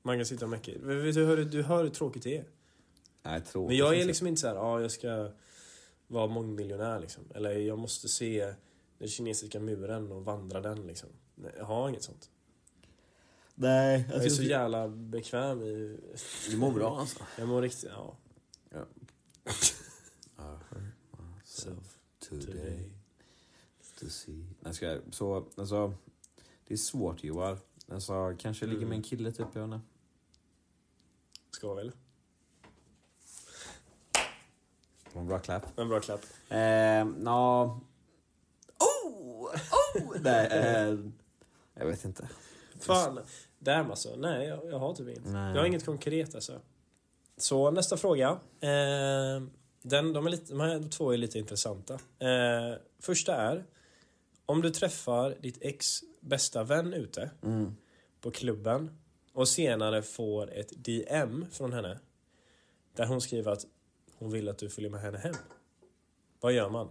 Man 0.02 0.16
kan 0.18 0.26
sitta 0.26 0.44
och 0.44 0.50
mecka 0.50 0.72
Du 0.72 1.24
hör, 1.26 1.36
du 1.36 1.62
hör 1.62 1.82
hur 1.84 1.90
tråkigt 1.90 2.22
det 2.22 2.36
är. 2.36 2.44
Nej, 3.22 3.40
tråkigt. 3.40 3.68
Men 3.68 3.76
jag 3.76 3.98
är 3.98 4.04
liksom 4.04 4.26
inte 4.26 4.40
så 4.40 4.46
här, 4.48 4.54
ja 4.54 4.80
jag 4.80 4.90
ska 4.90 5.30
vara 6.06 6.26
mångmiljonär 6.26 7.00
liksom. 7.00 7.24
Eller 7.34 7.50
jag 7.50 7.78
måste 7.78 8.08
se 8.08 8.54
den 8.98 9.08
kinesiska 9.08 9.60
muren 9.60 10.12
och 10.12 10.24
vandra 10.24 10.60
den 10.60 10.86
liksom. 10.86 11.08
Nej, 11.34 11.52
Jag 11.58 11.64
har 11.64 11.88
inget 11.88 12.02
sånt. 12.02 12.30
Nej, 13.60 14.04
Jag 14.08 14.24
är 14.24 14.28
så 14.28 14.42
jävla 14.42 14.88
bekväm 14.88 15.62
i... 15.62 16.00
Du 16.50 16.56
mår 16.56 16.72
bra 16.72 17.00
alltså. 17.00 17.18
Jag 17.38 17.48
mår 17.48 17.62
riktigt, 17.62 17.90
ja. 17.90 18.16
So 21.44 21.70
Today. 22.28 22.46
today 22.46 22.90
to 23.98 24.10
see. 24.10 24.44
Jag 24.64 24.74
ska, 24.74 24.98
så, 25.10 25.46
alltså, 25.56 25.94
det 26.66 26.74
är 26.74 26.78
svårt 26.78 27.24
Joar. 27.24 27.58
Alltså, 27.88 28.36
kanske 28.38 28.66
ligger 28.66 28.86
med 28.86 28.96
en 28.96 29.02
kille 29.02 29.32
typ, 29.32 29.46
jag 29.52 29.68
vet 29.68 29.74
inte. 29.74 29.80
Ska 31.50 31.74
väl. 31.74 31.92
En 35.12 35.26
bra 35.26 35.38
klapp. 35.38 35.78
En 35.78 35.88
bra 35.88 36.00
klapp. 36.00 36.24
Eh, 36.48 37.04
nå... 37.04 37.64
Oh! 38.78 39.50
Oh! 39.96 40.16
Nej, 40.20 40.46
eh, 40.46 40.98
jag 41.74 41.86
vet 41.86 42.04
inte. 42.04 42.28
Fan. 42.80 43.20
Damn 43.58 43.90
alltså. 43.90 44.16
Nej, 44.16 44.48
jag, 44.48 44.60
jag 44.70 44.78
har 44.78 44.94
typ 44.94 45.08
inget. 45.08 45.24
Nej. 45.26 45.50
Jag 45.52 45.58
har 45.60 45.66
inget 45.66 45.84
konkret 45.86 46.34
alltså. 46.34 46.60
Så 47.36 47.70
nästa 47.70 47.96
fråga. 47.96 48.28
Eh, 48.60 49.42
den, 49.82 50.12
de, 50.12 50.26
är 50.26 50.30
lite, 50.30 50.52
de 50.52 50.60
här 50.60 50.88
två 50.90 51.12
är 51.12 51.16
lite 51.16 51.38
intressanta. 51.38 51.94
Eh, 51.94 52.78
första 53.00 53.34
är. 53.34 53.64
Om 54.46 54.62
du 54.62 54.70
träffar 54.70 55.34
ditt 55.40 55.58
ex 55.62 56.00
bästa 56.20 56.64
vän 56.64 56.92
ute 56.94 57.30
Mm. 57.42 57.76
på 58.20 58.30
klubben 58.30 58.98
och 59.32 59.48
senare 59.48 60.02
får 60.02 60.52
ett 60.52 60.84
DM 60.84 61.46
från 61.52 61.72
henne 61.72 61.98
där 62.96 63.06
hon 63.06 63.20
skriver 63.20 63.52
att 63.52 63.66
hon 64.18 64.30
vill 64.30 64.48
att 64.48 64.58
du 64.58 64.68
följer 64.70 64.90
med 64.90 65.00
henne 65.00 65.18
hem. 65.18 65.34
Vad 66.40 66.52
gör 66.52 66.70
man? 66.70 66.88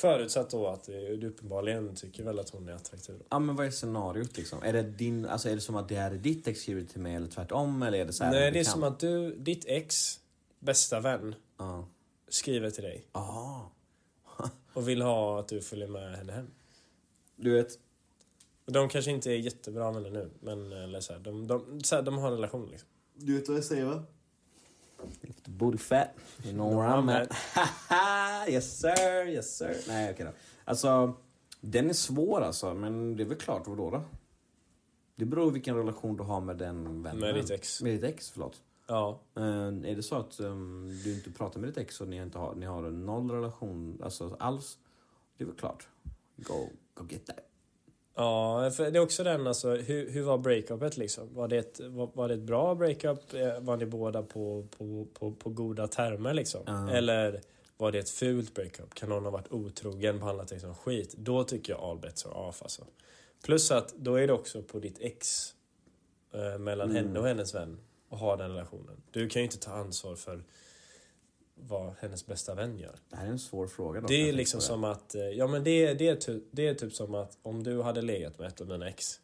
Förutsatt 0.00 0.50
då 0.50 0.66
att 0.66 0.88
eh, 0.88 0.94
du 0.94 1.26
uppenbarligen 1.28 1.94
tycker 1.96 2.22
väl 2.24 2.38
att 2.38 2.50
hon 2.50 2.68
är 2.68 2.72
attraktiv. 2.72 3.14
då. 3.18 3.24
Ja 3.28 3.38
men 3.38 3.56
vad 3.56 3.66
är 3.66 3.70
scenariot 3.70 4.36
liksom? 4.36 4.62
Är 4.62 4.72
det, 4.72 4.82
din, 4.82 5.26
alltså, 5.26 5.48
är 5.48 5.54
det 5.54 5.60
som 5.60 5.76
att 5.76 5.88
det 5.88 5.94
här 5.96 6.10
är 6.10 6.16
ditt 6.18 6.48
ex 6.48 6.60
skriver 6.60 6.84
till 6.84 7.00
mig 7.00 7.14
eller 7.14 7.28
tvärtom? 7.28 7.82
Eller 7.82 7.98
är 7.98 8.04
det 8.04 8.12
så 8.12 8.24
här 8.24 8.32
Nej, 8.32 8.50
det 8.50 8.60
är 8.60 8.64
som 8.64 8.82
att 8.82 9.00
du, 9.00 9.34
ditt 9.36 9.64
ex 9.68 10.20
bästa 10.58 11.00
vän 11.00 11.34
Ja. 11.58 11.88
skriver 12.28 12.70
till 12.70 12.82
dig 12.82 13.06
Ah. 13.12 13.60
och 14.72 14.88
vill 14.88 15.02
ha 15.02 15.40
att 15.40 15.48
du 15.48 15.60
följer 15.60 15.88
med 15.88 16.16
henne 16.16 16.32
hem. 16.32 16.46
Du 17.36 17.50
vet, 17.54 17.78
de 18.66 18.88
kanske 18.88 19.10
inte 19.10 19.30
är 19.32 19.36
jättebra 19.36 19.90
vänner 19.92 20.10
nu, 20.10 20.30
men 20.40 20.72
eller 20.72 21.00
så 21.00 21.12
här, 21.12 21.20
de, 21.20 21.46
de, 21.46 21.80
så 21.84 21.94
här, 21.96 22.02
de 22.02 22.18
har 22.18 22.26
en 22.28 22.34
relation 22.34 22.68
liksom. 22.70 22.88
du 23.14 23.34
vet 23.38 23.48
vad 23.48 23.56
jag 23.56 23.64
säger 23.64 23.84
va? 23.84 24.02
If 25.22 25.42
the 25.42 25.50
booty 25.50 25.78
fat, 25.78 26.14
you 26.44 26.52
know 26.52 26.78
where 26.78 26.88
I'm 26.88 27.08
at. 27.08 27.32
yes 28.48 28.78
sir, 28.78 29.26
yes 29.28 29.56
sir. 29.56 29.76
Nej 29.88 30.12
okej 30.12 30.26
då. 30.26 30.32
Alltså, 30.64 31.14
den 31.60 31.90
är 31.90 31.94
svår 31.94 32.40
alltså, 32.40 32.74
men 32.74 33.16
det 33.16 33.22
är 33.22 33.26
väl 33.26 33.38
klart, 33.38 33.66
vadå 33.66 33.90
då? 33.90 34.02
Det 35.16 35.24
beror 35.24 35.50
vilken 35.50 35.76
relation 35.76 36.16
du 36.16 36.22
har 36.22 36.40
med 36.40 36.56
den 36.56 37.02
vännen. 37.02 37.20
Med 37.20 37.34
ditt 37.34 37.50
ex. 37.50 37.82
Med 37.82 37.92
ditt 37.92 38.04
ex, 38.04 38.30
förlåt. 38.30 38.62
Ja. 38.86 39.20
Eh, 39.36 39.66
är 39.66 39.96
det 39.96 40.02
så 40.02 40.16
att 40.16 40.40
um, 40.40 41.00
du 41.04 41.14
inte 41.14 41.30
pratar 41.30 41.60
med 41.60 41.68
ditt 41.68 41.78
ex 41.78 42.00
och 42.00 42.08
ni, 42.08 42.16
inte 42.16 42.38
har, 42.38 42.54
ni 42.54 42.66
har 42.66 42.82
noll 42.82 43.30
relation 43.30 44.00
alltså, 44.04 44.36
alls, 44.38 44.78
det 45.36 45.44
är 45.44 45.46
väl 45.46 45.56
klart. 45.56 45.88
Go, 46.36 46.68
go 46.94 47.06
get 47.08 47.26
that. 47.26 47.49
Ja, 48.14 48.70
för 48.70 48.90
det 48.90 48.98
är 48.98 49.02
också 49.02 49.24
den 49.24 49.46
alltså, 49.46 49.74
hur, 49.74 50.10
hur 50.10 50.22
var 50.22 50.38
breakupet 50.38 50.96
liksom? 50.96 51.34
Var 51.34 51.48
det, 51.48 51.56
ett, 51.58 51.80
var, 51.80 52.10
var 52.14 52.28
det 52.28 52.34
ett 52.34 52.40
bra 52.40 52.74
breakup? 52.74 53.34
Eh, 53.34 53.60
Var 53.60 53.76
ni 53.76 53.86
båda 53.86 54.22
på, 54.22 54.66
på, 54.78 55.06
på, 55.14 55.32
på 55.32 55.50
goda 55.50 55.88
termer 55.88 56.34
liksom? 56.34 56.62
Ja. 56.66 56.90
Eller 56.90 57.40
var 57.76 57.92
det 57.92 57.98
ett 57.98 58.10
fult 58.10 58.54
breakup? 58.54 58.94
Kan 58.94 59.08
någon 59.08 59.24
ha 59.24 59.30
varit 59.30 59.52
otrogen, 59.52 60.18
behandlat 60.18 60.48
dig 60.48 60.60
som 60.60 60.74
skit? 60.74 61.14
Då 61.18 61.44
tycker 61.44 61.72
jag 61.72 61.82
all 61.82 61.98
bets 61.98 62.26
are 62.26 62.34
off 62.34 62.62
alltså. 62.62 62.84
Plus 63.44 63.70
att 63.70 63.94
då 63.96 64.14
är 64.14 64.26
det 64.26 64.32
också 64.32 64.62
på 64.62 64.78
ditt 64.78 64.98
ex 65.00 65.54
eh, 66.34 66.58
mellan 66.58 66.90
Mm. 66.90 67.04
henne 67.06 67.18
och 67.20 67.26
hennes 67.26 67.54
vän 67.54 67.78
och 68.08 68.18
ha 68.18 68.36
den 68.36 68.50
relationen. 68.50 69.02
Du 69.10 69.28
kan 69.28 69.42
ju 69.42 69.44
inte 69.44 69.58
ta 69.58 69.70
ansvar 69.72 70.14
för 70.16 70.44
vad 71.68 71.94
hennes 72.00 72.26
bästa 72.26 72.54
vän 72.54 72.78
gör. 72.78 72.96
Det 73.08 73.16
här 73.16 73.26
är 73.26 73.30
en 73.30 73.38
svår 73.38 73.66
fråga. 73.66 74.00
Då, 74.00 74.06
Det 74.06 74.28
är 74.28 74.32
liksom 74.32 74.60
som 74.60 74.84
att, 74.84 75.14
eh, 75.14 75.22
ja 75.22 75.46
men 75.46 75.64
det, 75.64 75.94
det, 75.94 76.08
är 76.08 76.16
typ, 76.16 76.44
det 76.50 76.68
är 76.68 76.74
typ 76.74 76.92
som 76.92 77.14
att 77.14 77.38
om 77.42 77.62
du 77.62 77.82
hade 77.82 78.02
legat 78.02 78.38
med 78.38 78.48
ett 78.48 78.60
av 78.60 78.68
mina 78.68 78.88
ex. 78.88 79.20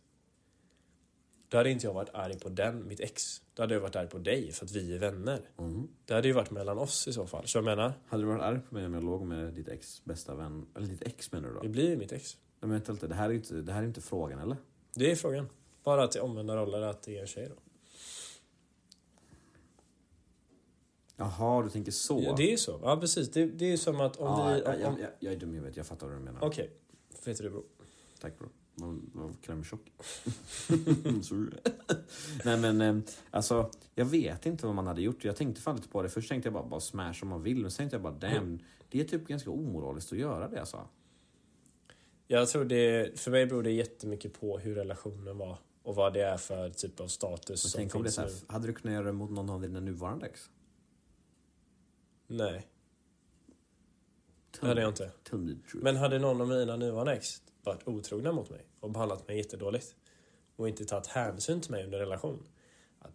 Då 1.48 1.56
hade 1.56 1.70
inte 1.70 1.86
jag 1.86 1.94
varit 1.94 2.14
arg 2.14 2.38
på 2.38 2.48
den, 2.48 2.88
mitt 2.88 3.00
ex. 3.00 3.42
Då 3.54 3.62
hade 3.62 3.74
jag 3.74 3.80
varit 3.80 3.96
arg 3.96 4.08
på 4.08 4.18
dig 4.18 4.52
för 4.52 4.64
att 4.64 4.72
vi 4.72 4.94
är 4.94 4.98
vänner. 4.98 5.40
Mm. 5.58 5.88
Det 6.04 6.14
hade 6.14 6.28
ju 6.28 6.34
varit 6.34 6.50
mellan 6.50 6.78
oss 6.78 7.08
i 7.08 7.12
så 7.12 7.26
fall. 7.26 7.46
Så 7.46 7.58
jag 7.58 7.64
menar, 7.64 7.92
Hade 8.06 8.22
du 8.22 8.26
varit 8.26 8.42
arg 8.42 8.60
på 8.68 8.74
mig 8.74 8.86
om 8.86 8.94
jag 8.94 9.04
låg 9.04 9.22
med 9.22 9.54
ditt 9.54 9.68
ex 9.68 10.04
bästa 10.04 10.34
vän? 10.34 10.66
Eller 10.76 10.86
ditt 10.86 11.02
ex 11.02 11.32
menar 11.32 11.48
du 11.48 11.54
då? 11.54 11.60
det 11.60 11.68
blir 11.68 11.90
ju 11.90 11.96
mitt 11.96 12.12
ex. 12.12 12.36
Nej, 12.36 12.58
men 12.60 12.70
vänta 12.70 12.92
lite, 12.92 13.06
det 13.06 13.14
här 13.14 13.30
är 13.30 13.34
inte, 13.34 13.54
det 13.54 13.72
här 13.72 13.82
är 13.82 13.86
inte 13.86 14.00
frågan 14.00 14.38
eller? 14.38 14.56
Det 14.94 15.10
är 15.10 15.16
frågan. 15.16 15.48
Bara 15.84 16.04
att 16.04 16.12
det 16.12 16.20
omvända 16.20 16.56
roller, 16.56 16.80
att 16.80 17.02
det 17.02 17.16
är 17.16 17.20
en 17.20 17.26
tjej 17.26 17.48
då. 17.48 17.62
Jaha, 21.16 21.62
du 21.62 21.70
tänker 21.70 21.92
så? 21.92 22.22
Ja, 22.22 22.34
det 22.36 22.52
är 22.52 22.56
så. 22.56 22.80
Ja 22.82 22.96
precis. 22.96 23.30
Det, 23.30 23.46
det 23.46 23.72
är 23.72 23.76
som 23.76 24.00
att 24.00 24.16
om 24.16 24.26
ja, 24.26 24.48
vi... 24.48 24.60
jag, 24.60 24.74
Om, 24.74 24.80
jag, 24.80 25.00
jag, 25.00 25.10
jag 25.18 25.32
är 25.32 25.36
dum 25.38 25.52
i 25.52 25.54
huvudet, 25.54 25.76
jag 25.76 25.86
fattar 25.86 26.06
vad 26.06 26.16
du 26.16 26.20
menar. 26.20 26.44
Okej. 26.44 26.70
Vet 27.24 27.38
du 27.38 27.50
bro? 27.50 27.64
Tack 28.20 28.38
bro. 28.38 28.48
Man 28.74 29.36
krämtjock. 29.42 29.92
Sorry. 31.22 31.50
Nej 32.44 32.58
men 32.58 32.80
eh, 32.80 32.96
alltså, 33.30 33.70
jag 33.94 34.04
vet 34.04 34.46
inte 34.46 34.66
vad 34.66 34.74
man 34.74 34.86
hade 34.86 35.02
gjort. 35.02 35.24
Jag 35.24 35.36
tänkte 35.36 35.60
fan 35.60 35.76
lite 35.76 35.88
på 35.88 36.02
det. 36.02 36.08
Först 36.08 36.28
tänkte 36.28 36.46
jag 36.46 36.54
bara, 36.54 36.66
bara 36.66 36.80
smash 36.80 37.14
om 37.22 37.28
man 37.28 37.42
vill. 37.42 37.62
Men 37.62 37.70
sen 37.70 37.76
tänkte 37.76 37.94
jag 37.94 38.02
bara 38.02 38.32
damn, 38.32 38.58
det 38.88 39.00
är 39.00 39.04
typ 39.04 39.26
ganska 39.26 39.50
omoraliskt 39.50 40.12
att 40.12 40.18
göra 40.18 40.48
det 40.48 40.60
alltså. 40.60 40.88
Jag 42.26 42.48
tror 42.48 42.64
det... 42.64 43.20
För 43.20 43.30
mig 43.30 43.46
beror 43.46 43.62
det 43.62 43.70
jättemycket 43.70 44.40
på 44.40 44.58
hur 44.58 44.74
relationen 44.74 45.38
var. 45.38 45.58
Och 45.82 45.94
vad 45.94 46.12
det 46.12 46.20
är 46.20 46.36
för 46.36 46.70
typ 46.70 47.00
av 47.00 47.08
status 47.08 47.48
Men 47.48 47.70
som 47.70 47.78
tänk 47.78 47.94
om 47.94 48.02
det 48.02 48.06
finns 48.06 48.14
så 48.14 48.20
här, 48.20 48.52
hade 48.52 48.66
du 48.66 48.72
kunnat 48.72 48.94
göra 48.94 49.06
det 49.06 49.12
mot 49.12 49.30
någon 49.30 49.50
av 49.50 49.60
dina 49.60 49.80
nuvarande 49.80 50.26
ex? 50.26 50.50
Nej, 52.26 52.66
det 54.60 54.66
hade 54.66 54.80
jag 54.80 54.90
inte. 54.90 55.10
Men 55.74 55.96
hade 55.96 56.18
någon 56.18 56.40
av 56.40 56.48
mina 56.48 56.76
nuvarande 56.76 57.12
ex 57.12 57.42
varit 57.64 57.88
otrogna 57.88 58.32
mot 58.32 58.50
mig 58.50 58.66
och 58.80 58.90
behandlat 58.90 59.28
mig 59.28 59.36
jättedåligt 59.36 59.94
och 60.56 60.68
inte 60.68 60.84
tagit 60.84 61.06
hänsyn 61.06 61.60
till 61.60 61.70
mig 61.70 61.84
under 61.84 61.98
relation, 61.98 62.46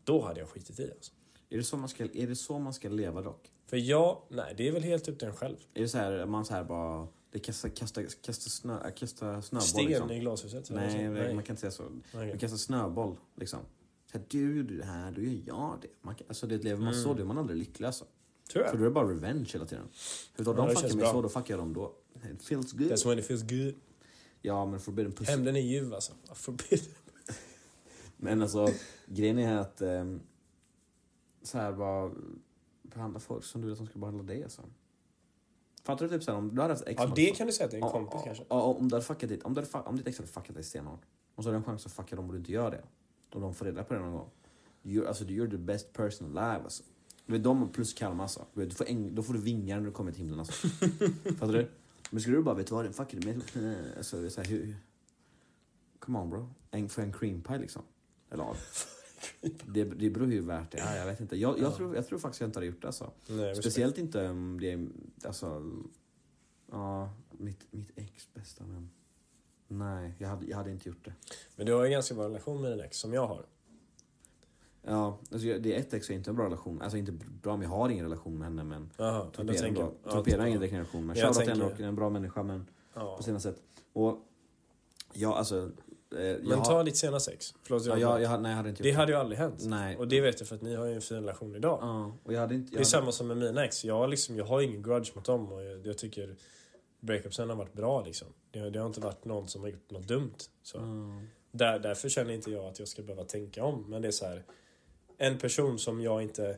då 0.03 0.21
hade 0.21 0.39
jag 0.39 0.49
skitit 0.49 0.79
i 0.79 0.91
alltså. 0.91 1.11
Är, 1.49 1.57
det 1.57 1.63
så 1.63 1.77
man 1.77 1.89
ska, 1.89 2.03
är 2.03 2.27
det 2.27 2.35
så 2.35 2.59
man 2.59 2.73
ska 2.73 2.89
leva 2.89 3.21
dock? 3.21 3.51
För 3.65 3.77
jag, 3.77 4.21
nej 4.29 4.53
det 4.57 4.67
är 4.67 4.71
väl 4.71 4.83
helt 4.83 5.07
upp 5.07 5.19
till 5.19 5.27
en 5.27 5.35
själv. 5.35 5.57
Är 5.73 5.81
det 5.81 5.87
så 5.87 5.97
här, 5.97 6.25
man 6.25 6.45
så 6.45 6.53
här 6.53 6.63
bara, 6.63 7.07
det 7.31 7.39
kastar, 7.39 7.69
kastar, 7.69 8.05
kastar, 8.23 8.49
snö, 8.49 8.87
äh, 8.87 8.93
kastar 8.93 9.41
snöboll 9.41 9.67
Sten 9.67 9.85
liksom? 9.85 10.11
i 10.11 10.19
glashuset. 10.19 10.69
Nej, 10.69 10.91
så. 11.29 11.35
man 11.35 11.43
kan 11.43 11.53
inte 11.53 11.55
säga 11.55 11.71
så. 11.71 11.83
Okej. 12.13 12.31
Du 12.31 12.37
kastar 12.37 12.57
snöboll 12.57 13.17
liksom. 13.35 13.59
Så 14.11 14.17
här, 14.17 14.25
du 14.29 14.57
gjorde 14.57 14.77
det 14.77 14.85
här, 14.85 15.11
då 15.11 15.21
gör 15.21 15.41
jag 15.45 15.77
det. 15.81 15.87
Man, 16.01 16.15
alltså 16.27 16.47
det 16.47 16.57
lever 16.57 16.81
man 16.81 16.93
Mm. 16.93 17.03
så, 17.03 17.13
då 17.13 17.21
är 17.21 17.25
man 17.25 17.37
aldrig 17.37 17.59
lycklig 17.59 17.87
alltså. 17.87 18.05
Tror 18.49 18.63
För 18.63 18.69
jag. 18.69 18.77
då 18.77 18.83
är 18.83 18.85
det 18.85 18.91
bara 18.91 19.09
revenge 19.09 19.49
hela 19.53 19.65
tiden. 19.65 19.87
För 20.35 20.43
då 20.43 20.51
Ja, 20.51 20.55
de 20.55 20.75
fuckar 20.75 20.87
mig 20.87 20.97
bra. 20.97 21.11
så, 21.11 21.21
då 21.21 21.29
fuckar 21.29 21.53
jag 21.53 21.59
dem 21.59 21.73
då. 21.73 21.95
It 22.33 22.43
feels 22.43 22.71
good. 22.71 22.91
That's 22.91 23.07
when 23.07 23.19
it 23.19 23.25
feels 23.25 23.41
good. 23.41 23.73
Ja, 24.41 24.65
men 24.65 24.79
forbidden 24.79 25.11
pussy. 25.11 25.31
Hämnden 25.31 25.55
är 25.55 25.59
ljuv 25.59 25.93
alltså. 25.93 26.13
Forbidden. 26.33 26.85
Men 28.17 28.41
alltså, 28.41 28.67
grejen 29.05 29.39
är 29.39 29.57
att 29.57 29.81
um, 29.81 30.21
så 31.41 31.57
här 31.57 31.73
bara 31.73 32.11
behandla 32.81 33.19
folk 33.19 33.43
som 33.43 33.61
du 33.61 33.67
vill 33.67 33.73
att 33.73 33.79
de 33.79 33.87
ska 33.87 33.99
behandla 33.99 34.23
dig 34.23 34.43
alltså. 34.43 34.61
Fattar 35.83 36.07
du 36.07 36.11
typ 36.11 36.23
såhär 36.23 36.37
om 36.37 36.55
du 36.55 36.61
hade 36.61 36.73
haft 36.73 36.87
ex 36.87 37.01
Ja, 37.01 37.11
det 37.15 37.31
kan 37.31 37.47
du 37.47 37.53
säga 37.53 37.69
till 37.69 37.83
en 37.83 37.89
kompis 37.89 38.13
ja, 38.13 38.21
kanske. 38.25 38.45
Ja, 38.49 38.61
om 38.61 38.89
du 38.89 38.95
hade 38.95 39.05
fuckat 39.05 39.29
ditt, 39.29 39.43
om, 39.43 39.53
du 39.53 39.61
hade, 39.61 39.89
om 39.89 39.97
ditt 39.97 40.07
ex 40.07 40.17
hade 40.17 40.29
fuckat 40.29 40.55
dig 40.55 40.63
stenhårt 40.63 41.01
och 41.35 41.43
så 41.43 41.49
har 41.49 41.53
du 41.53 41.57
en 41.57 41.63
chans 41.63 41.85
att 41.85 41.91
fucka 41.91 42.15
dem 42.15 42.25
och 42.25 42.31
du 42.31 42.37
inte 42.39 42.51
gör 42.51 42.71
det. 42.71 42.83
Och 43.33 43.41
de 43.41 43.53
får 43.53 43.65
reda 43.65 43.83
på 43.83 43.93
det 43.93 43.99
någon 43.99 44.13
gång. 44.13 44.29
You're, 44.83 45.07
alltså, 45.07 45.23
you're 45.23 45.51
the 45.51 45.57
best 45.57 45.93
person 45.93 46.37
alive 46.37 46.63
alltså. 46.63 46.83
Vet, 47.31 47.43
de 47.43 47.69
plus 47.71 47.93
Kalmar 47.93 48.23
alltså. 48.23 48.45
Vet, 48.53 48.69
du 48.69 48.75
får 48.75 48.87
en, 48.89 49.15
då 49.15 49.23
får 49.23 49.33
du 49.33 49.39
vingar 49.39 49.77
när 49.79 49.85
du 49.85 49.91
kommer 49.91 50.11
till 50.11 50.19
himlen 50.21 50.39
alltså. 50.39 50.67
Fattar 51.39 51.53
du? 51.53 51.69
Men 52.09 52.21
skulle 52.21 52.35
du 52.37 52.43
bara, 52.43 52.55
vet 52.55 52.67
du 52.67 52.75
vad, 52.75 52.95
fuckade 52.95 53.25
mig. 53.27 53.75
Alltså, 53.97 54.29
så 54.29 54.41
här, 54.41 54.47
hur... 54.49 54.75
Come 55.99 56.19
on 56.19 56.29
bro. 56.29 56.49
En, 56.71 56.89
för 56.89 57.01
en 57.01 57.13
cream 57.13 57.41
pie 57.41 57.57
liksom. 57.59 57.81
Eller 58.31 58.43
ja. 58.43 58.55
Det, 59.65 59.83
det 59.83 60.09
beror 60.09 60.27
ju 60.27 60.33
hur 60.35 60.41
värt 60.47 60.71
det 60.71 60.77
är, 60.77 60.97
jag 60.97 61.05
vet 61.05 61.19
inte. 61.19 61.35
Jag, 61.37 61.59
jag, 61.59 61.71
Ja. 61.71 61.75
tror, 61.75 61.95
jag 61.95 62.07
tror 62.07 62.19
faktiskt 62.19 62.41
jag 62.41 62.47
inte 62.47 62.57
hade 62.59 62.65
gjort 62.67 62.81
det 62.81 62.87
alltså. 62.87 63.11
Nej, 63.27 63.37
respekt. 63.37 63.63
Speciellt 63.65 63.97
inte 63.97 64.29
om 64.29 64.59
det 64.59 64.71
är, 64.71 64.87
alltså, 65.23 65.71
ja, 66.71 67.09
mitt, 67.31 67.59
mitt 67.71 67.91
ex 67.95 68.27
bästa 68.33 68.63
vän. 68.63 68.89
Nej, 69.67 70.13
jag 70.17 70.29
hade, 70.29 70.45
jag 70.45 70.57
hade 70.57 70.71
inte 70.71 70.89
gjort 70.89 71.05
det. 71.05 71.13
Men 71.55 71.65
du 71.65 71.73
har 71.73 71.85
en 71.85 71.91
ganska 71.91 72.15
bra 72.15 72.25
relation 72.25 72.61
med 72.61 72.71
din 72.71 72.79
ex, 72.81 72.97
som 72.97 73.13
jag 73.13 73.27
har. 73.27 73.45
Ja, 74.83 75.19
alltså 75.31 75.47
jag- 75.47 75.61
det 75.61 75.75
är 75.75 75.79
ett 75.79 75.93
ex 75.93 76.09
jag 76.09 76.15
inte 76.17 76.29
har 76.29 76.33
en 76.33 76.35
bra 76.37 76.45
relation 76.45 76.81
Alltså 76.81 76.97
inte 76.97 77.11
bra, 77.11 77.57
men 77.57 77.61
jag 77.69 77.77
har 77.77 77.89
ingen 77.89 78.05
relation 78.05 78.37
med 78.37 78.47
henne 78.47 78.63
men 78.63 78.89
Jaha, 78.97 79.07
ja, 79.13 79.29
torpedar 79.33 79.67
jag. 79.67 80.13
Torpedar 80.13 80.39
ja, 80.39 80.47
ingen 80.47 80.59
direkt 80.59 80.73
relation 80.73 81.07
Jag 81.07 81.17
shoutout 81.17 81.35
tänker- 81.45 81.51
ändå, 81.71 81.83
en 81.83 81.95
bra 81.95 82.09
människa 82.09 82.43
men 82.43 82.69
ja. 82.93 83.17
på 83.17 83.23
sina 83.23 83.39
sätt. 83.39 83.55
Och 83.93 84.17
ja, 85.13 85.35
alltså. 85.37 85.71
Eh, 86.17 86.21
jag 86.23 86.43
Men 86.43 86.57
har- 86.57 86.65
ta 86.65 86.83
ditt 86.83 86.97
sena 86.97 87.19
sex. 87.19 87.53
Förlåt, 87.63 87.85
ja, 87.85 87.97
jag, 87.97 88.11
jag, 88.11 88.21
jag, 88.21 88.41
nej, 88.41 88.51
jag 88.51 88.57
hade 88.57 88.69
inte 88.69 88.83
Det 88.83 88.91
hade 88.91 89.11
ju 89.11 89.17
aldrig 89.17 89.39
hänt. 89.39 89.61
Nej. 89.65 89.97
Och 89.97 90.07
det 90.07 90.21
vet 90.21 90.39
jag 90.39 90.47
för 90.49 90.55
att 90.55 90.61
ni 90.61 90.75
har 90.75 90.85
ju 90.85 90.93
en 90.95 91.01
fin 91.01 91.17
relation 91.17 91.55
idag. 91.55 91.77
Ja, 91.81 92.17
och 92.23 92.33
jag 92.33 92.39
hade 92.39 92.55
inte... 92.55 92.71
Det 92.71 92.75
är 92.77 92.79
Jag 92.79 92.87
samma 92.87 93.11
som 93.11 93.27
med 93.27 93.37
mina 93.37 93.65
ex. 93.65 93.85
Jag, 93.85 93.97
har 93.97 94.07
liksom, 94.07 94.35
jag 94.37 94.45
har 94.45 94.61
ingen 94.61 94.83
grudge 94.83 95.11
mot 95.15 95.25
dem 95.25 95.51
och 95.51 95.63
jag, 95.63 95.87
jag 95.87 95.97
tycker 95.97 96.35
breakupsen 96.99 97.49
har 97.49 97.55
varit 97.55 97.73
bra 97.73 98.03
liksom. 98.05 98.27
Det, 98.51 98.59
har- 98.59 98.69
det 98.69 98.79
har 98.79 98.87
inte 98.87 98.99
varit 99.01 99.25
någon 99.25 99.47
som 99.47 99.61
har 99.61 99.69
gjort 99.69 99.91
något 99.91 100.07
dumt. 100.07 100.33
Så. 100.63 100.77
Ja. 100.77 101.21
Där, 101.51 101.79
därför 101.79 102.09
känner 102.09 102.33
inte 102.33 102.51
jag 102.51 102.65
att 102.65 102.79
jag 102.79 102.87
ska 102.87 103.01
behöva 103.01 103.23
tänka 103.23 103.63
om. 103.63 103.85
Men 103.89 104.01
det 104.01 104.07
är 104.07 104.11
så 104.11 104.25
här. 104.25 104.43
En 105.23 105.37
person 105.37 105.79
som 105.79 106.01
jag 106.01 106.21
inte 106.21 106.57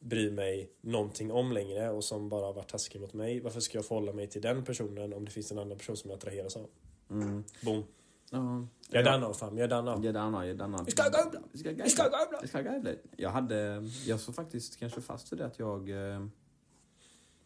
bryr 0.00 0.30
mig 0.30 0.70
någonting 0.80 1.32
om 1.32 1.52
längre 1.52 1.90
och 1.90 2.04
som 2.04 2.28
bara 2.28 2.46
har 2.46 2.52
varit 2.52 2.68
taskig 2.68 3.00
mot 3.00 3.12
mig. 3.12 3.40
Varför 3.40 3.60
ska 3.60 3.78
jag 3.78 3.84
förhålla 3.84 4.12
mig 4.12 4.26
till 4.26 4.42
den 4.42 4.64
personen 4.64 5.12
om 5.12 5.24
det 5.24 5.30
finns 5.30 5.52
en 5.52 5.58
annan 5.58 5.78
person 5.78 5.96
som 5.96 6.10
jag 6.10 6.16
attraheras 6.16 6.56
av? 6.56 6.66
Mm. 7.10 7.44
Boom. 7.64 7.84
Ja. 8.30 8.66
Jag 8.90 9.20
now 9.20 9.32
fam, 9.32 9.58
jag 9.58 9.72
är 9.72 9.82
now. 9.82 9.94
Jag 9.94 10.06
är 10.06 10.12
danna, 10.12 10.46
jag 10.46 10.54
är 10.54 10.58
danna. 10.58 10.82
Vi 10.84 10.90
ska 10.90 11.02
googla! 11.02 11.40
Vi 11.52 11.58
ska 11.58 11.70
googla! 11.70 12.38
Vi 12.42 12.48
ska 12.48 12.62
googla. 12.62 12.90
Jag 13.16 13.30
hade... 13.30 13.88
Jag 14.06 14.20
såg 14.20 14.34
faktiskt 14.34 14.76
kanske 14.78 15.00
fast 15.00 15.32
vid 15.32 15.38
det 15.38 15.46
att 15.46 15.58
jag... 15.58 15.90
eh, 15.90 16.26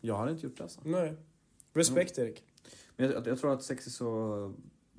Jag 0.01 0.17
hade 0.17 0.33
inte 0.33 0.47
gjort 0.47 0.57
det 0.57 0.63
alltså. 0.63 0.81
Nej. 0.85 1.15
Respekt 1.73 2.19
Erik. 2.19 2.43
Men 2.97 3.11
jag, 3.11 3.27
jag 3.27 3.39
tror 3.39 3.53
att 3.53 3.63
sex 3.63 3.87
är 3.87 3.91
så 3.91 4.55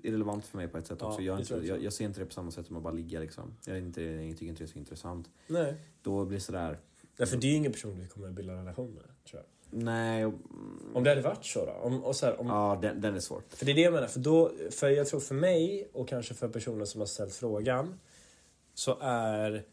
irrelevant 0.08 0.46
för 0.46 0.58
mig 0.58 0.68
på 0.68 0.78
ett 0.78 0.88
sätt 0.88 0.98
Ja, 1.02 1.08
också. 1.08 1.22
Jag, 1.22 1.40
inte, 1.40 1.54
jag 1.54 1.66
jag, 1.66 1.84
jag 1.84 1.94
ser 1.94 2.06
inte 2.06 2.20
det 2.20 2.26
på 2.26 2.34
samma 2.34 2.52
sätt 2.52 2.68
som 2.68 2.78
att 2.78 2.84
bara 2.84 2.94
ligga 2.94 3.20
liksom. 3.20 3.54
Jag, 3.66 3.78
inte, 3.78 4.02
jag 4.02 4.38
tycker 4.38 4.50
inte 4.50 4.64
det 4.64 4.68
är 4.68 4.72
så 4.72 4.80
intressant. 4.80 5.30
Nej. 5.48 5.76
Då 6.02 6.26
blir 6.26 6.38
det 6.38 6.44
sådär... 6.44 6.80
Därför 7.18 7.38
det 7.38 7.48
är 7.48 7.56
ingen 7.56 7.72
person 7.72 8.00
vi 8.00 8.08
kommer 8.08 8.28
att 8.28 8.34
bilda 8.34 8.54
en 8.54 8.60
relation 8.60 8.94
med, 8.94 9.04
tror 9.30 9.42
jag. 9.42 9.46
Nej, 9.84 10.26
och, 10.26 10.34
Om 10.94 11.04
det 11.04 11.10
hade 11.10 11.22
varit 11.22 11.46
så 11.46 11.66
då? 11.66 11.72
Om, 11.72 12.04
och 12.04 12.16
så 12.16 12.26
här, 12.26 12.40
om, 12.40 12.48
ja 12.48 12.80
den, 12.82 13.02
den 13.02 13.16
är 13.16 13.20
svår. 13.20 13.42
För 13.50 13.66
det 13.66 13.72
är 13.72 13.76
det 13.76 13.82
jag 13.82 13.94
menar. 13.94 14.08
För, 14.08 14.20
då, 14.20 14.52
för 14.72 14.90
jag 14.90 15.08
tror 15.08 15.20
för 15.20 15.36
mig 15.36 15.90
och 15.94 16.08
kanske 16.08 16.34
för 16.34 16.48
personer 16.48 16.86
som 16.86 17.02
har 17.02 17.06
ställt 17.06 17.34
frågan 17.34 18.00
så 18.74 18.98
är 19.02 19.64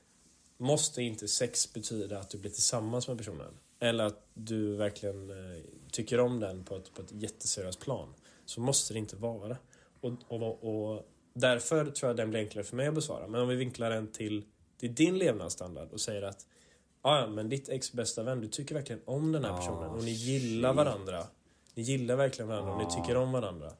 måste 0.56 1.02
inte 1.02 1.28
sex 1.28 1.72
betyda 1.72 2.18
att 2.18 2.30
du 2.30 2.38
blir 2.38 2.50
tillsammans 2.50 3.08
med 3.08 3.18
personen. 3.18 3.54
Eller 3.80 4.04
att 4.04 4.26
du 4.34 4.76
verkligen 4.76 5.30
eh, 5.30 5.62
tycker 5.90 6.20
om 6.20 6.40
den 6.40 6.64
på 6.64 6.76
ett, 6.76 6.94
på 6.94 7.02
ett 7.02 7.12
jätteseriöst 7.12 7.80
plan. 7.80 8.14
Så 8.44 8.60
måste 8.60 8.92
det 8.92 8.98
inte 8.98 9.16
vara. 9.16 9.56
Och, 10.02 10.12
och, 10.28 10.64
och 10.94 11.08
därför 11.34 11.90
tror 11.90 12.08
jag 12.10 12.16
den 12.16 12.30
blir 12.30 12.40
enklare 12.40 12.64
för 12.64 12.76
mig 12.76 12.86
att 12.88 12.94
besvara. 12.94 13.26
Men 13.26 13.40
om 13.40 13.48
vi 13.48 13.56
vinklar 13.56 13.90
den 13.90 14.08
till, 14.08 14.44
till 14.80 14.94
din 14.94 15.18
levnadsstandard 15.18 15.88
och 15.92 16.00
säger 16.00 16.22
att 16.22 16.46
"Ah, 17.02 17.20
ja, 17.20 17.26
men 17.26 17.48
ditt 17.48 17.68
ex 17.68 17.92
bästa 17.92 18.22
vän, 18.22 18.40
du 18.40 18.48
tycker 18.48 18.74
verkligen 18.74 19.02
om 19.04 19.32
den 19.32 19.44
här 19.44 19.56
personen 19.56 19.90
och 19.90 20.04
ni 20.04 20.10
gillar 20.10 20.72
varandra. 20.74 21.26
Ni 21.74 21.82
gillar 21.82 22.16
verkligen 22.16 22.48
varandra 22.48 22.72
och 22.72 22.78
ni 22.78 22.90
tycker 23.02 23.16
om 23.16 23.32
varandra. 23.32 23.72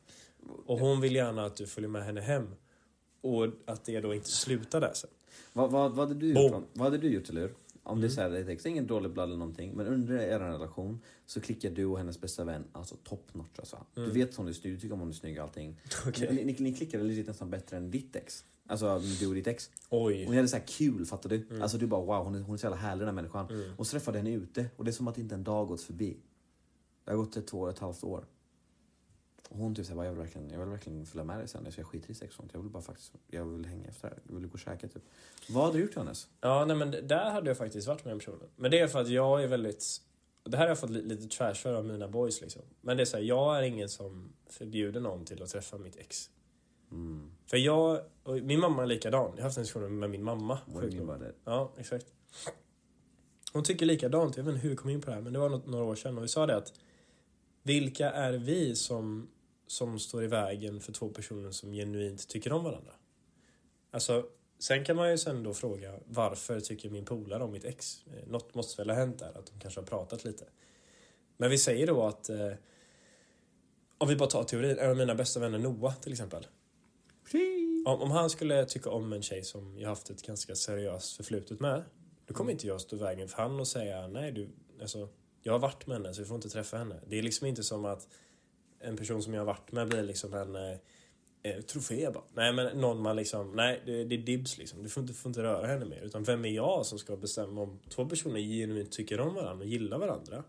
Och 0.67 0.79
hon 0.79 1.01
vill 1.01 1.15
gärna 1.17 1.45
att 1.45 1.57
du 1.57 1.67
följer 1.67 1.91
med 1.91 2.05
henne 2.05 2.21
hem. 2.21 2.55
Och 3.21 3.45
att 3.67 3.85
det 3.85 4.01
då 4.01 4.15
inte 4.15 4.29
slutar 4.31 4.81
där 4.81 4.93
sen. 4.95 5.11
Vad, 5.53 5.71
vad, 5.71 5.93
vad 5.93 6.09
hade 6.09 6.21
du 6.21 6.27
gjort? 6.33 6.53
Vad 6.73 6.85
hade 6.85 6.99
du 6.99 7.09
gjort, 7.09 7.29
eller 7.29 7.41
hur? 7.41 7.55
Om 7.85 8.01
det 8.01 8.07
är 8.07 8.09
Mm. 8.09 8.15
så 8.15 8.21
här, 8.21 8.31
det 8.31 8.53
är 8.53 8.67
ingen 8.67 8.87
dålig 8.87 9.13
blood 9.13 9.25
eller 9.29 9.37
någonting, 9.39 9.73
men 9.77 9.87
under 9.87 10.15
er 10.19 10.39
relation 10.41 11.01
så 11.27 11.41
klickar 11.41 11.71
du 11.71 11.85
och 11.85 11.99
hennes 11.99 12.21
bästa 12.21 12.45
vän 12.45 12.65
alltså 12.73 12.97
top 13.05 13.35
notch 13.35 13.59
alltså. 13.59 13.87
Du 13.95 14.01
Mm. 14.03 14.15
vet 14.15 14.29
att 14.31 14.37
hon 14.37 14.49
är 14.49 14.53
snygg, 14.53 14.75
du 14.75 14.81
tycker 14.81 14.95
om 14.95 15.01
hon 15.01 15.09
är 15.09 15.13
snygg 15.13 15.37
och 15.39 15.43
allting. 15.45 15.81
Okej. 16.07 16.35
Ni, 16.35 16.45
ni, 16.45 16.57
ni 16.59 16.75
klickade 16.75 17.05
lite 17.05 17.31
nästan 17.31 17.51
bättre 17.51 17.77
än 17.77 17.91
ditt 17.91 18.17
ex. 18.17 18.45
Alltså 18.67 19.01
du 19.21 19.27
och 19.27 19.35
ditt 19.35 19.47
ex. 19.47 19.71
Oj. 19.91 20.25
Hon 20.27 20.37
hade 20.37 20.49
så 20.49 20.57
här 20.57 20.65
kul, 20.67 21.07
fattar 21.07 21.31
du? 21.31 21.47
Mm. 21.51 21.63
Alltså 21.63 21.79
du 21.79 21.87
bara 21.87 22.01
wow, 22.05 22.25
hon 22.25 22.35
är, 22.35 22.41
hon 22.41 22.55
är 22.55 22.59
så 22.59 22.67
jävla 22.67 22.77
härlig 22.77 23.01
den 23.01 23.09
här 23.09 23.15
människan. 23.15 23.51
Mm. 23.51 23.71
Och 23.77 23.87
så 23.87 23.91
träffade 23.91 24.19
henne 24.19 24.31
ute 24.35 24.67
och 24.77 24.85
det 24.85 24.91
är 24.91 24.93
som 24.93 25.09
att 25.09 25.19
inte 25.19 25.35
en 25.35 25.45
dag 25.45 25.69
gått 25.69 25.81
förbi. 25.81 26.17
Det 27.05 27.11
har 27.11 27.19
gått 27.19 27.37
ett 27.37 27.47
två 27.47 27.61
och 27.61 27.71
ett 27.71 27.79
halvt 27.79 28.05
år. 28.05 28.25
Och 29.49 29.59
hon 29.59 29.75
typ 29.75 29.87
såhär, 29.87 30.05
jag 30.05 30.13
vill 30.13 30.21
verkligen, 30.21 30.51
jag 30.51 30.59
vill 30.59 30.69
verkligen 30.69 31.07
följa 31.07 31.25
med 31.25 31.39
dig 31.39 31.49
sen. 31.49 31.73
Så 31.73 31.81
jag 31.81 31.87
skiter 31.87 32.11
i 32.11 32.15
sex 32.15 32.31
och 32.31 32.37
sånt. 32.37 32.51
Jag 32.55 32.61
vill 32.61 32.71
bara 32.71 32.83
faktiskt, 32.83 33.13
jag 33.27 33.45
vill 33.45 33.67
hänga 33.67 33.89
efter 33.89 34.09
det 34.09 34.15
här. 34.15 34.23
Jag 34.27 34.35
vill 34.35 34.47
gå 34.47 34.53
och 34.53 34.59
käka 34.59 34.89
typ. 34.89 35.03
Vad 35.49 35.65
hade 35.65 35.79
du 35.79 35.83
gjort 35.83 35.97
Johannes? 35.97 36.29
Ja, 36.41 36.65
nej 36.65 36.77
men 36.77 36.91
där 36.91 37.31
hade 37.31 37.51
jag 37.51 37.59
faktiskt 37.59 37.89
varit 37.89 38.05
med 38.05 38.13
en 38.13 38.19
person. 38.19 38.41
Men 38.57 38.71
det 38.71 38.79
är 38.79 38.89
för 38.89 39.01
att 39.01 39.09
jag 39.09 39.43
är 39.43 39.47
väldigt... 39.47 39.85
Det 40.45 40.57
här 40.57 40.65
har 40.65 40.69
jag 40.69 40.79
fått 40.79 40.91
li- 40.91 41.03
lite 41.03 41.37
trash 41.37 41.55
för 41.55 41.75
av 41.75 41.85
mina 41.85 42.09
boys 42.09 42.41
liksom. 42.41 42.63
Men 42.81 42.97
det 42.97 43.03
är 43.03 43.05
så 43.05 43.17
här, 43.17 43.25
jag 43.25 43.59
är 43.59 43.63
ingen 43.63 43.89
som 43.89 44.33
förbjuder 44.47 45.01
någon 45.01 45.25
till 45.25 45.43
att 45.43 45.49
träffa 45.49 45.79
mitt 45.79 45.97
ex. 45.97 46.31
Mm. 46.91 47.31
För 47.47 47.57
jag... 47.57 48.01
Och 48.23 48.35
min 48.35 48.61
mamma 48.61 48.83
är 48.83 48.87
likadan. 48.87 49.31
Jag 49.31 49.37
har 49.37 49.43
haft 49.43 49.57
en 49.57 49.63
diskussion 49.63 49.99
med 49.99 50.11
min 50.11 50.23
mamma. 50.23 50.59
Ja, 51.45 51.73
exakt. 51.77 52.07
Hon 53.53 53.65
tycker 53.65 53.87
likadant. 53.87 54.37
Jag 54.37 54.45
vet 54.45 54.55
inte 54.55 54.63
hur 54.63 54.71
vi 54.71 54.77
kom 54.77 54.91
in 54.91 55.01
på 55.01 55.07
det 55.07 55.15
här, 55.15 55.23
men 55.23 55.33
det 55.33 55.39
var 55.39 55.49
något, 55.49 55.67
några 55.67 55.85
år 55.85 55.95
sedan. 55.95 56.19
Och 56.19 56.25
vi 56.25 56.29
sa 56.29 56.47
det 56.47 56.57
att 56.57 56.73
vilka 57.63 58.11
är 58.11 58.33
vi 58.33 58.77
som, 58.77 59.31
som 59.67 59.99
står 59.99 60.25
i 60.25 60.27
vägen 60.27 60.81
för 60.81 60.93
två 60.93 61.09
personer 61.09 61.51
som 61.51 61.73
genuint 61.73 62.29
tycker 62.29 62.53
om 62.53 62.65
varandra? 62.65 62.93
Alltså, 63.91 64.27
sen 64.59 64.85
kan 64.85 64.97
man 64.97 65.11
ju 65.11 65.19
sen 65.19 65.43
då 65.43 65.55
fråga 65.55 66.01
varför 66.05 66.61
tycker 66.61 66.91
min 66.91 67.05
polare 67.05 67.45
om 67.45 67.53
mitt 67.53 67.65
ex? 67.65 68.05
Eh, 68.07 68.29
Något 68.29 68.55
måste 68.55 68.83
väl 68.83 68.91
ha 68.91 68.97
hänt 68.97 69.19
där, 69.19 69.39
att 69.39 69.47
de 69.47 69.61
kanske 69.61 69.81
har 69.81 69.87
pratat 69.87 70.25
lite. 70.25 70.45
Men 71.37 71.51
vi 71.51 71.59
säger 71.59 71.87
då 71.87 72.03
att 72.03 72.29
eh, 72.29 72.53
om 73.99 74.09
vi 74.09 74.17
bara 74.17 74.29
tar 74.29 74.45
teorin, 74.45 74.79
en 74.79 74.91
av 74.91 74.97
mina 74.97 75.15
bästa 75.15 75.41
vänner 75.41 75.59
Noah 75.59 76.01
till 76.01 76.13
exempel. 76.13 76.47
Om, 77.87 78.03
om 78.03 78.11
han 78.11 78.31
skulle 78.31 78.65
tycka 78.65 78.91
om 78.91 79.13
en 79.13 79.23
tjej 79.23 79.43
som 79.45 79.79
jag 79.79 79.89
haft 79.89 80.11
ett 80.11 80.23
ganska 80.23 80.55
seriöst 80.55 81.17
förflutet 81.17 81.61
med. 81.61 81.85
Då 82.27 82.35
kommer 82.35 82.53
inte 82.53 82.67
jag 82.67 82.81
stå 82.81 82.97
i 82.97 82.99
vägen 82.99 83.29
för 83.29 83.43
han 83.43 83.61
och 83.61 83.69
säga 83.69 84.07
nej 84.07 84.33
du, 84.33 84.49
alltså 84.81 85.09
jag 85.43 85.53
har 85.53 85.59
varit 85.59 85.87
med 85.87 85.97
henne 85.97 86.15
så 86.15 86.21
du 86.21 86.27
får 86.27 86.35
inte 86.35 86.49
träffa 86.49 86.77
henne. 86.79 87.01
Det 87.07 87.19
är 87.19 87.23
liksom 87.23 87.47
inte 87.47 87.63
som 87.63 87.85
att 87.85 88.09
en 88.81 88.97
person 88.97 89.23
som 89.23 89.35
jag 89.35 89.41
har 89.41 89.47
varit 89.47 89.73
med 89.73 89.89
blir 89.89 90.03
liksom 90.03 90.35
en 90.35 90.57
eh, 90.57 90.77
eh, 91.43 91.61
trofé 91.61 92.11
bara. 92.15 92.25
Nej 92.35 92.53
men 92.53 92.81
någon 92.81 93.03
man 93.03 93.17
liksom, 93.17 93.53
nej 93.53 93.83
det, 93.87 94.05
det 94.05 94.15
är 94.15 94.19
dibs 94.19 94.59
liksom. 94.59 94.83
Du 94.83 94.89
får 94.89 95.01
inte, 95.03 95.15
får 95.15 95.31
inte 95.31 95.43
röra 95.43 95.67
henne 95.67 95.85
mer. 95.85 96.01
Utan 96.03 96.25
vem 96.25 96.45
är 96.45 96.49
jag 96.51 96.87
som 96.87 96.99
ska 96.99 97.17
bestämma 97.17 97.61
om 97.63 97.79
två 97.89 98.07
personer 98.09 98.41
genuint 98.41 98.93
tycker 98.93 99.21
om 99.21 99.35
varandra 99.35 99.65
och 99.65 99.71
gillar 99.71 99.99
varandra. 99.99 100.45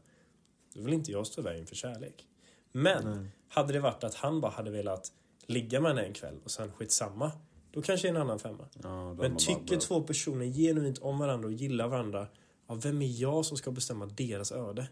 Då 0.74 0.82
vill 0.82 0.94
inte 0.94 1.12
jag 1.12 1.28
stå 1.28 1.42
i 1.42 1.44
vägen 1.44 1.66
för 1.66 1.76
kärlek. 1.76 2.28
Men 2.72 3.04
Nej. 3.22 3.28
hade 3.48 3.74
det 3.74 3.80
varit 3.80 4.04
att 4.04 4.16
han 4.16 4.42
bara 4.42 4.52
hade 4.52 4.72
velat 4.72 5.12
ligga 5.46 5.82
med 5.82 5.90
henne 5.92 6.04
en 6.08 6.14
kväll 6.14 6.36
och 6.44 6.52
sen 6.52 6.72
skitsamma. 6.72 7.32
Då 7.72 7.82
kanske 7.82 8.10
en 8.10 8.18
annan 8.18 8.40
femma. 8.40 8.68
Ja, 8.84 9.14
Men 9.14 9.38
tycker 9.38 9.76
bara- 9.76 9.80
två 9.80 10.02
personer 10.02 10.46
genuint 10.46 10.98
om 10.98 11.20
varandra 11.20 11.48
och 11.48 11.54
gillar 11.54 11.88
varandra. 11.88 12.28
Ja, 12.74 12.80
vem 12.84 13.02
är 13.02 13.22
jag 13.22 13.46
som 13.46 13.58
ska 13.58 13.72
bestämma 13.72 14.06
deras 14.06 14.52
öde? 14.52 14.88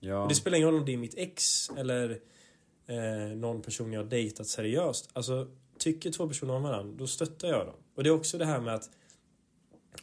Ja. 0.00 0.22
Och 0.22 0.28
det 0.28 0.34
spelar 0.34 0.56
ingen 0.58 0.70
roll 0.70 0.80
om 0.80 0.86
det 0.86 0.92
är 0.92 0.96
mitt 0.96 1.14
ex 1.16 1.70
eller 1.76 2.20
eh, 2.86 3.36
någon 3.36 3.62
person 3.62 3.92
jag 3.92 4.02
har 4.02 4.10
dejtat 4.10 4.46
seriöst. 4.46 5.10
Alltså, 5.12 5.48
tycker 5.78 6.10
två 6.10 6.28
personer 6.28 6.54
om 6.54 6.62
varandra, 6.62 6.94
då 6.98 7.06
stöttar 7.06 7.48
jag 7.48 7.66
dem. 7.66 7.74
Och 7.94 8.04
det 8.04 8.08
är 8.08 8.14
också 8.14 8.38
det 8.38 8.44
här 8.44 8.60
med 8.60 8.74
att 8.74 8.90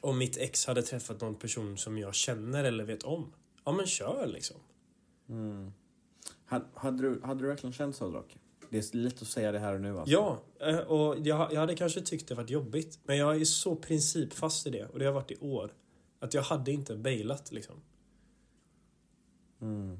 om 0.02 0.18
mitt 0.18 0.38
ex 0.38 0.66
hade 0.66 0.82
träffat 0.82 1.22
någon 1.22 1.36
person 1.36 1.78
som 1.78 1.98
jag 1.98 2.16
känner 2.16 2.64
eller 2.64 2.84
vet 2.84 3.04
om. 3.04 3.34
Ja, 3.64 3.72
men 3.72 3.86
kör 3.86 4.28
liksom. 4.28 4.58
Mm. 5.30 5.72
Hade, 6.46 6.66
hade, 6.74 7.02
du, 7.02 7.22
hade 7.24 7.42
du 7.42 7.48
verkligen 7.48 7.74
känt 7.74 7.96
så 7.96 8.10
Drake? 8.10 8.38
Det 8.70 8.78
är 8.78 8.98
lätt 8.98 9.22
att 9.22 9.28
säga 9.28 9.52
det 9.52 9.60
här 9.60 9.74
och 9.74 9.82
nu 9.82 10.00
alltså. 10.00 10.14
Ja, 10.14 10.42
eh, 10.68 10.78
och 10.78 11.28
jag, 11.28 11.54
jag 11.54 11.60
hade 11.60 11.76
kanske 11.76 12.02
tyckt 12.02 12.28
det 12.28 12.36
varit 12.36 12.50
jobbigt. 12.50 13.00
Men 13.04 13.18
jag 13.18 13.42
är 13.42 13.46
så 13.46 13.76
principfast 13.76 14.68
i 14.68 14.70
det. 14.70 14.86
Och 14.86 15.00
det 15.00 15.06
har 15.06 15.14
varit 15.14 15.32
i 15.32 15.38
år. 15.38 15.74
Att 16.20 16.34
jag 16.34 16.42
hade 16.42 16.72
inte 16.72 16.96
bailat 16.96 17.52
liksom. 17.52 17.76
Mm. 19.62 20.00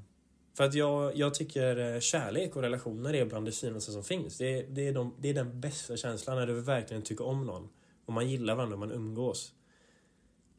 För 0.54 0.64
att 0.64 0.74
jag, 0.74 1.18
jag 1.18 1.34
tycker 1.34 1.94
eh, 1.94 2.00
kärlek 2.00 2.56
och 2.56 2.62
relationer 2.62 3.14
är 3.14 3.26
bland 3.26 3.46
det 3.46 3.52
finaste 3.52 3.92
som 3.92 4.04
finns. 4.04 4.38
Det 4.38 4.60
är, 4.60 4.68
det, 4.70 4.88
är 4.88 4.94
de, 4.94 5.16
det 5.20 5.30
är 5.30 5.34
den 5.34 5.62
bästa 5.62 5.98
känslan 5.98 6.38
när 6.38 6.48
du 6.48 6.62
verkligen 6.62 7.04
tycker 7.04 7.26
om 7.26 7.46
någon. 7.46 7.70
Och 8.06 8.14
man 8.14 8.30
gillar 8.30 8.56
varandra 8.56 8.76
och 8.76 8.80
man 8.80 8.92
umgås. 8.92 9.54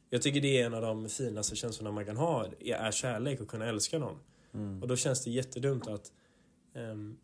Jag 0.09 0.21
tycker 0.21 0.41
det 0.41 0.61
är 0.61 0.65
en 0.65 0.73
av 0.73 0.81
de 0.81 1.09
finaste 1.09 1.55
känslorna 1.55 1.91
man 1.91 2.05
kan 2.05 2.17
ha. 2.17 2.45
Är 2.59 2.91
kärlek 2.91 3.41
och 3.41 3.47
kunna 3.47 3.65
älska 3.65 3.99
någon. 3.99 4.17
Mm. 4.53 4.81
Och 4.81 4.87
då 4.87 4.95
känns 4.95 5.23
det 5.23 5.31
jättedumt 5.31 5.87
att 5.87 6.11
ehm, 6.73 7.17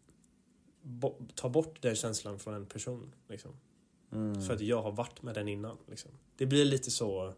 bo, 0.81 1.15
ta 1.35 1.49
bort 1.49 1.81
den 1.81 1.95
känslan 1.95 2.39
från 2.39 2.53
en 2.53 2.65
person. 2.65 3.13
Liksom. 3.29 3.51
Mm. 4.11 4.41
För 4.41 4.53
att 4.53 4.61
jag 4.61 4.81
har 4.81 4.91
varit 4.91 5.21
med 5.21 5.35
den 5.35 5.47
innan. 5.47 5.77
Liksom. 5.89 6.11
Det 6.35 6.45
blir 6.45 6.65
lite 6.65 6.91
så... 6.91 7.33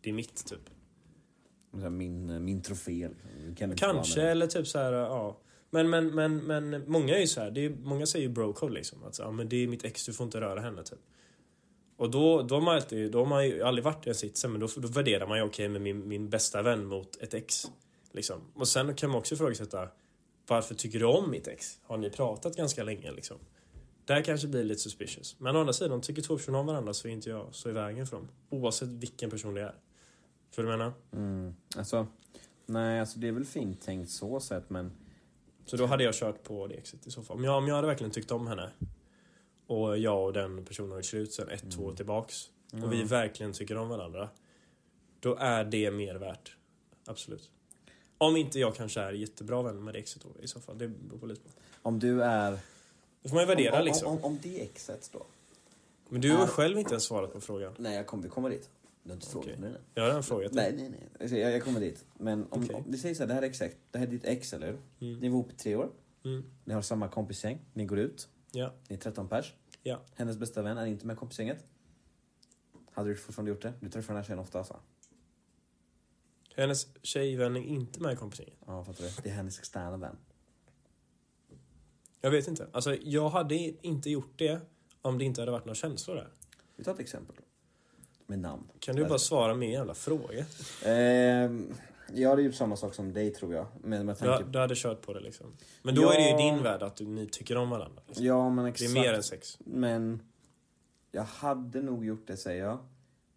Det 0.00 0.10
är 0.10 0.14
mitt, 0.14 0.46
typ. 0.46 0.70
Min, 1.90 2.44
min 2.44 2.62
trofé. 2.62 3.08
Liksom. 3.48 3.76
Kanske, 3.76 4.22
eller 4.22 4.46
typ 4.46 4.66
så 4.66 4.78
här, 4.78 4.92
ja. 4.92 5.40
Men, 5.70 5.90
men, 5.90 6.14
men, 6.14 6.36
men 6.36 6.84
många 6.86 7.16
är 7.16 7.20
ju 7.20 7.26
så 7.26 7.40
här, 7.40 7.50
det 7.50 7.64
är, 7.64 7.70
många 7.70 8.06
säger 8.06 8.26
ju 8.26 8.32
bro 8.32 8.52
code 8.52 8.74
liksom. 8.74 9.04
Att, 9.04 9.18
ja, 9.18 9.30
men 9.30 9.48
det 9.48 9.56
är 9.56 9.68
mitt 9.68 9.84
ex, 9.84 10.06
du 10.06 10.12
får 10.12 10.24
inte 10.24 10.40
röra 10.40 10.60
henne 10.60 10.82
typ. 10.82 10.98
Och 11.96 12.10
då, 12.10 12.42
då, 12.42 12.54
har 12.54 12.62
man 12.62 12.74
alltid, 12.74 13.12
då 13.12 13.18
har 13.18 13.26
man 13.26 13.46
ju 13.46 13.62
aldrig 13.62 13.84
varit 13.84 14.06
i 14.06 14.08
den 14.08 14.14
sitsen, 14.14 14.52
men 14.52 14.60
då, 14.60 14.68
då 14.76 14.88
värderar 14.88 15.26
man 15.26 15.38
ju 15.38 15.44
okej 15.44 15.68
med 15.68 15.80
min, 15.80 16.08
min 16.08 16.30
bästa 16.30 16.62
vän 16.62 16.86
mot 16.86 17.16
ett 17.16 17.34
ex. 17.34 17.66
Liksom. 18.12 18.40
Och 18.54 18.68
sen 18.68 18.94
kan 18.94 19.10
man 19.10 19.18
också 19.18 19.34
ifrågasätta, 19.34 19.88
varför 20.46 20.74
tycker 20.74 20.98
du 20.98 21.04
om 21.04 21.30
mitt 21.30 21.48
ex? 21.48 21.78
Har 21.82 21.96
ni 21.96 22.10
pratat 22.10 22.56
ganska 22.56 22.84
länge 22.84 23.12
liksom? 23.12 23.36
Där 24.04 24.22
kanske 24.22 24.48
blir 24.48 24.64
lite 24.64 24.80
suspicious. 24.80 25.36
Men 25.38 25.56
å 25.56 25.60
andra 25.60 25.72
sidan, 25.72 26.00
tycker 26.00 26.22
två 26.22 26.36
personer 26.36 26.58
om 26.58 26.66
varandra 26.66 26.94
så 26.94 27.08
är 27.08 27.12
inte 27.12 27.30
jag 27.30 27.54
så 27.54 27.68
i 27.68 27.72
vägen 27.72 28.06
för 28.06 28.16
dem. 28.16 28.28
Oavsett 28.50 28.88
vilken 28.88 29.30
person 29.30 29.54
det 29.54 29.60
är. 29.60 29.74
För 30.50 30.62
du 30.62 30.68
menar? 30.68 30.92
Mm. 31.12 31.54
Alltså, 31.76 32.06
nej, 32.66 33.00
alltså 33.00 33.18
det 33.18 33.28
är 33.28 33.32
väl 33.32 33.44
fint 33.44 33.82
tänkt 33.82 34.10
så 34.10 34.40
sett, 34.40 34.70
men 34.70 34.92
Så 35.64 35.76
då 35.76 35.86
hade 35.86 36.04
jag 36.04 36.14
kört 36.14 36.42
på 36.42 36.66
det 36.66 36.74
exet 36.74 37.06
i 37.06 37.10
så 37.10 37.22
fall. 37.22 37.36
Om 37.36 37.44
jag, 37.44 37.58
om 37.58 37.68
jag 37.68 37.74
hade 37.74 37.86
verkligen 37.86 38.10
tyckt 38.10 38.30
om 38.30 38.46
henne 38.46 38.70
och 39.66 39.98
jag 39.98 40.24
och 40.24 40.32
den 40.32 40.64
personen 40.64 40.90
har 40.90 40.98
gjort 40.98 41.04
slut 41.04 41.32
sen 41.32 41.48
ett, 41.48 41.70
två 41.72 41.84
år 41.84 41.94
tillbaks 41.94 42.50
och 42.82 42.92
vi 42.92 43.02
verkligen 43.02 43.52
tycker 43.52 43.76
om 43.76 43.88
varandra. 43.88 44.28
Då 45.20 45.36
är 45.36 45.64
det 45.64 45.90
mer 45.90 46.14
värt. 46.14 46.56
Absolut. 47.06 47.50
Om 48.18 48.36
inte 48.36 48.58
jag 48.58 48.74
kanske 48.74 49.00
är 49.00 49.12
jättebra 49.12 49.62
vän 49.62 49.84
med 49.84 49.94
det 49.94 49.98
exet 49.98 50.22
då 50.22 50.42
i 50.42 50.48
så 50.48 50.60
fall. 50.60 50.78
Det 50.78 50.88
beror 50.88 51.18
på 51.18 51.26
lite 51.26 51.40
på. 51.40 51.48
om 51.82 51.98
du 51.98 52.22
är... 52.22 52.58
Det 53.22 53.28
får 53.28 53.36
man 53.36 53.42
ju 53.42 53.48
värdera 53.48 53.78
om, 53.78 53.84
liksom. 53.84 54.08
Om, 54.08 54.16
om, 54.18 54.24
om 54.24 54.38
det 54.42 54.62
exet 54.62 55.10
då? 55.12 55.26
Men 56.08 56.20
du 56.20 56.32
har 56.32 56.42
är- 56.42 56.46
själv 56.46 56.78
inte 56.78 56.90
ens 56.90 57.04
svarat 57.04 57.32
på 57.32 57.40
frågan. 57.40 57.74
Nej, 57.78 57.96
jag 57.96 58.06
kommer, 58.06 58.22
vi 58.22 58.28
kommer 58.28 58.50
dit. 58.50 58.68
Du 59.10 59.12
har 59.12 59.16
inte 59.16 59.26
frågat 59.26 59.46
Okej. 59.48 59.58
mig 59.60 59.70
det. 59.72 59.80
Jag 59.94 60.02
har 60.02 60.08
redan 60.08 60.22
frågat 60.22 60.52
dig. 60.52 60.72
Nej, 60.72 60.82
nej, 60.82 60.98
nej. 61.00 61.08
Alltså, 61.20 61.36
Jag, 61.36 61.52
jag 61.52 61.64
kommer 61.64 61.80
dit. 61.80 62.04
Men 62.18 62.42
om, 62.50 62.62
Okej. 62.64 62.74
om 62.74 62.84
vi 62.86 62.98
säger 62.98 63.14
så 63.14 63.22
här, 63.22 63.28
det 63.28 63.34
här 63.34 63.42
är 63.42 63.46
exakt, 63.46 63.76
det 63.90 63.98
här 63.98 64.06
är 64.06 64.10
ditt 64.10 64.24
ex, 64.24 64.52
eller 64.52 64.66
hur? 64.66 64.78
Mm. 65.08 65.20
Ni 65.20 65.28
var 65.28 65.36
ihop 65.36 65.52
i 65.52 65.56
tre 65.56 65.76
år. 65.76 65.90
Mm. 66.24 66.44
Ni 66.64 66.74
har 66.74 66.82
samma 66.82 67.08
kompisgäng. 67.08 67.58
Ni 67.74 67.84
går 67.84 67.98
ut. 67.98 68.28
Ja. 68.52 68.72
Ni 68.88 68.96
är 68.96 69.00
13 69.00 69.28
pers. 69.28 69.54
Ja. 69.82 70.00
Hennes 70.14 70.36
bästa 70.38 70.62
vän 70.62 70.78
är 70.78 70.86
inte 70.86 71.06
med 71.06 71.14
i 71.14 71.16
kompisgänget. 71.16 71.64
Hade 72.92 73.08
du 73.08 73.16
fortfarande 73.16 73.50
gjort 73.50 73.62
det? 73.62 73.72
Du 73.80 73.88
träffar 73.90 74.14
den 74.14 74.16
här 74.22 74.26
tjejen 74.26 74.38
ofta 74.38 74.58
alltså? 74.58 74.80
Hennes 76.56 76.86
tjejvän 77.02 77.56
är 77.56 77.60
inte 77.60 78.00
med 78.00 78.12
i 78.12 78.16
kompisgänget. 78.16 78.56
Ja, 78.66 78.84
fattar 78.84 79.04
du? 79.04 79.10
Det 79.22 79.28
är 79.28 79.34
hennes 79.34 79.58
externa 79.58 79.96
vän. 79.96 80.16
Jag 82.20 82.30
vet 82.30 82.48
inte. 82.48 82.68
Alltså, 82.72 82.96
jag 83.02 83.28
hade 83.28 83.54
inte 83.86 84.10
gjort 84.10 84.32
det 84.38 84.60
om 85.02 85.18
det 85.18 85.24
inte 85.24 85.40
hade 85.40 85.52
varit 85.52 85.64
några 85.64 85.74
känslor 85.74 86.16
där. 86.16 86.30
Vi 86.76 86.84
tar 86.84 86.92
ett 86.94 87.00
exempel 87.00 87.36
då. 87.36 87.42
Med 88.30 88.38
namn. 88.38 88.62
Kan 88.78 88.96
du 88.96 89.04
bara 89.04 89.18
svara 89.18 89.54
med 89.54 89.66
en 89.66 89.72
jävla 89.72 89.94
fråga? 89.94 90.44
Ehm, 90.84 91.74
jag 92.14 92.30
hade 92.30 92.42
gjort 92.42 92.54
samma 92.54 92.76
sak 92.76 92.94
som 92.94 93.12
dig 93.12 93.30
tror 93.30 93.54
jag. 93.54 93.66
Men 93.82 94.06
med 94.06 94.16
Du, 94.16 94.18
tanke... 94.26 94.44
du 94.50 94.58
hade 94.58 94.74
kört 94.76 95.02
på 95.02 95.12
det 95.12 95.20
liksom. 95.20 95.46
Men 95.82 95.94
då 95.94 96.02
Ja. 96.02 96.14
är 96.14 96.18
det 96.18 96.30
ju 96.42 96.50
din 96.50 96.62
värld 96.62 96.82
att 96.82 96.96
du, 96.96 97.04
ni 97.06 97.26
tycker 97.26 97.56
om 97.56 97.70
varandra. 97.70 98.02
Liksom. 98.06 98.24
Ja, 98.26 98.50
men 98.50 98.64
Det 98.64 98.70
exakt. 98.70 98.90
är 98.90 98.94
mer 98.94 99.12
än 99.12 99.22
sex. 99.22 99.58
Men 99.64 100.22
jag 101.12 101.22
hade 101.22 101.82
nog 101.82 102.04
gjort 102.04 102.26
det 102.26 102.36
säger 102.36 102.64
jag. 102.64 102.78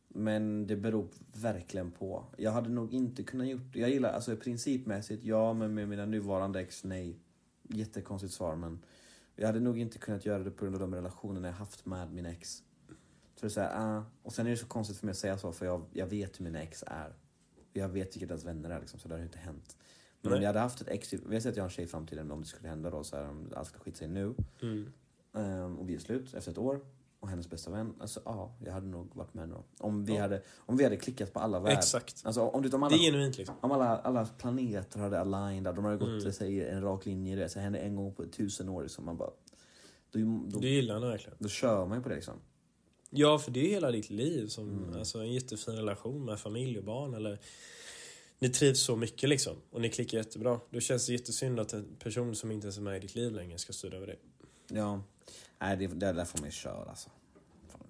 Men 0.08 0.68
det 0.68 0.76
beror 0.76 1.08
verkligen 1.42 1.92
på. 1.92 2.24
Jag 2.38 2.52
hade 2.52 2.70
nog 2.70 2.94
inte 2.94 3.24
kunnat 3.24 3.48
gjort 3.48 3.74
det. 3.74 3.80
Jag 3.80 3.90
gillar, 3.90 4.14
alltså 4.14 4.36
principmässigt, 4.36 5.24
ja 5.24 5.54
men 5.54 5.74
med 5.74 5.88
mina 5.90 6.06
nuvarande 6.06 6.60
ex, 6.62 6.84
nej. 6.84 7.20
Jättekonstigt 7.70 8.34
svar 8.34 8.56
men 8.56 8.86
jag 9.36 9.48
hade 9.48 9.60
nog 9.60 9.80
inte 9.80 9.98
kunnat 9.98 10.26
göra 10.26 10.44
det 10.44 10.52
på 10.52 10.66
grund 10.66 10.76
av 10.76 10.82
de 10.82 10.96
relationerna 10.96 11.48
jag 11.48 11.56
haft 11.56 11.86
med 11.86 12.14
mina 12.14 12.30
ex. 12.32 12.64
Så 13.36 13.40
det 13.42 13.48
är 13.48 13.50
så 13.50 13.62
här, 13.62 13.98
ah. 13.98 14.04
Och 14.24 14.34
sen 14.34 14.46
är 14.48 14.52
det 14.52 14.58
så 14.58 14.66
konstigt 14.66 14.98
för 14.98 15.06
mig 15.06 15.12
att 15.12 15.18
säga 15.18 15.38
så 15.38 15.52
för 15.52 15.66
jag, 15.66 15.86
jag 15.94 16.06
vet 16.08 16.40
hur 16.40 16.44
mina 16.44 16.62
ex 16.62 16.84
är. 16.88 17.14
Jag 17.74 17.90
vet 17.90 18.16
vilka 18.16 18.26
deras 18.28 18.44
vänner 18.46 18.70
är 18.70 18.80
liksom, 18.80 19.00
så 19.00 19.08
det 19.08 19.16
har 19.16 19.22
inte 19.22 19.38
hänt. 19.38 19.78
Men 20.22 20.32
om 20.32 20.36
Nej. 20.38 20.44
jag 20.44 20.50
hade 20.50 20.60
haft 20.60 20.82
ett 20.82 20.88
ex, 20.88 21.14
vi 21.14 21.20
säger 21.42 21.50
att 21.52 21.58
jag 21.58 21.64
har 21.64 21.70
en 21.70 21.74
tjej 21.74 21.86
i 21.86 21.88
framtiden, 21.88 22.32
om 22.32 22.42
det 22.42 22.48
skulle 22.48 22.70
hända 22.70 22.90
då 22.90 23.04
så 23.04 23.16
här, 23.16 23.30
om 23.30 23.50
allt 23.56 23.68
skulle 23.68 23.84
skita 23.84 23.98
sig 23.98 24.08
nu. 24.08 24.36
Mm. 24.62 24.92
Ehm, 25.36 25.80
och 25.80 25.90
vi 25.90 25.96
är 25.96 26.00
slut 26.00 26.34
efter 26.34 26.52
ett 26.52 26.58
år. 26.58 26.80
Och 27.20 27.30
hennes 27.30 27.50
bästa 27.50 27.72
vän, 27.72 27.94
alltså 28.00 28.22
ja, 28.26 28.56
jag 28.66 28.74
hade 28.74 28.88
nog 28.88 29.16
varit 29.16 29.34
med 29.34 29.50
då. 29.50 29.64
Om 29.80 30.06
vi, 30.06 30.16
Ja. 30.16 30.22
hade, 30.22 30.42
om 30.58 30.78
vi 30.78 30.84
hade 30.84 30.98
klickat 30.98 31.34
på 31.34 31.40
alla 31.40 31.60
världar. 31.60 31.78
Exakt. 31.78 32.22
Alltså 32.26 32.42
om, 32.42 32.56
om, 32.56 32.62
Det 32.62 32.76
alla, 32.78 32.96
är 32.96 33.00
genuint 33.00 33.38
liksom. 33.38 33.56
om 33.62 33.72
alla, 33.72 33.98
alla 33.98 34.26
planeter 34.26 35.00
hade 35.00 35.20
aligned, 35.20 35.76
de 35.76 35.86
hade 35.86 35.98
gått 35.98 36.08
Mm. 36.10 36.34
mm. 36.40 36.52
i 36.54 36.62
en 36.62 36.82
rak 36.82 37.06
linje, 37.06 37.36
det 37.36 37.50
så 37.50 37.60
hände 37.60 37.80
en 37.80 37.96
gång 37.96 38.14
på 38.14 38.26
tusen 38.26 38.70
år. 38.70 38.82
Liksom, 38.84 39.06
man 39.06 39.18
bara, 39.18 39.30
då, 40.12 40.20
då, 40.48 40.60
Du 40.60 40.70
gillar 40.70 40.94
henne 40.96 41.08
verkligen. 41.08 41.38
då 41.40 41.50
kör 41.50 41.86
man 41.86 41.98
ju 41.98 42.04
på 42.04 42.10
det 42.10 42.16
liksom. 42.16 42.36
Ja, 43.16 43.40
för 43.40 43.52
det 43.52 43.60
är 43.60 43.70
hela 43.70 43.92
ditt 43.92 44.10
liv. 44.10 44.48
Som, 44.48 44.70
Mm. 44.70 45.00
alltså, 45.00 45.20
en 45.20 45.34
jättefin 45.34 45.76
relation 45.76 46.26
med 46.26 46.40
familj 46.40 46.78
och 46.78 46.84
barn. 46.84 47.14
Eller, 47.14 47.40
ni 48.40 48.50
trivs 48.50 48.80
så 48.80 48.96
mycket 48.96 49.30
liksom. 49.30 49.56
Och 49.72 49.82
ni 49.82 49.90
klickar 49.90 50.18
jättebra. 50.18 50.60
Då 50.70 50.80
känns 50.80 51.06
det 51.06 51.14
jättesynd 51.14 51.60
att 51.60 51.74
en 51.74 51.96
person 52.00 52.36
som 52.36 52.52
inte 52.52 52.66
ens 52.66 52.78
är 52.78 52.82
med 52.82 52.98
i 52.98 53.00
ditt 53.00 53.16
liv 53.16 53.32
längre 53.32 53.58
ska 53.58 53.74
styra 53.74 53.96
över 53.98 54.08
dig. 54.08 54.20
Ja, 54.68 55.02
nej 55.60 55.78
det, 55.78 55.88
det 55.88 56.12
där 56.14 56.26
får 56.26 56.40
man 56.40 56.48
ju 56.48 56.52
köra 56.52 56.90
alltså. 56.90 57.10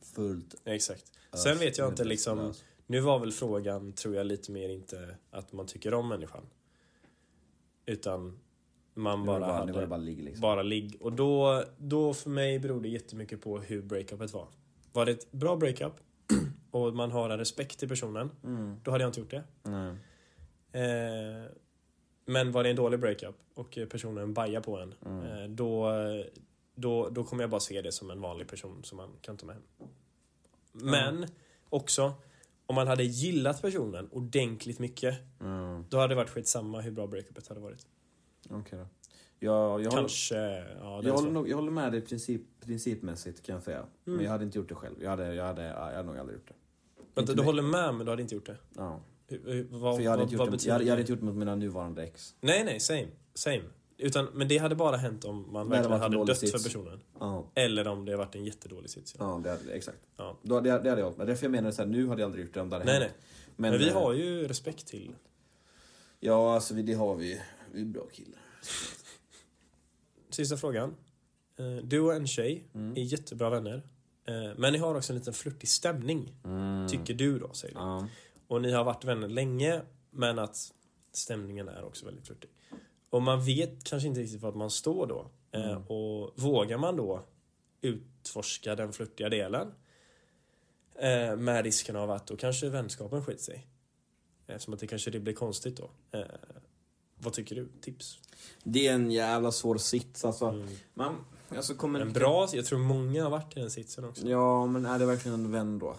Fullt 0.02 0.56
Exakt. 0.66 1.12
Sen 1.44 1.58
vet 1.58 1.78
jag 1.78 1.90
inte 1.92 2.04
liksom... 2.04 2.54
Nu 2.88 3.00
var 3.00 3.20
väl 3.20 3.32
frågan, 3.32 3.94
tror 3.94 4.16
jag, 4.16 4.26
lite 4.26 4.52
mer 4.52 4.70
inte 4.70 5.16
att 5.32 5.52
man 5.54 5.66
tycker 5.68 5.94
om 5.94 6.08
människan. 6.10 6.44
Utan 7.86 8.40
man 8.94 9.26
bara 9.26 9.40
det 9.40 9.46
bara, 9.46 9.54
hade 9.58 9.80
det 9.82 9.88
bara 9.88 9.98
ligg 9.98 10.24
liksom. 10.24 10.42
bara 10.42 10.64
ligg. 10.64 10.98
Och 11.02 11.14
då, 11.14 11.64
då 11.78 12.14
för 12.14 12.30
mig 12.30 12.60
beror 12.60 12.82
det 12.82 12.90
jättemycket 12.90 13.42
på 13.42 13.60
hur 13.60 13.82
breakupet 13.82 14.34
var. 14.34 14.48
Var 14.94 15.06
det 15.06 15.12
ett 15.12 15.32
bra 15.32 15.56
breakup 15.56 15.94
och 16.72 16.96
man 16.96 17.12
har 17.12 17.30
en 17.30 17.38
respekt 17.40 17.80
till 17.80 17.90
personen, 17.90 18.32
Mm. 18.44 18.80
då 18.84 18.92
hade 18.92 19.04
jag 19.04 19.10
inte 19.10 19.20
gjort 19.20 19.32
det. 19.32 19.44
Nej. 19.64 19.96
Eh, 20.72 21.50
men 22.26 22.52
var 22.52 22.64
det 22.64 22.70
en 22.70 22.76
dålig 22.76 23.00
breakup 23.00 23.36
och 23.54 23.78
personen 23.90 24.34
bajar 24.34 24.62
på 24.62 24.78
en, 24.78 24.94
Mm. 25.06 25.24
eh, 25.24 25.50
då, 25.50 25.92
då, 26.76 27.10
då 27.10 27.24
kommer 27.24 27.44
jag 27.44 27.50
bara 27.50 27.60
se 27.60 27.82
det 27.82 27.92
som 27.92 28.10
en 28.12 28.22
vanlig 28.22 28.48
person 28.48 28.84
som 28.84 28.98
man 28.98 29.10
kan 29.22 29.38
ta 29.38 29.46
med 29.46 29.56
hem. 29.56 29.64
Men 30.72 31.28
också, 31.70 32.14
om 32.66 32.76
man 32.76 32.88
hade 32.88 33.04
gillat 33.04 33.62
personen 33.62 34.10
ordentligt 34.12 34.80
mycket, 34.80 35.18
Mm. 35.42 35.86
då 35.90 35.98
hade 35.98 36.12
det 36.12 36.16
varit 36.16 36.30
skitsamma 36.30 36.82
hur 36.82 36.92
bra 36.92 37.08
breakupet 37.08 37.48
hade 37.48 37.60
varit. 37.62 37.86
Okej 38.50 38.80
då. 38.80 38.88
Jag, 39.44 39.82
jag, 39.82 39.90
håller, 39.92 40.02
Kanske, 40.02 40.36
ja 40.36 40.44
det 40.44 40.86
är 40.86 41.04
jag, 41.08 41.14
håller 41.14 41.32
nog, 41.32 41.50
jag 41.50 41.56
håller 41.56 41.72
med 41.72 41.92
dig 41.92 42.02
princip, 42.02 42.42
principmässigt 42.66 43.44
kan 43.44 43.56
jag 43.56 43.64
säga. 43.64 43.86
Men 44.04 44.14
Mm. 44.14 44.26
jag 44.26 44.32
hade 44.32 44.44
inte 44.44 44.58
gjort 44.58 44.70
det 44.70 44.76
själv. 44.76 44.96
Jag 45.04 45.10
hade, 45.10 45.36
jag 45.36 45.46
hade, 45.46 45.64
jag 45.64 45.76
hade 45.76 46.04
nog 46.04 46.18
aldrig 46.18 46.38
gjort 46.38 46.48
det. 46.48 46.54
Vänta, 47.16 47.32
du 47.32 47.36
mig. 47.38 47.46
håller 47.46 47.64
med 47.64 47.96
men 47.96 48.06
du 48.06 48.12
hade 48.12 48.22
inte 48.22 48.36
gjort 48.36 48.46
det? 48.46 48.58
Ja. 48.78 49.00
Hur- 49.28 49.68
Vad, 49.72 49.96
För 49.96 50.04
jag 50.04 50.12
hade, 50.12 50.24
vad, 50.24 50.34
vad 50.34 50.48
gjort 50.52 50.60
det, 50.60 50.66
jag, 50.68 50.74
hade- 50.74 50.86
jag 50.86 50.92
hade 50.92 51.02
inte 51.02 51.12
gjort 51.12 51.20
det 51.20 51.26
mot 51.26 51.36
mina 51.36 51.56
nuvarande 51.56 52.04
ex. 52.04 52.36
Nej, 52.42 52.64
nej, 52.64 52.80
same. 52.80 53.08
Same. 53.34 53.64
Utan, 53.98 54.26
men 54.34 54.48
det 54.48 54.58
hade 54.58 54.76
bara 54.76 54.98
hänt 54.98 55.26
om 55.26 55.46
man 55.54 55.56
hade 55.56 55.70
verkligen 55.70 56.02
hade 56.02 56.16
dålig 56.16 56.28
dött 56.28 56.38
sits. 56.38 56.52
för 56.52 56.60
personen. 56.60 57.00
Ja, 57.20 57.52
Eller 57.56 57.88
om 57.88 58.06
det 58.06 58.18
varit 58.18 58.36
en 58.36 58.46
jättedålig 58.46 58.90
sits. 58.90 59.16
Ja. 59.20 59.26
ja 59.30 59.40
det 59.44 59.50
hade, 59.50 59.72
exakt. 59.74 59.98
Ja. 60.18 60.38
Då, 60.42 60.60
det, 60.60 60.80
det 60.80 60.90
hade 60.90 61.02
jag. 61.02 61.18
Men 61.18 61.28
därför 61.28 61.46
jag 61.46 61.52
menar 61.52 61.72
så 61.72 61.82
här, 61.82 61.90
nu 61.90 62.08
hade 62.08 62.22
jag 62.22 62.28
aldrig 62.28 62.46
gjort 62.46 62.54
det 62.54 62.62
om 62.62 62.70
det 62.70 62.76
hade 62.76 62.86
Nej, 62.86 63.00
hänt. 63.00 63.12
nej. 63.56 63.70
Men, 63.72 63.80
vi 63.80 63.88
eh, 63.90 63.94
har 63.94 64.14
ju 64.14 64.48
respekt 64.48 64.88
till... 64.88 65.16
Ja, 66.20 66.54
alltså 66.56 66.74
vi- 66.74 66.82
det 66.84 66.94
har 66.94 67.16
vi. 67.16 67.42
Vi 67.72 67.82
är 67.82 67.86
bra 67.86 68.04
killar. 68.12 68.40
Sista 70.34 70.58
frågan. 70.58 70.96
Eh, 71.58 71.76
Du 71.84 72.00
och 72.00 72.14
en 72.14 72.28
tjej 72.28 72.68
Mm. 72.76 72.98
är 72.98 73.02
jättebra 73.02 73.50
vänner. 73.50 73.82
Eh, 74.26 74.52
Men 74.58 74.74
ni 74.74 74.80
har 74.80 74.96
också 74.96 75.14
en 75.14 75.20
liten 75.20 75.34
flörtig 75.34 75.70
stämning. 75.70 76.34
Mm. 76.46 76.88
Tycker 76.88 77.14
du 77.14 77.40
då, 77.40 77.54
säger 77.54 77.74
du. 77.76 77.80
Ja. 77.82 78.08
Och 78.48 78.62
ni 78.62 78.72
har 78.72 78.84
varit 78.84 79.04
vänner 79.04 79.28
länge, 79.28 79.82
men 80.12 80.40
att 80.40 80.58
stämningen 81.12 81.68
är 81.70 81.84
också 81.84 82.06
väldigt 82.06 82.26
flörtig. 82.26 82.50
Och 83.10 83.22
man 83.22 83.46
vet 83.46 83.84
kanske 83.84 84.08
inte 84.08 84.20
riktigt 84.22 84.42
vart 84.42 84.56
man 84.56 84.72
står 84.72 85.08
då. 85.08 85.28
Eh, 85.52 85.72
Mm. 85.72 85.84
Och 85.88 86.34
vågar 86.36 86.78
man 86.78 86.96
då 86.96 87.24
utforska 87.82 88.76
den 88.76 88.94
flörtiga 88.94 89.30
delen 89.30 89.74
med 91.38 91.64
risken 91.64 91.96
av 91.96 92.12
att 92.12 92.28
då 92.28 92.38
kanske 92.38 92.70
vänskapen 92.70 93.26
skiter 93.26 93.44
sig. 93.44 93.68
Eftersom 94.48 94.74
att 94.74 94.80
det 94.80 94.88
kanske 94.88 95.12
det 95.12 95.20
blir 95.20 95.34
konstigt 95.34 95.78
då. 95.78 95.92
Vad 97.24 97.34
tycker 97.34 97.56
du? 97.56 97.68
Tips? 97.82 98.20
Det 98.64 98.88
är 98.88 98.94
en 98.94 99.12
jävla 99.12 99.52
svår 99.52 99.78
sits 99.78 100.26
alltså. 100.26 100.66
Man, 100.94 101.16
alltså 101.56 101.76
kommer 101.76 102.00
En 102.00 102.14
bra, 102.14 102.48
jag 102.54 102.66
tror 102.66 102.80
många 102.80 103.24
har 103.24 103.30
varit 103.30 103.58
i 103.58 103.60
den 103.60 103.72
sitsen 103.72 104.06
också. 104.06 104.28
Ja, 104.28 104.66
men 104.66 104.86
är 104.86 105.00
det 105.00 105.06
verkligen 105.06 105.40
en 105.40 105.52
vän 105.52 105.80
då? 105.80 105.96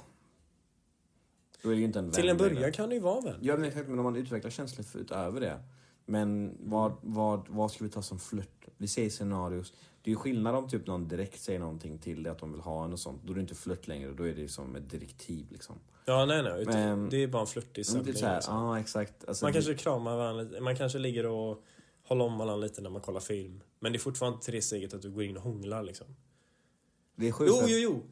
Då 1.62 1.70
är 1.70 1.75
det 1.75 1.79
ju 1.79 1.85
inte 1.85 1.99
en 1.99 2.05
vän 2.05 2.14
Till 2.14 2.29
en 2.29 2.37
början 2.37 2.72
kan 2.72 2.89
det 2.89 2.95
ju 2.95 3.01
vara 3.01 3.20
vän. 3.20 3.39
Ja, 3.41 3.57
men 3.57 3.64
exakt. 3.64 3.89
Men 3.89 3.99
om 3.99 4.05
man 4.05 4.16
utvecklar 4.16 4.51
känslor 4.51 4.87
utöver 4.95 5.41
det. 5.41 5.61
Men 6.07 6.57
vad, 6.61 6.97
vad, 7.01 7.49
vad 7.49 7.72
ska 7.72 7.85
vi 7.85 7.91
ta 7.91 8.03
som 8.03 8.18
flört? 8.18 8.66
Vi 8.77 8.89
säger 8.89 9.11
scenarios. 9.11 9.72
Det 10.03 10.11
är 10.11 10.12
ju 10.12 10.16
skillnad 10.16 10.55
om 10.55 10.68
typ 10.68 10.87
någon 10.87 11.09
direkt 11.09 11.41
säger 11.41 11.59
någonting 11.59 11.99
till 11.99 12.22
dig 12.22 12.33
att 12.33 12.39
de 12.39 12.53
vill 12.53 12.61
ha 12.61 12.85
en 12.85 12.93
och 12.93 13.01
sånt. 13.01 13.22
Då 13.25 13.33
är 13.33 13.35
det 13.35 13.41
inte 13.41 13.55
flört 13.55 13.87
längre. 13.87 14.12
Då 14.12 14.29
är 14.29 14.35
det 14.35 14.49
som 14.49 14.77
ett 14.77 14.91
direktiv 14.91 15.47
liksom. 15.51 15.77
Ja, 16.05 16.25
nej, 16.27 16.43
nej. 16.43 16.65
Men- 16.65 17.09
det 17.11 17.23
är 17.23 17.27
bara 17.27 17.41
en 17.41 17.47
flörtig 17.47 17.75
typ 17.75 17.87
stämning. 17.87 18.15
ja 18.47 18.81
exakt. 18.81 19.25
Alltså, 19.29 19.45
Man 19.45 19.53
det- 19.53 19.57
kanske 19.57 19.75
kramar 19.75 20.17
varandra. 20.17 20.61
Man 20.61 20.77
kanske 20.77 20.99
ligger 20.99 21.27
och 21.27 21.63
håller 22.03 22.25
om 22.25 22.39
varandra 22.39 22.57
lite 22.57 22.81
när 22.83 22.91
man 22.91 23.01
kollar 23.01 23.21
film. 23.21 23.61
Men 23.81 23.93
det 23.93 23.97
är 23.97 24.01
fortfarande 24.01 24.35
inte 24.37 24.45
till 24.45 24.55
det 24.55 24.63
steget 24.63 24.95
att 24.95 25.03
du 25.03 25.11
går 25.11 25.23
in 25.25 25.37
och 25.37 25.43
hånglar 25.43 25.83
liksom. 25.83 26.07
det 27.17 27.29
är 27.29 27.33
sjukt. 27.33 27.53
Jo, 27.55 27.67
jo, 27.69 27.79
jo. 27.79 28.03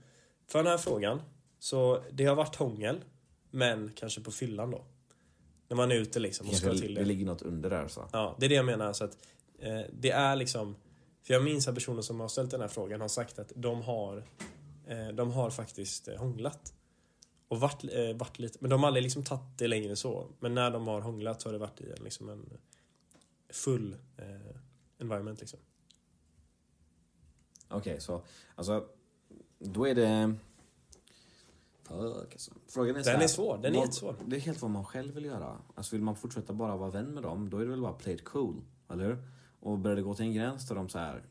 För 0.49 0.59
den 0.59 0.66
här 0.66 0.78
frågan. 0.78 1.22
Så 1.59 2.03
det 2.12 2.24
har 2.24 2.34
varit 2.34 2.57
hångel. 2.57 3.05
Men 3.51 3.93
kanske 3.95 4.20
på 4.20 4.30
fyllan 4.30 4.70
då. 4.70 4.84
När 5.68 5.76
man 5.76 5.90
är 5.93 5.97
ute 5.97 6.20
liksom 6.20 6.49
och 6.49 6.55
ska 6.55 6.70
till 6.72 6.95
det 6.95 7.01
det. 7.01 7.07
ligger 7.07 7.26
något 7.26 7.43
under 7.43 7.70
där 7.70 7.88
så. 7.88 8.09
Ja, 8.12 8.36
det 8.40 8.47
är 8.47 8.49
det 8.49 8.55
jag 8.55 8.64
menar. 8.64 8.93
Så 8.93 9.05
att, 9.05 9.18
eh, 9.59 9.80
det 9.93 10.11
är 10.11 10.36
liksom... 10.36 10.76
För 11.22 11.34
jag 11.34 11.45
minns 11.45 11.68
att 11.68 11.74
personer 11.74 12.03
som 12.03 12.20
har 12.20 12.28
ställt 12.28 12.51
den 12.51 12.61
här 12.61 12.68
frågan 12.68 13.01
har 13.01 13.09
sagt 13.09 13.38
att 13.38 13.53
de 13.57 13.82
har, 13.82 14.24
eh, 14.86 15.09
de 15.09 15.32
har 15.32 15.51
faktiskt 15.51 16.09
eh, 16.09 16.16
hånglat. 16.16 16.74
Och 17.53 17.61
varit, 17.61 17.84
eh, 17.84 18.16
varit 18.16 18.38
lite... 18.38 18.59
Men 18.61 18.70
de 18.70 18.80
har 18.80 18.86
aldrig 18.86 19.03
liksom 19.03 19.24
tagit 19.24 19.59
det 19.59 19.68
längre 19.68 19.90
än 19.90 19.96
så. 19.96 20.26
Men 20.40 20.55
när 20.55 20.70
de 20.70 20.86
har 20.86 21.00
hånglat 21.00 21.40
så 21.42 21.48
har 21.48 21.53
det 21.53 21.59
varit 21.59 21.80
i 21.80 21.90
en, 21.90 22.05
liksom 22.05 22.28
en 22.28 22.59
full 23.50 23.96
eh, 24.16 24.57
environment 24.98 25.40
liksom. 25.40 25.59
Okej, 27.68 28.00
så 28.00 28.22
alltså 28.55 28.88
då 29.59 29.88
är 29.88 29.94
det... 29.94 30.34
Fuck 31.82 32.32
alltså. 32.32 32.53
Frågan 32.68 32.96
är 32.96 33.03
Den 33.05 33.16
här, 33.16 33.22
är 33.22 33.28
svår, 33.28 33.59
den 33.62 33.72
är 33.72 33.78
vad- 33.78 33.86
jättesvår. 33.86 34.16
Det 34.26 34.36
är 34.36 34.40
helt 34.40 34.62
vad 34.62 34.70
man 34.70 34.84
själv 34.84 35.14
vill 35.14 35.24
göra. 35.24 35.59
Alltså 35.74 35.96
vill 35.96 36.03
man 36.03 36.16
fortsätta 36.16 36.53
bara 36.53 36.76
vara 36.76 36.90
vän 36.90 37.14
med 37.14 37.22
dem, 37.22 37.50
då 37.50 37.59
är 37.59 37.64
det 37.64 37.70
väl 37.70 37.80
bara 37.80 37.92
play 37.92 38.14
it 38.14 38.24
cool, 38.24 38.62
eller 38.90 39.05
hur? 39.05 39.28
Och 39.61 39.78
börjar 39.78 39.96
det 39.96 40.03
gå 40.03 40.14
till 40.14 40.24
en 40.24 40.32
gräns 40.34 40.68
där 40.68 40.74
de 40.74 40.88
så 40.88 40.98
här... 40.98 41.22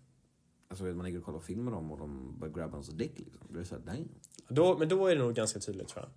Alltså 0.71 0.83
man 0.85 1.05
ligger 1.05 1.19
och 1.19 1.25
kollar 1.25 1.39
film 1.39 1.63
med 1.63 1.73
dem 1.73 1.91
och 1.91 1.97
de 1.99 2.35
börjar 2.39 2.53
grabba 2.53 2.73
ens 2.73 2.87
dick 2.89 3.19
liksom. 3.19 3.47
Då 3.49 3.55
är 3.55 3.59
det 3.59 3.65
såhär, 3.65 3.81
damn. 3.85 4.09
Då, 4.47 4.77
men 4.77 4.89
då 4.89 5.07
är 5.07 5.15
det 5.15 5.21
nog 5.21 5.33
ganska 5.33 5.59
tydligt 5.59 5.87
tror 5.87 6.05
jag. 6.05 6.11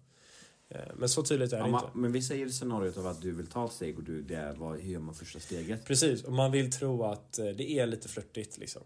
Eh, 0.80 0.92
Men 0.96 1.08
så 1.08 1.22
tydligt 1.22 1.52
är 1.52 1.56
det 1.56 1.60
Ja, 1.60 1.66
inte. 1.76 1.86
man, 1.94 2.02
men 2.02 2.12
vi 2.12 2.22
säger 2.22 2.48
scenariot 2.48 2.96
av 2.96 3.06
att 3.06 3.20
du 3.22 3.32
vill 3.32 3.46
ta 3.46 3.64
ett 3.64 3.72
steg 3.72 3.98
och 3.98 4.04
du, 4.04 4.22
det 4.22 4.34
är 4.34 4.54
vad, 4.54 4.78
hur 4.80 4.92
gör 4.92 5.00
man 5.00 5.14
första 5.14 5.40
steget? 5.40 5.84
Precis, 5.84 6.24
och 6.24 6.32
man 6.32 6.50
vill 6.52 6.70
tro 6.72 7.02
att 7.04 7.38
eh, 7.38 7.44
det 7.46 7.70
är 7.78 7.86
lite 7.86 8.08
flörtigt 8.08 8.58
liksom. 8.58 8.82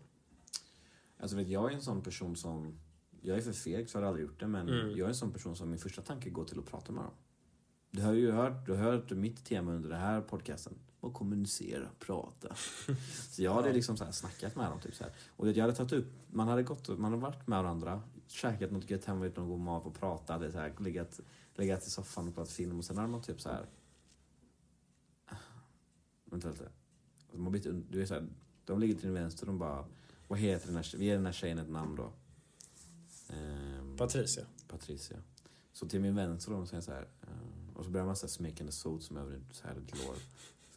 Alltså 1.20 1.36
vet 1.36 1.48
jag 1.48 1.70
är 1.72 1.74
en 1.76 1.82
sån 1.82 2.02
person 2.02 2.36
som... 2.36 2.78
Jag 3.22 3.36
är 3.38 3.40
för 3.42 3.52
feg 3.52 3.90
så 3.90 3.98
jag 3.98 4.02
har 4.02 4.08
aldrig 4.08 4.26
gjort 4.26 4.40
det 4.40 4.46
men 4.46 4.68
Mm. 4.68 4.90
jag 4.90 4.98
är 5.00 5.08
en 5.08 5.14
sån 5.14 5.32
person 5.32 5.56
som 5.56 5.70
min 5.70 5.78
första 5.78 6.02
tanke 6.02 6.30
går 6.30 6.44
till 6.44 6.58
att 6.58 6.66
prata 6.66 6.92
med 6.92 7.04
dem. 7.04 7.12
Du 7.90 8.02
har 8.02 8.12
ju 8.12 8.30
hört, 8.30 8.66
du 8.66 8.72
har 8.72 8.78
hört 8.92 9.10
mitt 9.10 9.44
tema 9.44 9.72
under 9.72 9.88
den 9.88 10.00
här 10.00 10.20
podcasten. 10.20 10.72
Att 11.00 11.14
kommunicera, 11.14 11.88
prata. 11.98 12.54
så 13.30 13.42
jag 13.42 13.54
hade 13.54 13.72
liksom 13.72 13.96
så 13.96 14.04
här 14.04 14.12
snackat 14.12 14.56
med 14.56 14.70
dem. 14.70 14.80
Typ 14.80 14.94
så 14.94 15.04
här. 15.04 15.12
Och 15.36 15.48
jag 15.48 15.62
hade 15.62 15.72
tagit 15.76 15.92
upp, 15.92 16.06
man 16.32 16.48
hade 16.48 16.62
gått 16.62 16.88
och- 16.88 16.98
man 16.98 17.10
hade 17.12 17.22
varit 17.22 17.46
med 17.46 17.62
varandra, 17.62 18.02
käkat 18.26 18.70
något 18.70 18.90
gött 18.90 19.04
hemma, 19.04 19.24
någon 19.36 19.48
god 19.48 19.60
mat 19.60 19.86
och 19.86 19.94
pratat, 19.94 20.52
så 20.52 20.58
här, 20.58 20.74
legat, 20.78 21.20
legat 21.54 21.86
i 21.86 21.90
soffan 21.90 22.28
och 22.28 22.34
pratat 22.34 22.52
film 22.52 22.78
och 22.78 22.84
sen 22.84 22.96
hade 22.96 23.08
man 23.08 23.22
typ 23.22 23.40
så 23.40 23.48
här. 23.48 23.66
Vänta 26.24 26.48
lite. 26.50 26.64
Alltså, 27.26 27.38
man 27.38 27.52
un- 27.66 27.84
du 27.90 28.02
är 28.02 28.06
så 28.06 28.14
här, 28.14 28.26
de 28.64 28.78
ligger 28.80 28.94
till 28.94 29.04
din 29.04 29.14
vänster 29.14 29.42
och 29.42 29.46
de 29.46 29.58
bara, 29.58 29.84
vad 30.28 30.38
heter 30.38 30.66
den 30.66 30.76
här, 30.76 30.82
tje- 30.82 30.96
vi 30.98 31.04
ger 31.04 31.14
den 31.16 31.26
här 31.26 31.32
tjejen 31.32 31.58
ett 31.58 31.70
namn 31.70 31.96
då. 31.96 32.12
Ehm, 33.28 33.96
Patricia. 33.96 34.44
Patricia. 34.68 35.16
Så 35.72 35.88
till 35.88 36.00
min 36.00 36.14
vänster 36.14 36.52
då, 36.52 36.66
jag 36.72 36.82
så 36.84 36.92
här, 36.92 37.08
eh, 37.22 37.76
och 37.76 37.84
så 37.84 37.90
börjar 37.90 38.06
man 38.06 38.16
så 38.16 38.26
här 38.26 38.30
smekande 38.30 38.72
sot 38.72 39.02
som 39.02 39.16
över 39.16 39.40
så 39.52 39.66
här 39.66 39.74
ett 39.76 40.04
lår. 40.04 40.14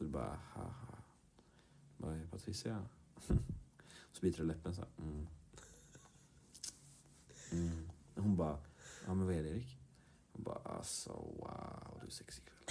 Så 0.01 0.05
det 0.05 0.11
bara, 0.11 0.39
haha. 0.53 0.97
Vad 1.97 2.13
är 2.13 2.27
Patricia? 2.31 2.85
så 4.11 4.21
biter 4.21 4.39
det 4.39 4.43
läppen 4.43 4.75
så 4.75 4.81
här, 4.81 4.89
mm. 4.97 5.27
Mm. 7.51 7.89
Hon 8.15 8.35
bara, 8.35 8.57
ja 9.05 9.13
men 9.13 9.25
vad 9.25 9.35
är 9.35 9.43
det 9.43 9.49
Erik? 9.49 9.77
Hon 10.31 10.43
bara, 10.43 10.57
alltså 10.63 11.11
wow, 11.11 11.99
du 12.01 12.07
är 12.07 12.11
sexig 12.11 12.43
ikväll. 12.43 12.67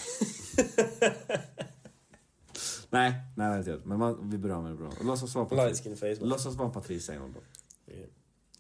nej, 2.91 3.15
nej 3.37 3.59
inte 3.59 3.71
jag. 3.71 3.87
Men 3.87 3.99
man, 3.99 4.31
vi 4.31 4.39
med 4.39 4.71
det 4.71 4.77
bra. 4.77 4.93
Låtsas 5.03 5.35
vara 5.35 5.47
Patricia. 5.47 6.27
Låtsas 6.27 6.55
vara 6.55 6.71
Patricia 6.71 7.15
en 7.15 7.21
gång 7.21 7.33
då. 7.33 7.41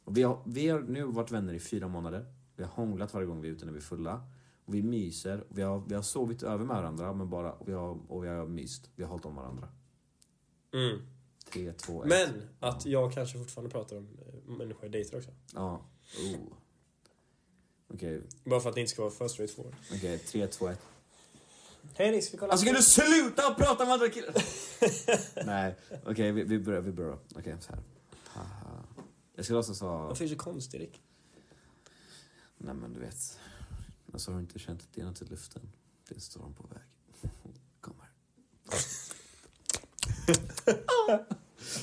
Vi, 0.04 0.22
har, 0.22 0.42
vi 0.46 0.68
har 0.68 0.80
nu 0.80 1.04
varit 1.04 1.30
vänner 1.30 1.54
i 1.54 1.60
fyra 1.60 1.88
månader. 1.88 2.34
Vi 2.56 2.64
har 2.64 2.70
hånglat 2.70 3.14
varje 3.14 3.26
gång 3.26 3.40
vi 3.40 3.48
är 3.48 3.52
ute 3.52 3.64
när 3.64 3.72
vi 3.72 3.78
är 3.78 3.82
fulla. 3.82 4.30
Och 4.70 4.76
vi 4.76 4.82
myser. 4.82 5.44
Och 5.50 5.58
vi, 5.58 5.62
har, 5.62 5.82
vi 5.86 5.94
har 5.94 6.02
sovit 6.02 6.42
över 6.42 6.64
med 6.64 6.76
varandra, 6.76 7.12
men 7.12 7.30
bara, 7.30 7.52
och, 7.52 7.68
vi 7.68 7.72
har, 7.72 7.98
och 8.08 8.24
vi 8.24 8.28
har 8.28 8.46
myst. 8.46 8.90
Vi 8.96 9.02
har 9.02 9.10
hållit 9.10 9.24
om 9.24 9.36
varandra. 9.36 9.68
Mm. 10.74 10.98
Tre, 11.52 11.72
två, 11.72 12.02
ett. 12.02 12.08
Men 12.08 12.42
att 12.60 12.86
jag 12.86 13.12
kanske 13.12 13.38
fortfarande 13.38 13.70
pratar 13.70 13.96
om 13.96 14.18
eh, 14.26 14.50
människor 14.50 14.82
jag 14.82 14.92
dejtar 14.92 15.18
också. 15.18 15.30
Ja. 15.54 15.80
Oh. 16.18 16.52
Okej, 17.94 18.22
Bara 18.44 18.60
för 18.60 18.68
att 18.68 18.74
det 18.74 18.80
inte 18.80 18.92
ska 18.92 19.02
vara 19.02 19.12
för 19.12 19.28
straight 19.28 19.54
forward. 19.54 19.74
okej. 19.94 20.18
Tre, 20.18 20.46
två, 20.46 20.68
ett. 20.68 20.80
Hej 21.94 22.22
ska 22.22 22.32
vi 22.32 22.38
kolla? 22.38 22.52
Alltså 22.52 22.66
kan 22.66 22.74
du 22.74 22.82
sluta 22.82 23.54
prata 23.54 23.84
med 23.84 23.94
andra 23.94 24.08
killar? 24.08 24.34
Nej, 25.46 25.76
okej 26.06 26.32
vi, 26.32 26.44
vi 26.44 26.58
börjar. 26.58 26.80
Vi 26.80 26.92
börjar. 26.92 27.18
Okej, 27.34 27.56
så 27.60 27.72
här. 27.72 27.82
Haha. 28.24 28.84
Jag 29.34 29.44
ska 29.44 29.54
låtsas 29.54 29.80
ha... 29.80 30.06
Varför 30.06 30.24
är 30.24 30.28
du 30.28 30.34
så 30.34 30.40
konstig 30.40 30.80
Rick? 30.80 31.00
Nej 32.58 32.74
men 32.74 32.92
du 32.92 33.00
vet. 33.00 33.38
Alltså 34.12 34.30
har 34.30 34.38
du 34.38 34.42
inte 34.42 34.58
känt 34.58 34.80
att 34.80 34.92
det 34.92 35.00
är 35.00 35.04
något 35.04 35.22
i 35.22 35.24
luften? 35.24 35.72
Det 36.08 36.14
är 36.14 36.16
en 36.16 36.20
storm 36.20 36.54
på 36.54 36.66
väg. 36.66 36.82
Kom 37.80 37.94
här. 38.00 38.10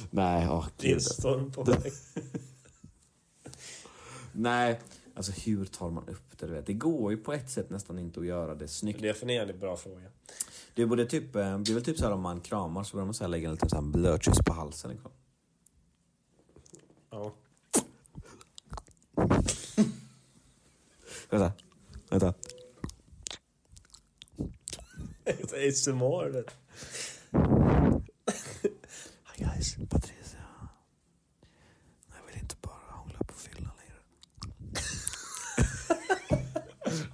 Nej, 0.09 0.47
åh 0.49 0.67
Det 0.78 0.91
är 0.91 0.93
en 0.93 1.01
storm 1.01 1.51
på 1.51 1.63
väg. 1.63 1.91
Nej, 4.32 4.82
alltså 5.15 5.32
hur 5.32 5.65
tar 5.65 5.91
man 5.91 6.09
upp 6.09 6.39
det? 6.39 6.47
Du 6.47 6.53
vet? 6.53 6.65
Det 6.65 6.73
går 6.73 7.11
ju 7.11 7.17
på 7.17 7.34
ett 7.34 7.49
sätt 7.49 7.69
nästan 7.69 7.99
inte 7.99 8.19
att 8.19 8.25
göra 8.25 8.55
det 8.55 8.67
snyggt. 8.67 9.01
Det 9.01 9.09
är 9.09 9.13
för 9.13 9.30
en 9.30 9.59
bra 9.59 9.78
fråga. 9.78 10.11
Det 10.73 10.82
är, 10.82 10.86
både 10.86 11.05
typ, 11.05 11.36
eh, 11.36 11.59
det 11.59 11.71
är 11.71 11.73
väl 11.73 11.84
typ 11.84 11.97
så 11.97 12.05
här 12.05 12.11
om 12.11 12.21
man 12.21 12.41
kramar 12.41 12.84
så 12.84 12.97
börjar 12.97 13.05
man 13.05 13.13
så 13.13 13.23
här 13.23 13.30
lägga 13.30 13.47
en 13.47 13.53
liten 13.53 13.69
så 13.69 13.75
här 13.75 13.84
blötkyss 13.84 14.38
på 14.45 14.53
halsen. 14.53 14.91
Liksom. 14.91 15.11
Ja. 17.09 17.34
Vänta. 22.10 22.34
ASMR. 25.53 26.32
du. 26.32 26.45
Hi 29.24 29.43
guys, 29.43 29.76
Patricia. 29.89 30.39
Jag 32.10 32.26
vill 32.28 32.41
inte 32.41 32.55
bara 32.62 32.91
hångla 32.91 33.20
på 33.20 33.34
fyllan 33.34 33.72
längre. 33.78 33.99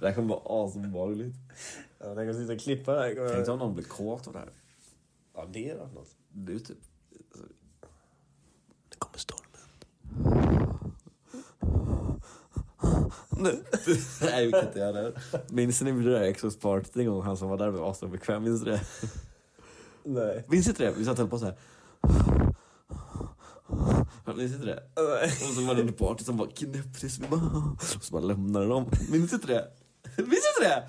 det 0.00 0.06
här 0.06 0.14
kommer 0.14 0.28
vara 0.28 0.64
asobehagligt. 0.66 1.36
Ja, 1.98 2.14
kan 2.14 2.34
sitta 2.34 2.52
och 2.52 2.60
klippa 2.60 2.92
det 2.92 3.00
här. 3.00 3.34
Tänk 3.34 3.48
om 3.48 3.58
någon 3.58 3.74
blir 3.74 3.84
kåt 3.84 4.26
av 4.26 4.32
det 4.32 4.38
här. 4.38 4.50
Ja, 5.34 5.46
det 5.52 5.70
är 5.70 5.76
något. 5.76 6.16
Det 6.28 6.52
är 6.52 6.58
typ... 6.58 6.78
Det 8.88 8.98
kommer 8.98 9.18
stormen. 9.18 9.54
Nej, 14.20 14.46
vi 14.46 14.52
kan 14.52 14.66
inte 14.66 14.78
göra 14.78 15.02
det. 15.02 15.12
Minns 15.48 15.82
ni 15.82 15.92
det 15.92 16.10
där 16.12 16.22
Exos 16.22 16.56
partyt 16.56 16.96
en 16.96 17.06
gång? 17.06 17.22
Han 17.22 17.36
som 17.36 17.48
var 17.48 17.56
där 17.56 17.68
var 17.68 17.90
asbekväm, 17.90 18.42
minns 18.42 18.64
du 18.64 18.70
det? 18.70 18.80
Nej. 20.04 20.44
Minns 20.48 20.68
inte 20.68 20.84
det? 20.84 20.92
Vi 20.98 21.04
satt 21.04 21.12
och 21.12 21.18
höll 21.18 21.28
på 21.28 21.38
så 21.38 21.44
här. 21.44 21.56
Minns 24.36 24.52
inte 24.52 24.66
det? 24.66 24.82
Nej. 24.96 25.24
Och 25.24 25.54
så 25.54 25.60
var 25.60 25.74
det 25.74 25.82
en 25.82 25.92
party 25.92 26.24
som 26.24 26.36
bara 26.36 26.48
knäppte 26.50 27.08
så 27.10 27.22
vi 27.22 27.28
bara... 27.28 27.40
Och 27.96 28.04
så 28.04 28.12
bara 28.12 28.22
lämnade 28.22 28.66
de. 28.66 28.90
Minns 29.10 29.32
inte 29.32 29.46
det? 29.46 29.68
Minns 30.16 30.30
inte 30.58 30.68
det? 30.68 30.88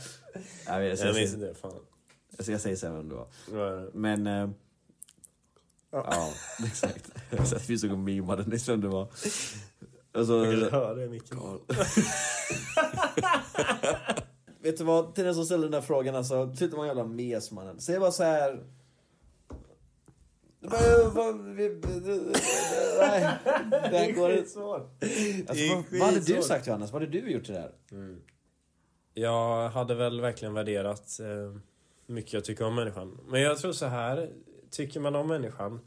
Jag, 0.66 0.80
vet, 0.80 1.00
jag, 1.00 1.08
Jag 1.10 1.16
minns 1.16 1.34
inte 1.34 1.46
det. 1.46 1.54
Fan. 1.54 1.72
jag, 2.38 2.48
jag 2.48 2.62
säger 2.62 2.76
sen 2.76 2.96
vem 2.96 3.10
det 3.10 3.16
var. 3.16 3.28
Ja. 3.54 3.90
Men... 3.94 4.28
Eh, 4.28 4.50
ja, 5.92 6.30
exakt. 6.66 7.12
Så 7.50 7.56
att 7.56 7.70
vi 7.70 7.78
såg 7.78 7.92
och 7.92 8.00
mimade 8.00 8.44
nyss 8.46 8.70
vem 8.70 8.82
det 8.82 8.88
var. 8.88 9.08
Och 10.16 10.26
så, 10.26 10.46
Jag 10.46 10.70
kan 10.70 10.82
höra 10.82 10.94
det 10.94 11.04
i 11.04 11.10
micken. 11.10 11.40
Vet 14.60 14.78
du 14.78 14.84
vad, 14.84 15.16
till 15.16 15.24
den 15.24 15.36
som 15.36 15.46
ställer 15.46 15.64
den 15.64 15.72
där 15.72 15.82
frågan 15.82 16.16
alltså, 16.16 16.56
sluta 16.56 16.78
vara 16.78 16.90
en 16.90 16.98
jävla 16.98 17.14
mes 17.14 17.52
mannen. 17.52 17.80
Säg 17.82 18.00
bara 18.00 18.12
så 18.12 18.24
här. 18.24 18.64
Nej, 23.00 23.38
det 23.92 23.98
här 23.98 24.12
går 24.16 24.32
inte. 24.32 24.60
Alltså, 25.48 25.76
vad, 25.76 26.00
vad 26.00 26.10
hade 26.10 26.20
du 26.20 26.42
sagt 26.42 26.68
Johannes? 26.68 26.92
Vad 26.92 27.02
hade 27.02 27.12
du 27.20 27.32
gjort 27.32 27.44
till 27.44 27.54
det 27.54 27.60
här? 27.60 27.72
Jag 29.14 29.70
hade 29.70 29.96
väl 29.96 30.22
verkligen 30.22 30.54
värderat 30.54 31.20
eh, 31.20 31.58
mycket 32.08 32.34
jag 32.34 32.46
tycker 32.46 32.66
om 32.66 32.76
människan. 32.76 33.20
Men 33.28 33.42
jag 33.42 33.58
tror 33.58 33.72
så 33.72 33.86
här. 33.86 34.30
tycker 34.72 35.00
man 35.00 35.16
om 35.16 35.28
människan, 35.28 35.80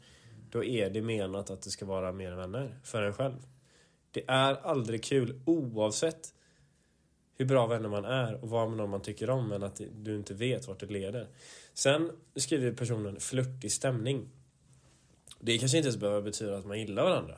då 0.51 0.63
är 0.63 0.89
det 0.89 1.01
menat 1.01 1.49
att 1.49 1.61
det 1.61 1.69
ska 1.69 1.85
vara 1.85 2.11
mer 2.11 2.31
vänner 2.31 2.79
för 2.83 3.01
en 3.01 3.13
själv. 3.13 3.35
Det 4.11 4.23
är 4.27 4.55
aldrig 4.55 5.03
kul 5.03 5.41
oavsett 5.45 6.33
hur 7.37 7.45
bra 7.45 7.67
vänner 7.67 7.89
man 7.89 8.05
är 8.05 8.43
och 8.43 8.49
vad 8.49 8.89
man 8.89 9.01
tycker 9.01 9.29
om 9.29 9.47
men 9.47 9.63
att 9.63 9.81
du 9.91 10.15
inte 10.15 10.33
vet 10.33 10.67
vart 10.67 10.79
det 10.79 10.85
leder. 10.85 11.27
Sen 11.73 12.11
skriver 12.35 12.71
personen 12.71 13.19
flörtig 13.19 13.71
stämning. 13.71 14.29
Det 15.39 15.57
kanske 15.57 15.77
inte 15.77 15.87
ens 15.87 15.99
behöver 15.99 16.21
betyda 16.21 16.57
att 16.57 16.65
man 16.65 16.79
gillar 16.79 17.03
varandra. 17.03 17.37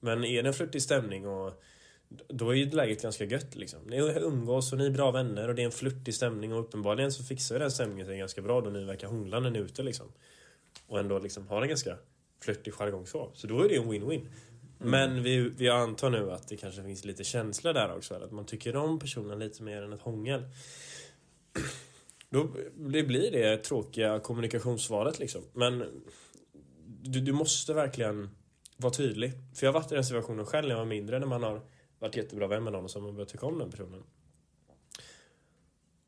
Men 0.00 0.24
är 0.24 0.42
det 0.42 0.48
en 0.48 0.54
flörtig 0.54 0.82
stämning 0.82 1.26
och 1.26 1.62
då 2.28 2.50
är 2.50 2.54
ju 2.54 2.70
läget 2.70 3.02
ganska 3.02 3.24
gött 3.24 3.56
liksom. 3.56 3.80
Ni 3.86 3.96
umgås 3.96 4.72
och 4.72 4.78
ni 4.78 4.86
är 4.86 4.90
bra 4.90 5.10
vänner 5.10 5.48
och 5.48 5.54
det 5.54 5.62
är 5.62 5.66
en 5.66 5.72
flörtig 5.72 6.14
stämning 6.14 6.52
och 6.52 6.60
uppenbarligen 6.60 7.12
så 7.12 7.24
fixar 7.24 7.58
den 7.58 7.70
stämningen 7.70 8.06
sig 8.06 8.18
ganska 8.18 8.42
bra 8.42 8.60
då 8.60 8.70
ni 8.70 8.84
verkar 8.84 9.08
hångla 9.08 9.40
när 9.40 9.50
ni 9.50 9.58
är 9.58 9.62
ute 9.62 9.82
liksom. 9.82 10.06
Och 10.86 10.98
ändå 10.98 11.18
liksom 11.18 11.48
har 11.48 11.62
en 11.62 11.68
ganska 11.68 11.96
flörtig 12.40 12.72
jargong 12.72 13.06
så. 13.06 13.30
Så 13.34 13.46
då 13.46 13.64
är 13.64 13.68
det 13.68 13.76
en 13.76 13.92
win-win. 13.92 14.26
Mm. 14.80 14.90
Men 14.90 15.22
vi, 15.22 15.38
vi 15.38 15.68
antar 15.68 16.10
nu 16.10 16.32
att 16.32 16.48
det 16.48 16.56
kanske 16.56 16.82
finns 16.82 17.04
lite 17.04 17.24
känsla 17.24 17.72
där 17.72 17.96
också. 17.96 18.14
Att 18.14 18.32
man 18.32 18.46
tycker 18.46 18.76
om 18.76 18.98
personen 18.98 19.38
lite 19.38 19.62
mer 19.62 19.82
än 19.82 19.92
ett 19.92 20.00
hångel. 20.00 20.42
Då 22.30 22.50
det 22.76 23.02
blir 23.02 23.30
det 23.30 23.56
tråkiga 23.56 24.18
kommunikationssvaret 24.18 25.18
liksom. 25.18 25.42
Men 25.52 26.02
du, 27.02 27.20
du 27.20 27.32
måste 27.32 27.74
verkligen 27.74 28.30
vara 28.76 28.92
tydlig. 28.92 29.32
För 29.54 29.66
jag 29.66 29.72
har 29.72 29.80
varit 29.80 29.92
i 29.92 29.94
den 29.94 30.04
situationen 30.04 30.46
själv 30.46 30.68
när 30.68 30.74
jag 30.74 30.78
var 30.78 30.86
mindre. 30.86 31.18
När 31.18 31.26
man 31.26 31.42
har 31.42 31.60
varit 31.98 32.16
jättebra 32.16 32.46
vän 32.46 32.64
med 32.64 32.72
någon 32.72 32.84
och 32.84 32.90
så 32.90 32.98
har 32.98 33.06
man 33.06 33.14
börjat 33.14 33.28
tycka 33.28 33.46
om 33.46 33.58
den 33.58 33.70
personen. 33.70 34.02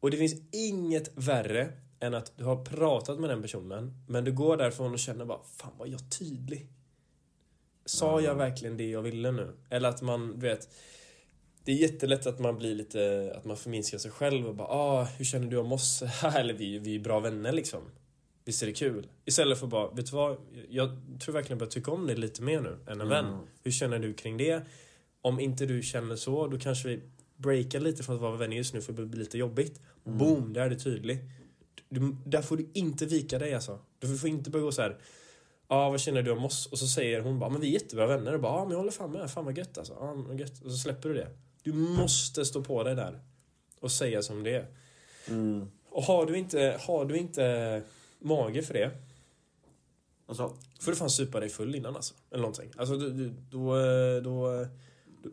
Och 0.00 0.10
det 0.10 0.16
finns 0.16 0.34
inget 0.52 1.10
värre 1.14 1.72
än 2.00 2.14
att 2.14 2.32
du 2.36 2.44
har 2.44 2.64
pratat 2.64 3.20
med 3.20 3.30
den 3.30 3.42
personen 3.42 4.04
men 4.08 4.24
du 4.24 4.32
går 4.32 4.56
därifrån 4.56 4.92
och 4.92 4.98
känner 4.98 5.24
bara 5.24 5.40
Fan 5.42 5.72
var 5.78 5.86
jag 5.86 6.10
tydlig? 6.18 6.68
Sa 7.88 8.20
jag 8.20 8.34
verkligen 8.34 8.76
det 8.76 8.90
jag 8.90 9.02
ville 9.02 9.30
nu? 9.30 9.52
Eller 9.70 9.88
att 9.88 10.02
man, 10.02 10.38
du 10.38 10.46
vet 10.46 10.68
det 11.64 11.72
är 11.72 11.76
jättelätt 11.76 12.26
att 12.26 12.38
man 12.38 12.58
blir 12.58 12.74
lite, 12.74 13.32
att 13.36 13.44
man 13.44 13.56
förminskar 13.56 13.98
sig 13.98 14.10
själv 14.10 14.46
och 14.46 14.54
bara 14.54 14.68
ah, 14.68 15.04
hur 15.04 15.24
känner 15.24 15.46
du 15.46 15.56
om 15.56 15.72
oss? 15.72 16.02
Eller 16.36 16.54
vi, 16.54 16.78
vi 16.78 16.94
är 16.94 17.00
bra 17.00 17.20
vänner 17.20 17.52
liksom. 17.52 17.82
Visst 18.44 18.62
är 18.62 18.66
det 18.66 18.72
kul? 18.72 19.06
Istället 19.24 19.58
för 19.58 19.66
bara, 19.66 19.90
vet 19.90 20.06
du 20.06 20.16
vad? 20.16 20.36
Jag 20.68 20.88
tror 21.20 21.32
verkligen 21.32 21.52
jag 21.52 21.58
börjar 21.58 21.70
tycka 21.70 21.90
om 21.90 22.06
dig 22.06 22.16
lite 22.16 22.42
mer 22.42 22.60
nu 22.60 22.78
än 22.86 23.00
en 23.00 23.00
mm. 23.00 23.08
vän. 23.08 23.38
Hur 23.62 23.70
känner 23.70 23.98
du 23.98 24.14
kring 24.14 24.36
det? 24.36 24.62
Om 25.22 25.40
inte 25.40 25.66
du 25.66 25.82
känner 25.82 26.16
så, 26.16 26.46
då 26.46 26.58
kanske 26.58 26.88
vi 26.88 27.00
breakar 27.36 27.80
lite 27.80 28.02
från 28.02 28.14
att 28.14 28.22
vara 28.22 28.36
vänner 28.36 28.56
just 28.56 28.74
nu 28.74 28.80
för 28.80 28.92
det 28.92 29.06
blir 29.06 29.20
lite 29.20 29.38
jobbigt. 29.38 29.80
Mm. 30.06 30.18
Boom, 30.18 30.52
där 30.52 30.62
är 30.62 30.70
det 30.70 30.78
tydligt. 30.78 31.20
Du, 31.88 32.16
där 32.24 32.42
får 32.42 32.56
du 32.56 32.68
inte 32.74 33.06
vika 33.06 33.38
dig 33.38 33.54
alltså. 33.54 33.78
Du 33.98 34.18
får 34.18 34.28
inte 34.28 34.50
börja 34.50 34.64
gå 34.64 34.72
så 34.72 34.82
här. 34.82 34.98
Ja, 35.70 35.76
ah, 35.76 35.90
vad 35.90 36.00
känner 36.00 36.22
du 36.22 36.30
om 36.30 36.44
oss? 36.44 36.66
Och 36.66 36.78
så 36.78 36.86
säger 36.86 37.20
hon 37.20 37.38
bara, 37.38 37.50
men 37.50 37.60
vi 37.60 37.68
är 37.68 37.72
jättebra 37.72 38.06
vänner. 38.06 38.34
Och 38.34 38.40
bara, 38.40 38.52
ja, 38.52 38.58
ah, 38.58 38.64
men 38.64 38.70
jag 38.70 38.78
håller 38.78 38.90
fan 38.90 39.12
med. 39.12 39.30
Fan 39.30 39.44
vad 39.44 39.58
gött 39.58 39.78
alltså. 39.78 39.94
Ah, 39.94 40.34
gött. 40.34 40.62
Och 40.64 40.70
så 40.70 40.76
släpper 40.76 41.08
du 41.08 41.14
det. 41.14 41.28
Du 41.62 41.72
måste 41.72 42.44
stå 42.44 42.64
på 42.64 42.82
dig 42.82 42.94
där. 42.94 43.20
Och 43.80 43.92
säga 43.92 44.22
som 44.22 44.42
det 44.42 44.54
är. 44.54 44.66
Mm. 45.28 45.70
Och 45.90 46.02
har 46.02 46.26
du 46.26 46.38
inte, 46.38 46.80
har 46.80 47.04
du 47.04 47.16
inte 47.16 47.82
mage 48.18 48.62
för 48.62 48.74
det. 48.74 48.90
Alltså? 50.26 50.56
får 50.80 50.90
du 50.90 50.96
fan 50.96 51.10
supa 51.10 51.40
dig 51.40 51.48
full 51.48 51.74
innan 51.74 51.96
alltså. 51.96 52.14
Eller 52.30 52.40
någonting. 52.40 52.70
Alltså 52.76 52.96
då, 52.96 53.08
då, 53.50 53.74
då, 54.20 54.66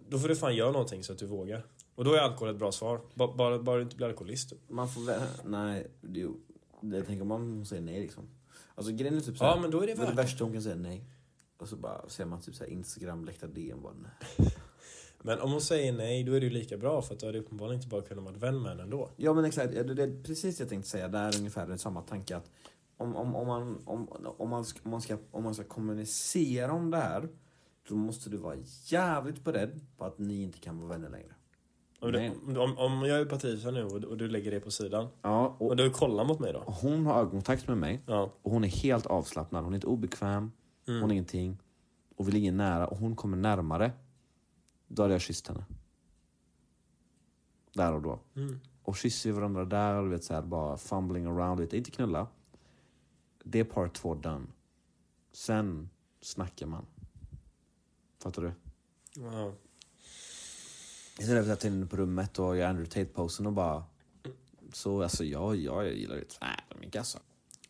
då 0.09 0.19
får 0.19 0.27
du 0.27 0.35
fan 0.35 0.55
göra 0.55 0.71
någonting 0.71 1.03
så 1.03 1.13
att 1.13 1.19
du 1.19 1.25
vågar. 1.25 1.65
Och 1.95 2.03
då 2.03 2.13
är 2.13 2.19
alkohol 2.19 2.49
ett 2.49 2.59
bra 2.59 2.71
svar. 2.71 3.01
Bara, 3.13 3.33
bara, 3.35 3.59
bara 3.59 3.75
du 3.75 3.83
inte 3.83 3.95
blir 3.95 4.07
alkoholist. 4.07 4.53
Man 4.67 4.89
får 4.89 5.01
väl, 5.01 5.21
nej, 5.45 5.87
det, 6.01 6.27
det 6.81 7.03
tänker 7.03 7.25
man 7.25 7.65
säger 7.65 7.81
nej 7.81 8.01
liksom. 8.01 8.29
Alltså 8.75 8.91
grejen 8.91 9.17
är 9.17 9.21
typ 9.21 9.37
såhär, 9.37 9.51
ja, 9.51 9.61
men 9.61 9.71
då 9.71 9.81
är 9.81 9.87
det, 9.87 9.93
det 9.93 10.11
värsta 10.11 10.43
hon 10.43 10.53
kan 10.53 10.61
säga 10.61 10.75
nej. 10.75 11.05
Och 11.57 11.67
så 11.67 11.75
bara 11.75 12.09
ser 12.09 12.25
man 12.25 12.41
typ 12.41 12.55
såhär 12.55 12.71
Instagram, 12.71 13.25
läckta 13.25 13.47
DM 13.47 13.81
bara 13.81 13.93
nej. 13.93 14.51
Men 15.21 15.39
om 15.39 15.51
hon 15.51 15.61
säger 15.61 15.93
nej, 15.93 16.23
då 16.23 16.33
är 16.33 16.39
det 16.39 16.45
ju 16.45 16.51
lika 16.51 16.77
bra 16.77 17.01
för 17.01 17.13
att 17.13 17.19
då 17.19 17.25
hade 17.25 17.39
uppenbarligen 17.39 17.79
inte 17.81 17.87
bara 17.87 18.01
kunnat 18.01 18.23
vara 18.23 18.35
vän 18.35 18.61
med 18.61 18.71
henne 18.71 18.83
ändå. 18.83 19.09
Ja 19.15 19.33
men 19.33 19.45
exakt, 19.45 19.71
det 19.71 20.03
är 20.03 20.23
precis 20.23 20.57
det 20.57 20.61
jag 20.61 20.69
tänkte 20.69 20.89
säga. 20.89 21.07
Det 21.07 21.17
är 21.17 21.37
ungefär 21.37 21.77
samma 21.77 22.01
tanke 22.01 22.37
att 22.37 22.51
om, 22.97 23.15
om, 23.15 23.35
om, 23.35 23.47
man, 23.47 23.77
om, 23.85 24.07
om, 24.37 24.49
man 24.49 24.65
ska, 24.65 24.79
om, 24.83 24.91
man 24.91 25.01
ska, 25.01 25.17
om 25.31 25.43
man 25.43 25.55
ska 25.55 25.63
kommunicera 25.63 26.73
om 26.73 26.91
det 26.91 26.97
här, 26.97 27.29
då 27.89 27.95
måste 27.95 28.29
du 28.29 28.37
vara 28.37 28.55
jävligt 28.85 29.43
beredd 29.43 29.81
på 29.97 30.05
att 30.05 30.19
ni 30.19 30.43
inte 30.43 30.59
kan 30.59 30.79
vara 30.79 30.89
vänner 30.89 31.09
längre. 31.09 31.34
Om, 31.99 32.11
du, 32.11 32.59
om, 32.59 32.77
om 32.77 33.05
jag 33.05 33.19
är 33.19 33.25
Patricia 33.25 33.71
nu 33.71 33.83
och, 33.83 34.03
och, 34.03 34.17
du 34.17 34.27
lägger 34.27 34.51
det 34.51 34.59
på 34.59 34.71
sidan, 34.71 35.07
ja, 35.21 35.55
och, 35.59 35.67
och 35.67 35.75
du 35.75 35.89
kollar 35.89 36.25
mot 36.25 36.39
mig 36.39 36.53
då? 36.53 36.63
Hon 36.65 37.05
har 37.05 37.19
ögonkontakt 37.19 37.67
med 37.67 37.77
mig 37.77 38.01
ja. 38.05 38.31
och 38.41 38.51
hon 38.51 38.63
är 38.63 38.67
helt 38.67 39.05
avslappnad. 39.05 39.63
Hon 39.63 39.73
är 39.73 39.75
inte 39.75 39.87
obekväm, 39.87 40.51
mm. 40.87 41.01
hon 41.01 41.11
är 41.11 41.13
ingenting. 41.13 41.57
Och 42.15 42.27
vi 42.27 42.31
ligger 42.31 42.51
nära 42.51 42.87
och 42.87 42.97
hon 42.97 43.15
kommer 43.15 43.37
närmare. 43.37 43.91
Då 44.87 45.01
hade 45.01 45.13
jag 45.13 45.21
kysst 45.21 45.47
henne. 45.47 45.65
Där 47.73 47.93
och 47.93 48.01
då. 48.01 48.19
Mm. 48.35 48.59
Och 48.83 48.95
kysser 48.95 49.31
varandra 49.31 49.65
där 49.65 49.95
och 49.95 50.11
vet 50.11 50.23
så 50.23 50.33
här, 50.33 50.41
bara 50.41 50.77
fumbling 50.77 51.25
around 51.25 51.59
lite. 51.59 51.77
Inte 51.77 51.91
knulla. 51.91 52.27
Det 53.43 53.59
är 53.59 53.63
part 53.63 53.93
två 53.93 54.15
done. 54.15 54.47
Sen 55.31 55.89
snackar 56.21 56.67
man. 56.67 56.85
Fattar 58.19 58.41
du? 58.41 58.51
Wow. 59.21 59.53
Istället 61.19 61.43
för 61.43 61.49
jag 61.49 61.73
in 61.73 61.87
på 61.87 61.95
rummet 61.95 62.39
och 62.39 62.57
gör 62.57 62.67
Andrew 62.67 62.91
Tate-posen 62.93 63.47
och 63.47 63.53
bara... 63.53 63.83
Så 64.73 65.03
alltså 65.03 65.23
jag, 65.23 65.55
jag 65.55 65.93
gillar 65.93 66.15
det. 66.15 66.37
Nej, 66.41 66.59
de 66.69 66.87
är 66.87 66.91
kassa. 66.91 67.19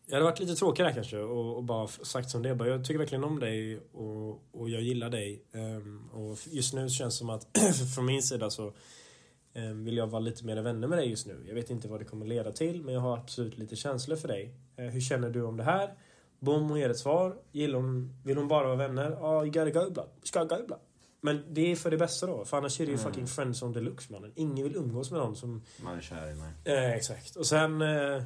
Jag 0.06 0.16
hade 0.16 0.26
varit 0.26 0.40
lite 0.40 0.56
tråkigare 0.56 0.94
kanske 0.94 1.18
och, 1.18 1.58
och, 1.58 1.64
bara 1.64 1.88
sagt 1.88 2.30
som 2.30 2.42
det 2.42 2.50
är. 2.50 2.66
Jag 2.66 2.86
tycker 2.86 3.00
verkligen 3.00 3.24
om 3.24 3.40
dig 3.40 3.80
och, 3.94 4.44
och 4.52 4.70
jag 4.70 4.82
gillar 4.82 5.10
dig. 5.10 5.44
Um, 5.52 6.10
och 6.14 6.38
just 6.46 6.74
nu 6.74 6.90
känns 6.90 7.14
det 7.14 7.18
som 7.18 7.30
att 7.30 7.48
från 7.96 8.06
min 8.06 8.24
sida 8.24 8.50
så 8.50 8.74
um, 9.54 9.86
vill 9.86 9.98
jag 9.98 10.08
vara 10.08 10.20
lite 10.20 10.46
mer 10.46 10.62
vänner 10.62 10.88
med 10.88 10.98
dig 10.98 11.10
just 11.10 11.28
nu. 11.28 11.44
Jag 11.48 11.56
vet 11.56 11.70
inte 11.70 11.88
vad 11.88 12.00
det 12.00 12.06
kommer 12.06 12.26
leda 12.26 12.52
till 12.52 12.84
men 12.84 12.94
jag 12.94 13.02
har 13.02 13.18
absolut 13.18 13.58
lite 13.58 13.76
känslor 13.76 14.16
för 14.16 14.28
dig. 14.28 14.54
Uh, 14.80 14.86
hur 14.86 15.02
känner 15.02 15.30
du 15.30 15.44
om 15.44 15.58
det 15.58 15.64
här? 15.64 15.94
Bom, 16.40 16.70
hon 16.70 16.80
ger 16.80 16.90
ett 16.90 17.00
svar. 17.00 17.38
Gillar 17.52 17.80
hon, 17.80 18.14
vill 18.24 18.38
hon 18.38 18.48
bara 18.48 18.66
vara 18.68 18.76
vänner? 18.76 19.12
Ja, 19.12 19.28
ah, 19.28 19.46
you 19.46 19.52
gotta 19.52 19.70
go 19.70 19.88
ibland. 19.88 20.10
Ska 20.24 20.44
go, 20.44 20.56
blood. 20.68 20.80
Men 21.26 21.44
det 21.50 21.72
är 21.72 21.76
för 21.76 21.92
det 21.92 21.98
bästa 21.98 22.28
då. 22.28 22.46
För 22.46 22.58
annars 22.58 22.80
är 22.80 22.86
det 22.86 22.92
ju 22.92 22.98
mm. 22.98 23.28
fucking 23.28 23.62
on 23.62 23.74
deluxe 23.74 24.14
mannen. 24.14 24.32
Ingen 24.36 24.64
vill 24.64 24.76
umgås 24.76 25.12
med 25.12 25.20
någon 25.20 25.36
som... 25.36 25.62
Man 25.84 25.98
är 25.98 26.02
kär 26.02 26.32
i 26.32 26.36
mig. 26.36 26.52
Eh, 26.64 26.92
exakt. 26.92 27.36
Och 27.36 27.46
sen 27.46 27.82
eh, 27.82 28.24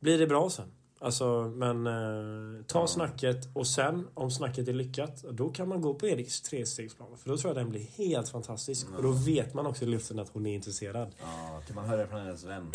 blir 0.00 0.18
det 0.18 0.26
bra 0.26 0.50
sen. 0.50 0.72
Alltså, 0.98 1.52
men 1.56 1.86
eh, 1.86 2.64
ta 2.66 2.80
ja. 2.80 2.86
snacket 2.86 3.48
och 3.54 3.66
sen 3.66 4.08
om 4.14 4.30
snacket 4.30 4.68
är 4.68 4.72
lyckat, 4.72 5.22
då 5.22 5.48
kan 5.48 5.68
man 5.68 5.80
gå 5.80 5.94
på 5.94 6.06
Eriks 6.06 6.42
trestegsplan. 6.42 7.18
För 7.18 7.30
då 7.30 7.36
tror 7.36 7.50
jag 7.50 7.64
den 7.64 7.70
blir 7.70 7.80
helt 7.80 8.28
fantastisk. 8.28 8.86
Mm. 8.86 8.96
Och 8.96 9.02
då 9.02 9.10
vet 9.10 9.54
man 9.54 9.66
också 9.66 9.84
i 9.84 9.88
luften 9.88 10.18
att 10.18 10.28
hon 10.28 10.46
är 10.46 10.54
intresserad. 10.54 11.14
Ja, 11.20 11.62
till 11.66 11.74
man 11.74 11.84
hör 11.84 11.98
det 11.98 12.06
från 12.06 12.20
hennes 12.20 12.44
vän. 12.44 12.70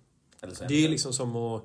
det 0.68 0.84
är 0.84 0.88
liksom 0.88 1.12
som 1.12 1.36
att 1.36 1.62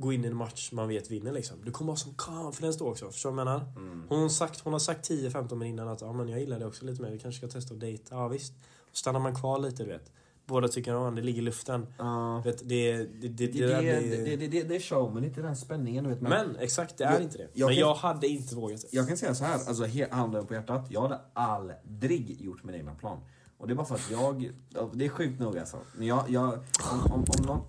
gå 0.00 0.12
in 0.12 0.24
i 0.24 0.28
en 0.28 0.36
match 0.36 0.72
man 0.72 0.88
vet 0.88 1.10
vinner 1.10 1.32
liksom. 1.32 1.56
Du 1.64 1.70
kommer 1.70 1.92
ha 1.92 1.96
som 1.96 2.14
confidence 2.14 2.78
då 2.78 2.88
också. 2.88 3.10
Förstår 3.10 3.30
du 3.30 3.36
vad 3.36 3.46
jag 3.46 3.60
menar? 3.60 3.72
Mm. 3.76 4.04
Hon, 4.08 4.22
har 4.22 4.28
sagt, 4.28 4.60
hon 4.60 4.72
har 4.72 4.80
sagt 4.80 5.10
10-15 5.10 5.54
minuter 5.54 5.64
innan 5.64 5.88
att 5.88 6.00
ja, 6.00 6.12
men 6.12 6.28
jag 6.28 6.40
gillar 6.40 6.58
det 6.58 6.66
också 6.66 6.84
lite 6.84 7.02
mer. 7.02 7.10
Vi 7.10 7.18
kanske 7.18 7.38
ska 7.38 7.58
testa 7.58 7.74
att 7.74 7.80
dejta. 7.80 8.14
Ja 8.14 8.28
visst. 8.28 8.52
Och 8.90 8.96
stannar 8.96 9.20
man 9.20 9.34
kvar 9.34 9.58
lite 9.58 9.82
du 9.82 9.88
vet. 9.88 10.12
Båda 10.46 10.68
tycker 10.68 10.94
om 10.94 11.14
det 11.14 11.22
ligger 11.22 11.42
i 11.42 11.44
luften. 11.44 11.86
Uh. 12.00 12.44
Vet, 12.44 12.68
det, 12.68 12.96
det, 12.96 13.28
det, 13.28 13.28
det, 13.28 13.46
det, 13.46 14.36
det, 14.36 14.46
det, 14.46 14.62
det 14.62 14.76
är 14.76 14.80
show, 14.80 15.14
men 15.14 15.24
inte 15.24 15.42
den 15.42 15.56
spänningen. 15.56 16.08
Vet, 16.08 16.20
men, 16.20 16.30
men 16.30 16.56
exakt, 16.56 16.98
det 16.98 17.04
är 17.04 17.12
jag, 17.12 17.22
inte 17.22 17.38
det. 17.38 17.48
Jag 17.52 17.66
men 17.66 17.74
kan, 17.74 17.80
jag 17.80 17.94
hade 17.94 18.26
inte 18.26 18.54
vågat. 18.54 18.84
Jag 18.90 19.08
kan 19.08 19.16
säga 19.16 19.34
så 19.34 19.44
här, 19.44 19.54
alltså 19.54 19.86
handen 20.10 20.46
på 20.46 20.54
hjärtat. 20.54 20.86
Jag 20.90 21.00
hade 21.02 21.20
aldrig 21.32 22.40
gjort 22.40 22.64
min 22.64 22.74
egna 22.74 22.94
plan. 22.94 23.18
Och 23.58 23.66
det 23.66 23.72
är 23.72 23.74
bara 23.74 23.86
för 23.86 23.94
att 23.94 24.10
jag... 24.10 24.50
Det 24.92 25.04
är 25.04 25.08
sjukt 25.08 25.40
nog 25.40 25.58
alltså. 25.58 25.78
Men 25.96 26.06
jag... 26.06 26.24
jag 26.28 26.52
om, 26.92 27.12
om, 27.12 27.24
om 27.38 27.46
någon... 27.46 27.60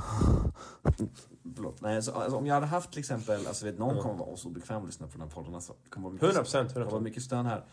Förlåt. 1.54 1.80
Nej, 1.80 1.96
alltså, 1.96 2.12
alltså, 2.12 2.36
om 2.36 2.46
jag 2.46 2.54
hade 2.54 2.66
haft 2.66 2.90
till 2.90 2.98
exempel, 2.98 3.46
alltså 3.46 3.64
vet 3.64 3.78
någon 3.78 3.90
mm. 3.90 4.02
kommer 4.02 4.14
vara 4.14 4.36
så 4.36 4.48
bekväm 4.48 4.82
att 4.82 4.86
lyssna 4.86 5.06
på 5.06 5.12
den 5.12 5.20
här 5.20 5.34
podden 5.34 5.54
alltså. 5.54 5.74
Det 5.84 5.90
kommer 5.90 6.04
vara 6.04 6.14
mycket, 6.14 6.52
100%, 6.52 6.66
100%. 6.68 6.78
Det 6.78 6.84
kommer 6.84 7.00
mycket 7.00 7.22
stön 7.22 7.46
här. 7.46 7.64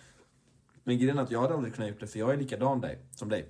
Men 0.83 0.97
grejen 0.97 1.17
är 1.17 1.23
att 1.23 1.31
jag 1.31 1.41
hade 1.41 1.53
aldrig 1.53 1.75
kunnat 1.75 1.89
gjort 1.89 1.99
det 1.99 2.07
för 2.07 2.19
jag 2.19 2.33
är 2.33 2.37
likadan 2.37 2.81
dig, 2.81 2.99
som 3.11 3.29
dig. 3.29 3.49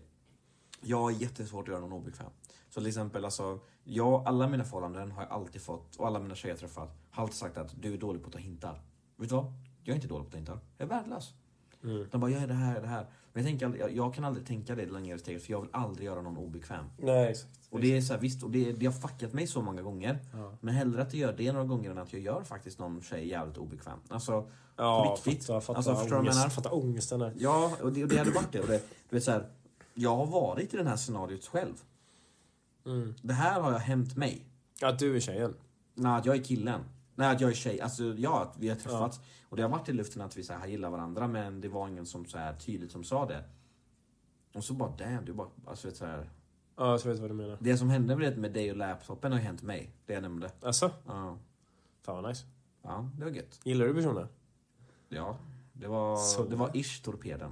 Jag 0.81 0.97
har 0.97 1.11
jättesvårt 1.11 1.67
att 1.67 1.67
göra 1.67 1.79
någon 1.79 1.93
obekväm. 1.93 2.29
Så 2.69 2.79
till 2.79 2.87
exempel, 2.87 3.25
alltså, 3.25 3.59
jag, 3.83 4.27
alla 4.27 4.47
mina 4.47 4.63
förhållanden 4.63 5.11
har 5.11 5.21
jag 5.21 5.31
alltid 5.31 5.61
fått, 5.61 5.95
och 5.95 6.07
alla 6.07 6.19
mina 6.19 6.35
tjejer 6.35 6.53
jag 6.53 6.59
träffat, 6.59 6.97
har 7.11 7.23
alltid 7.23 7.35
sagt 7.35 7.57
att 7.57 7.81
du 7.81 7.93
är 7.93 7.97
dålig 7.97 8.21
på 8.21 8.27
att 8.27 8.33
ta 8.33 8.39
hintar. 8.39 8.81
Vet 9.15 9.29
du 9.29 9.35
vad? 9.35 9.53
Jag 9.83 9.91
är 9.91 9.95
inte 9.95 10.07
dålig 10.07 10.23
på 10.23 10.27
att 10.27 10.31
ta 10.31 10.37
hintar. 10.37 10.59
Jag 10.77 10.85
är 10.85 10.89
värdelös. 10.89 11.33
Mm. 11.83 12.07
De 12.11 12.21
bara, 12.21 12.31
jag 12.31 12.43
är 12.43 12.47
det 12.47 12.53
här, 12.53 12.67
jag 12.67 12.77
är 12.77 12.81
det 12.81 12.87
här. 12.87 13.07
Men 13.33 13.43
jag, 13.43 13.59
tänker, 13.59 13.79
jag, 13.79 13.95
jag 13.95 14.13
kan 14.13 14.23
aldrig 14.23 14.47
tänka 14.47 14.75
det 14.75 14.85
längre 14.85 15.19
steget 15.19 15.43
för 15.43 15.51
jag 15.51 15.61
vill 15.61 15.69
aldrig 15.73 16.05
göra 16.05 16.21
någon 16.21 16.37
obekväm. 16.37 16.85
Nej, 16.97 17.29
exakt. 17.29 17.56
Och 17.69 17.79
det 17.79 17.97
är 17.97 18.01
så 18.01 18.13
här, 18.13 18.19
visst, 18.19 18.43
och 18.43 18.51
det, 18.51 18.71
det 18.71 18.85
har 18.85 18.93
fuckat 18.93 19.33
mig 19.33 19.47
så 19.47 19.61
många 19.61 19.81
gånger. 19.81 20.19
Ja. 20.33 20.57
Men 20.61 20.73
hellre 20.73 21.01
att 21.01 21.13
jag 21.13 21.21
gör 21.21 21.33
det 21.37 21.51
några 21.51 21.65
gånger 21.65 21.91
än 21.91 21.97
att 21.97 22.13
jag 22.13 22.21
gör 22.21 22.43
faktiskt 22.43 22.79
någon 22.79 23.01
tjej 23.01 23.27
jävligt 23.27 23.57
obekväm. 23.57 23.99
Alltså, 24.07 24.49
ja, 24.75 25.17
på 25.25 25.29
riktigt. 25.29 25.47
Fatta, 25.47 25.61
fatta, 25.61 25.77
alltså, 25.77 25.95
förstår 25.95 26.17
ångest, 26.17 26.37
menar? 26.37 26.49
fatta 26.49 26.71
ångesten 26.71 27.19
där. 27.19 27.33
Ja, 27.37 27.71
och 27.81 27.93
det, 27.93 28.03
och 28.03 28.09
det 28.09 28.17
hade 28.17 28.31
varit 28.31 28.51
det. 28.51 28.59
Och 28.59 28.67
det 28.67 28.83
du 29.09 29.15
vet, 29.15 29.23
så 29.23 29.31
här, 29.31 29.49
jag 29.93 30.15
har 30.15 30.25
varit 30.25 30.73
i 30.73 30.77
det 30.77 30.89
här 30.89 30.97
scenariot 30.97 31.45
själv. 31.45 31.75
Mm. 32.85 33.15
Det 33.21 33.33
här 33.33 33.61
har 33.61 33.71
jag 33.71 33.79
hämt 33.79 34.15
mig. 34.15 34.45
Att 34.81 34.99
du 34.99 35.15
är 35.15 35.19
tjejen? 35.19 35.53
Nej, 35.93 36.19
att 36.19 36.25
jag 36.25 36.35
är 36.35 36.43
killen. 36.43 36.81
Nej, 37.15 37.35
att 37.35 37.41
jag 37.41 37.49
är 37.49 37.55
tjej. 37.55 37.81
Alltså 37.81 38.03
ja, 38.03 38.41
att 38.41 38.57
vi 38.59 38.69
har 38.69 38.75
träffats. 38.75 39.19
Och 39.49 39.57
det 39.57 39.63
har 39.63 39.69
varit 39.69 39.89
i 39.89 39.93
luften 39.93 40.21
att 40.21 40.37
vi 40.37 40.43
så 40.43 40.53
här, 40.53 40.67
gillar 40.67 40.89
varandra 40.89 41.27
men 41.27 41.61
det 41.61 41.69
var 41.69 41.87
ingen 41.87 42.05
som 42.05 42.25
så 42.25 42.37
här 42.37 42.53
tydligt 42.53 42.91
som 42.91 43.03
sa 43.03 43.25
det. 43.25 43.43
Och 44.53 44.63
så 44.63 44.73
bara 44.73 44.89
damn, 44.89 45.25
du 45.25 45.33
bara, 45.33 45.47
alltså 45.67 45.87
vet, 45.87 45.97
så 45.97 46.05
här. 46.05 46.29
Ja, 46.77 46.91
jag 46.91 47.05
vet 47.05 47.19
vad 47.19 47.29
du 47.29 47.33
menar. 47.33 47.57
Det 47.61 47.77
som 47.77 47.89
hände 47.89 48.15
med, 48.15 48.33
det 48.33 48.39
med 48.41 48.53
dig 48.53 48.71
och 48.71 48.77
laptopen 48.77 49.31
har 49.31 49.39
hänt 49.39 49.61
mig. 49.63 49.91
Det 50.05 50.13
jag 50.13 50.21
nämnde. 50.21 50.51
Alltså, 50.61 50.91
Ja, 51.07 51.37
fan 52.01 52.15
vad 52.23 52.29
nice. 52.29 52.45
ja 52.81 53.09
det 53.17 53.23
var 53.25 53.31
gött. 53.31 53.59
Gillar 53.63 53.85
du 53.85 53.93
personen? 53.93 54.27
Ja, 55.09 55.37
det 55.73 55.87
var, 55.87 56.17
Så. 56.17 56.43
det 56.43 56.55
var 56.55 56.71
ish 56.77 57.01
torpeden. 57.03 57.51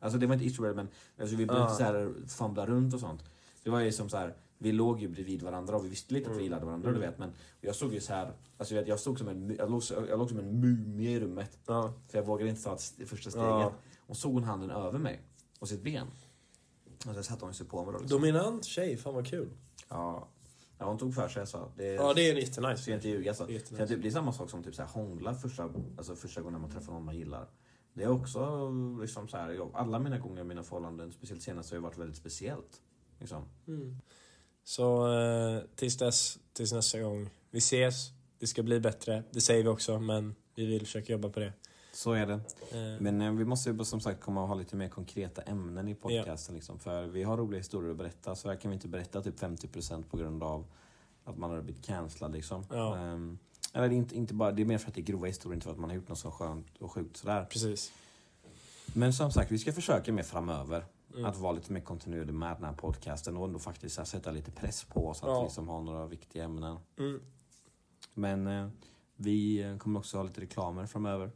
Alltså 0.00 0.18
det 0.18 0.26
var 0.26 0.34
inte 0.34 0.46
ish 0.46 0.56
torpeden 0.56 0.76
men 0.76 0.88
alltså, 1.20 1.36
vi 1.36 1.46
började 1.46 1.66
Ah. 1.66 1.74
så 1.74 1.82
här 1.82 2.12
famla 2.28 2.66
runt 2.66 2.94
och 2.94 3.00
sånt. 3.00 3.24
Det 3.62 3.70
var 3.70 3.80
ju 3.80 3.92
som 3.92 4.08
så 4.08 4.16
här, 4.16 4.34
vi 4.58 4.72
låg 4.72 5.00
ju 5.00 5.08
bredvid 5.08 5.42
varandra 5.42 5.76
och 5.76 5.84
vi 5.84 5.88
visste 5.88 6.14
lite 6.14 6.30
att 6.30 6.36
vi 6.36 6.42
gillade 6.42 6.66
varandra 6.66 6.92
du 6.92 6.98
vet 6.98 7.18
men 7.18 7.32
jag 7.60 7.74
stod 7.74 7.94
ju 7.94 8.00
så 8.00 8.12
här, 8.12 8.32
alltså 8.58 8.74
jag, 8.74 8.88
jag 8.88 9.00
stod 9.00 9.18
som 9.18 9.28
en, 9.28 9.54
jag 9.58 9.70
låg, 9.70 9.82
jag 10.08 10.18
låg 10.18 10.28
som 10.28 10.38
en 10.38 10.60
mumie 10.60 11.10
i 11.10 11.20
rummet. 11.20 11.58
Ja. 11.66 11.92
För 12.08 12.18
jag 12.18 12.24
vågade 12.26 12.50
inte 12.50 12.62
ta 12.62 12.74
st- 12.74 13.06
första 13.06 13.30
steget. 13.30 13.48
Ja. 13.48 13.72
Och 14.06 14.16
såg 14.16 14.32
hon 14.32 14.44
handen 14.44 14.70
över 14.70 14.98
mig 14.98 15.20
och 15.60 15.68
sitt 15.68 15.82
ben. 15.82 16.06
Och 17.08 17.14
så 17.14 17.22
satte 17.22 17.44
hon 17.44 17.54
sig 17.54 17.66
på 17.66 17.84
mig 17.84 17.92
då. 17.92 17.98
Liksom. 17.98 18.18
Dominant 18.20 18.64
tjej, 18.64 18.96
fan 18.96 19.14
vad 19.14 19.26
kul. 19.26 19.48
Ja. 19.88 20.28
ja, 20.78 20.86
hon 20.86 20.98
tog 20.98 21.14
för 21.14 21.28
sig 21.28 21.46
så. 21.46 21.72
Det, 21.76 21.84
Ja, 21.86 22.14
det 22.14 22.28
är 22.30 22.32
ska 22.32 22.40
jättenice. 22.40 22.90
jag 22.90 22.98
inte 22.98 23.08
ljuga. 23.08 23.34
Så. 23.34 23.46
Det 23.46 23.54
är. 23.56 23.76
Sen, 23.76 23.88
typ, 23.88 24.02
det 24.02 24.08
är 24.08 24.12
samma 24.12 24.32
sak 24.32 24.50
som 24.50 24.62
typ 24.62 24.74
så 24.74 24.82
här, 24.82 24.88
hångla 24.88 25.34
första, 25.34 25.70
alltså 25.98 26.16
första 26.16 26.40
gången 26.40 26.60
man 26.60 26.70
träffar 26.70 26.92
någon 26.92 27.04
man 27.04 27.16
gillar. 27.16 27.48
Det 27.94 28.02
är 28.02 28.08
också 28.08 28.70
liksom 29.00 29.28
så 29.28 29.36
här, 29.36 29.70
alla 29.74 29.98
mina 29.98 30.18
gånger 30.18 30.40
i 30.40 30.44
mina 30.44 30.62
förhållanden, 30.62 31.12
speciellt 31.12 31.42
senast, 31.42 31.70
har 31.70 31.76
ju 31.76 31.82
varit 31.82 31.98
väldigt 31.98 32.16
speciellt. 32.16 32.80
Liksom. 33.20 33.44
Så 34.64 35.12
eh, 35.18 35.62
tills 35.76 35.96
dess, 35.98 36.38
tills 36.52 36.72
nästa 36.72 37.00
gång. 37.00 37.30
Vi 37.50 37.58
ses. 37.58 38.10
Det 38.38 38.46
ska 38.46 38.62
bli 38.62 38.80
bättre. 38.80 39.24
Det 39.30 39.40
säger 39.40 39.62
vi 39.62 39.68
också, 39.68 39.98
men 40.00 40.34
vi 40.54 40.66
vill 40.66 40.80
försöka 40.86 41.12
jobba 41.12 41.28
på 41.28 41.40
det. 41.40 41.52
Så 41.94 42.12
är 42.12 42.26
det. 42.26 42.32
Eh, 42.32 43.00
Men 43.00 43.20
eh, 43.20 43.32
vi 43.32 43.44
måste 43.44 43.70
ju 43.70 43.84
som 43.84 44.00
sagt 44.00 44.20
komma 44.20 44.42
och 44.42 44.48
ha 44.48 44.54
lite 44.54 44.76
mer 44.76 44.88
konkreta 44.88 45.42
ämnen 45.42 45.88
i 45.88 45.94
podcasten. 45.94 46.54
Liksom, 46.54 46.78
för 46.78 47.06
vi 47.06 47.22
har 47.22 47.36
roliga 47.36 47.58
historier 47.58 47.90
att 47.90 47.96
berätta, 47.96 48.34
så 48.34 48.48
här 48.48 48.56
kan 48.56 48.70
vi 48.70 48.74
inte 48.74 48.88
berätta 48.88 49.22
typ 49.22 49.40
50% 49.40 50.02
på 50.10 50.16
grund 50.16 50.42
av 50.42 50.64
att 51.24 51.38
man 51.38 51.50
har 51.50 51.60
blivit 51.62 51.84
cancellad. 51.84 52.32
Liksom. 52.32 52.64
Ja. 52.70 52.96
Ehm, 52.96 53.38
eller 53.72 53.88
det 53.88 53.94
är, 53.94 53.96
inte, 53.96 54.16
inte 54.16 54.34
bara, 54.34 54.52
det 54.52 54.62
är 54.62 54.66
mer 54.66 54.78
för 54.78 54.88
att 54.88 54.94
det 54.94 55.00
är 55.00 55.04
grova 55.04 55.26
historier, 55.26 55.54
inte 55.54 55.64
för 55.64 55.72
att 55.72 55.78
man 55.78 55.90
har 55.90 55.96
gjort 55.96 56.08
något 56.08 56.18
så 56.18 56.30
skönt 56.30 56.78
och 56.78 56.92
sjukt 56.92 57.16
sådär. 57.16 57.44
Precis. 57.44 57.92
Men 58.94 59.12
som 59.12 59.32
sagt, 59.32 59.50
vi 59.50 59.58
ska 59.58 59.72
försöka 59.72 60.12
mer 60.12 60.22
framöver. 60.22 60.84
Mm. 61.14 61.24
Att 61.24 61.36
vara 61.36 61.52
lite 61.52 61.72
mer 61.72 61.80
kontinuerlig 61.80 62.34
med 62.34 62.56
den 62.56 62.64
här 62.64 62.72
podcasten 62.72 63.36
och 63.36 63.44
ändå 63.46 63.58
faktiskt 63.58 63.98
här, 63.98 64.04
sätta 64.04 64.30
lite 64.30 64.50
press 64.50 64.84
på 64.84 65.08
oss 65.08 65.22
att 65.22 65.28
Ja. 65.28 65.42
liksom 65.42 65.68
ha 65.68 65.80
några 65.80 66.06
viktiga 66.06 66.44
ämnen. 66.44 66.78
Mm. 66.98 67.20
Men 68.14 68.46
eh, 68.46 68.68
vi 69.16 69.62
eh, 69.62 69.76
kommer 69.76 70.00
också 70.00 70.16
ha 70.16 70.24
lite 70.24 70.40
reklamer 70.40 70.86
framöver 70.86 71.30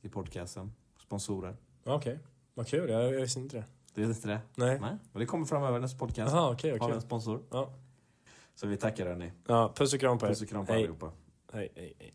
i 0.00 0.08
podcasten. 0.08 0.72
Sponsorer. 0.98 1.56
Okej. 1.84 2.18
Vad 2.54 2.66
kul, 2.66 2.90
jag, 2.90 3.02
jag 3.02 3.20
visste 3.20 3.40
inte 3.40 3.56
det. 3.56 3.64
Det 3.94 4.02
är 4.02 4.06
inte 4.06 4.28
det? 4.28 4.40
Nej. 4.54 4.78
Nej, 4.80 4.96
och 5.12 5.20
det 5.20 5.26
kommer 5.26 5.46
framöver 5.46 5.80
nästa 5.80 5.98
podcast. 5.98 6.34
Jaha, 6.34 6.52
okej, 6.52 6.78
Har 6.78 6.88
vi 6.88 6.94
en 6.94 7.00
sponsor. 7.00 7.42
Ja. 7.50 7.72
Så 8.54 8.66
vi 8.66 8.76
tackar 8.76 9.06
hörni. 9.06 9.32
Ja, 9.46 9.72
puss 9.76 9.94
och 9.94 10.00
kram 10.00 10.18
på 10.18 10.26
er. 10.26 10.30
Puss 10.30 10.42
och 10.42 10.48
kram 10.48 10.66
på 10.66 10.72
Hej. 10.72 10.82
allihopa. 10.82 11.12
Hej, 11.52 11.72
hej, 11.74 11.94
hej. 11.98 12.14